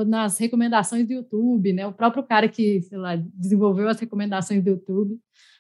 nas 0.08 0.40
recomendações 0.40 1.06
do 1.06 1.14
YouTube, 1.14 1.72
né? 1.72 1.86
O 1.86 1.94
próprio 1.94 2.24
cara 2.24 2.50
que, 2.50 2.82
sei 2.82 2.98
lá, 2.98 3.16
desenvolveu 3.16 3.88
as 3.88 4.00
recomendações 4.00 4.64
do 4.64 4.72
YouTube 4.72 5.20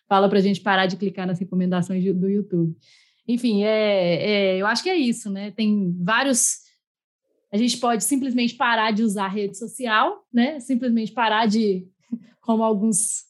fala 0.10 0.28
para 0.28 0.40
a 0.40 0.42
gente 0.42 0.62
parar 0.62 0.88
de 0.88 0.98
clicar 0.98 1.28
nas 1.28 1.40
recomendações 1.40 2.04
do 2.04 2.28
YouTube. 2.28 2.76
Enfim, 3.28 3.64
é, 3.64 4.56
é, 4.56 4.58
eu 4.58 4.68
acho 4.68 4.84
que 4.84 4.90
é 4.90 4.96
isso, 4.96 5.30
né? 5.30 5.52
Tem 5.52 5.96
vários 6.00 6.65
a 7.56 7.58
gente 7.58 7.78
pode 7.78 8.04
simplesmente 8.04 8.54
parar 8.56 8.92
de 8.92 9.02
usar 9.02 9.30
rede 9.30 9.58
social, 9.58 10.26
né? 10.32 10.60
Simplesmente 10.60 11.14
parar 11.14 11.46
de, 11.46 11.88
como 12.42 12.62
alguns 12.62 13.24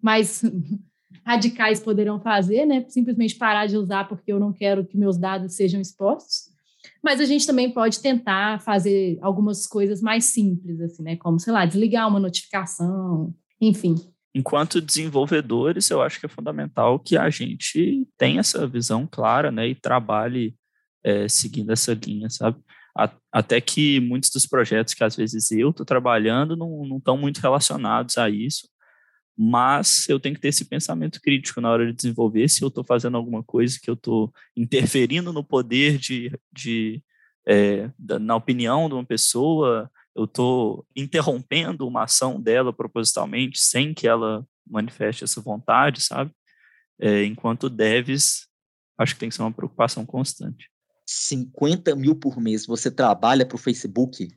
mais 0.00 0.42
radicais 1.26 1.80
poderão 1.80 2.20
fazer, 2.20 2.64
né? 2.64 2.84
Simplesmente 2.88 3.34
parar 3.34 3.66
de 3.66 3.76
usar 3.76 4.08
porque 4.08 4.32
eu 4.32 4.38
não 4.38 4.52
quero 4.52 4.86
que 4.86 4.96
meus 4.96 5.18
dados 5.18 5.54
sejam 5.54 5.80
expostos. 5.80 6.56
Mas 7.02 7.20
a 7.20 7.24
gente 7.24 7.46
também 7.46 7.68
pode 7.68 8.00
tentar 8.00 8.60
fazer 8.60 9.18
algumas 9.20 9.66
coisas 9.66 10.00
mais 10.00 10.26
simples, 10.26 10.80
assim, 10.80 11.02
né? 11.02 11.16
Como, 11.16 11.40
sei 11.40 11.52
lá, 11.52 11.66
desligar 11.66 12.06
uma 12.08 12.20
notificação, 12.20 13.34
enfim. 13.60 13.96
Enquanto 14.32 14.80
desenvolvedores, 14.80 15.90
eu 15.90 16.00
acho 16.00 16.20
que 16.20 16.26
é 16.26 16.28
fundamental 16.28 17.00
que 17.00 17.16
a 17.16 17.28
gente 17.28 18.06
tenha 18.16 18.38
essa 18.38 18.68
visão 18.68 19.04
clara, 19.04 19.50
né? 19.50 19.66
E 19.66 19.74
trabalhe 19.74 20.54
é, 21.02 21.28
seguindo 21.28 21.72
essa 21.72 21.92
linha, 21.92 22.30
sabe? 22.30 22.58
Até 23.30 23.60
que 23.60 24.00
muitos 24.00 24.30
dos 24.30 24.46
projetos 24.46 24.94
que 24.94 25.04
às 25.04 25.14
vezes 25.14 25.52
eu 25.52 25.70
estou 25.70 25.86
trabalhando 25.86 26.56
não 26.56 26.96
estão 26.96 27.16
muito 27.16 27.38
relacionados 27.38 28.18
a 28.18 28.28
isso, 28.28 28.68
mas 29.36 30.08
eu 30.08 30.18
tenho 30.18 30.34
que 30.34 30.40
ter 30.40 30.48
esse 30.48 30.64
pensamento 30.64 31.20
crítico 31.20 31.60
na 31.60 31.70
hora 31.70 31.86
de 31.86 31.92
desenvolver 31.92 32.48
se 32.48 32.62
eu 32.62 32.68
estou 32.68 32.82
fazendo 32.82 33.16
alguma 33.16 33.42
coisa 33.44 33.78
que 33.80 33.88
eu 33.88 33.94
estou 33.94 34.32
interferindo 34.56 35.32
no 35.32 35.44
poder 35.44 35.96
de, 35.96 36.32
de 36.52 37.00
é, 37.46 37.88
na 38.20 38.34
opinião 38.34 38.88
de 38.88 38.94
uma 38.94 39.04
pessoa, 39.04 39.88
eu 40.14 40.24
estou 40.24 40.84
interrompendo 40.96 41.86
uma 41.86 42.02
ação 42.02 42.40
dela 42.40 42.72
propositalmente 42.72 43.60
sem 43.60 43.94
que 43.94 44.08
ela 44.08 44.44
manifeste 44.68 45.22
essa 45.22 45.40
vontade, 45.40 46.02
sabe? 46.02 46.32
É, 47.00 47.24
enquanto 47.24 47.70
devs, 47.70 48.48
acho 48.98 49.14
que 49.14 49.20
tem 49.20 49.28
que 49.28 49.36
ser 49.36 49.42
uma 49.42 49.52
preocupação 49.52 50.04
constante. 50.04 50.68
50 51.10 51.96
mil 51.96 52.14
por 52.14 52.38
mês, 52.38 52.66
você 52.66 52.90
trabalha 52.90 53.46
para 53.46 53.56
o 53.56 53.58
Facebook? 53.58 54.28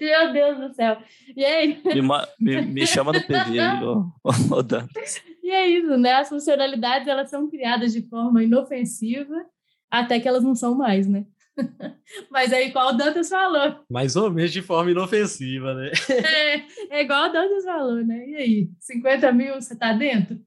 Meu 0.00 0.32
Deus 0.32 0.58
do 0.58 0.74
céu. 0.74 0.96
E 1.36 1.44
aí? 1.44 1.80
Me, 1.84 2.02
me, 2.40 2.62
me 2.62 2.84
chama 2.84 3.12
no 3.12 3.20
PV 3.20 3.60
aí, 3.60 3.84
ô, 3.84 4.10
ô 4.50 4.62
Dantas. 4.62 5.22
E 5.40 5.50
é 5.52 5.68
isso, 5.68 5.96
né? 5.96 6.14
As 6.14 6.30
funcionalidades 6.30 7.06
elas 7.06 7.30
são 7.30 7.48
criadas 7.48 7.92
de 7.92 8.02
forma 8.08 8.42
inofensiva 8.42 9.46
até 9.88 10.18
que 10.18 10.26
elas 10.26 10.42
não 10.42 10.56
são 10.56 10.74
mais, 10.74 11.06
né? 11.06 11.24
Mas 12.32 12.52
aí, 12.52 12.70
igual 12.70 12.88
o 12.88 12.96
Dantas 12.96 13.28
falou. 13.28 13.84
Mais 13.88 14.16
ou 14.16 14.32
menos 14.32 14.52
de 14.52 14.62
forma 14.62 14.90
inofensiva, 14.90 15.74
né? 15.74 15.92
É, 16.10 16.98
é 16.98 17.02
igual 17.02 17.28
o 17.28 17.32
Dantas 17.32 17.62
falou, 17.64 18.04
né? 18.04 18.28
E 18.28 18.34
aí, 18.34 18.70
50 18.80 19.32
mil, 19.32 19.54
você 19.54 19.76
tá 19.76 19.92
dentro? 19.92 20.40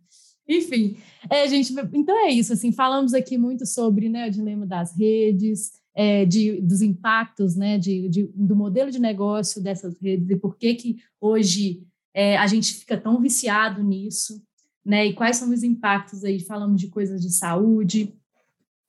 Enfim, 0.47 0.97
é, 1.29 1.47
gente, 1.47 1.73
então 1.93 2.17
é 2.25 2.31
isso, 2.31 2.53
assim, 2.53 2.71
falamos 2.71 3.13
aqui 3.13 3.37
muito 3.37 3.65
sobre 3.65 4.07
né, 4.07 4.27
o 4.27 4.31
dilema 4.31 4.65
das 4.65 4.97
redes, 4.97 5.73
é, 5.93 6.25
de, 6.25 6.61
dos 6.61 6.81
impactos, 6.81 7.55
né, 7.55 7.77
de, 7.77 8.07
de, 8.07 8.31
do 8.33 8.55
modelo 8.55 8.89
de 8.89 8.99
negócio 8.99 9.61
dessas 9.61 9.99
redes 9.99 10.29
e 10.29 10.37
por 10.37 10.55
que 10.55 10.75
que 10.75 10.97
hoje 11.19 11.83
é, 12.13 12.37
a 12.37 12.47
gente 12.47 12.75
fica 12.75 12.95
tão 12.95 13.19
viciado 13.19 13.83
nisso, 13.83 14.41
né, 14.85 15.07
e 15.07 15.13
quais 15.13 15.35
são 15.35 15.49
os 15.51 15.63
impactos 15.63 16.23
aí, 16.23 16.39
falamos 16.39 16.79
de 16.79 16.87
coisas 16.87 17.21
de 17.21 17.29
saúde, 17.29 18.13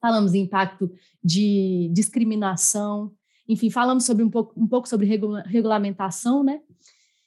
falamos 0.01 0.33
de 0.33 0.39
impacto 0.39 0.93
de 1.25 1.91
discriminação, 1.93 3.13
enfim, 3.49 3.69
falamos 3.69 4.05
sobre 4.05 4.23
um 4.23 4.31
pouco, 4.31 4.53
um 4.57 4.69
pouco 4.69 4.89
sobre 4.89 5.07
regula 5.07 5.43
regulamentação, 5.43 6.45
né, 6.45 6.61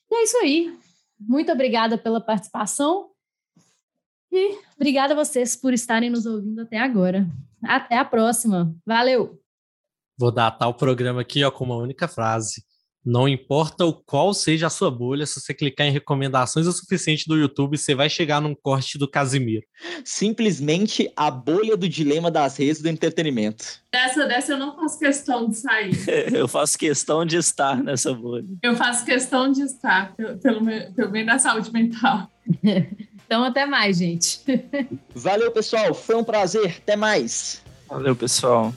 e 0.10 0.16
é 0.16 0.24
isso 0.24 0.38
aí, 0.38 0.74
muito 1.20 1.52
obrigada 1.52 1.98
pela 1.98 2.22
participação 2.22 3.11
e 4.32 4.58
obrigada 4.76 5.14
a 5.14 5.18
vocês 5.18 5.56
por 5.56 5.74
estarem 5.74 6.10
nos 6.10 6.26
ouvindo 6.26 6.62
até 6.62 6.78
agora. 6.78 7.28
Até 7.64 7.98
a 7.98 8.06
próxima. 8.06 8.74
Valeu! 8.86 9.40
Vou 10.18 10.32
datar 10.32 10.70
o 10.70 10.74
programa 10.74 11.22
aqui 11.22 11.44
ó, 11.44 11.52
com 11.52 11.66
uma 11.66 11.78
única 11.78 12.08
frase. 12.08 12.64
Não 13.04 13.28
importa 13.28 13.84
o 13.84 13.94
qual 13.94 14.32
seja 14.32 14.68
a 14.68 14.70
sua 14.70 14.92
bolha, 14.92 15.26
se 15.26 15.40
você 15.40 15.56
clicar 15.56 15.88
em 15.88 15.92
recomendações 15.92 16.68
o 16.68 16.72
suficiente 16.72 17.28
do 17.28 17.36
YouTube, 17.36 17.76
você 17.76 17.96
vai 17.96 18.08
chegar 18.08 18.40
num 18.40 18.54
corte 18.54 19.00
do 19.00 19.10
Casimiro. 19.10 19.66
Simplesmente 20.06 21.12
a 21.18 21.32
bolha 21.32 21.76
do 21.76 21.90
dilema 21.90 22.30
das 22.30 22.58
redes 22.58 22.80
do 22.80 22.90
entretenimento. 22.90 23.82
Dessa, 23.92 24.28
dessa 24.28 24.52
eu 24.54 24.60
não 24.60 24.76
faço 24.76 25.00
questão 25.00 25.50
de 25.50 25.58
sair. 25.58 25.96
eu 26.32 26.48
faço 26.48 26.78
questão 26.78 27.26
de 27.26 27.38
estar 27.38 27.82
nessa 27.84 28.14
bolha. 28.14 28.46
Eu 28.62 28.76
faço 28.76 29.04
questão 29.04 29.52
de 29.52 29.64
estar, 29.64 30.16
pelo, 30.16 30.38
pelo, 30.38 30.94
pelo 30.94 31.10
bem 31.10 31.26
da 31.26 31.40
saúde 31.40 31.74
mental. 31.74 32.30
então, 33.32 33.46
até 33.46 33.66
mais, 33.66 34.00
gente. 34.00 34.42
Valeu, 35.16 35.50
pessoal. 35.54 35.94
Foi 35.94 36.16
um 36.18 36.24
prazer. 36.24 36.80
Até 36.84 36.98
mais. 36.98 37.62
Valeu, 37.88 38.14
pessoal. 38.14 38.74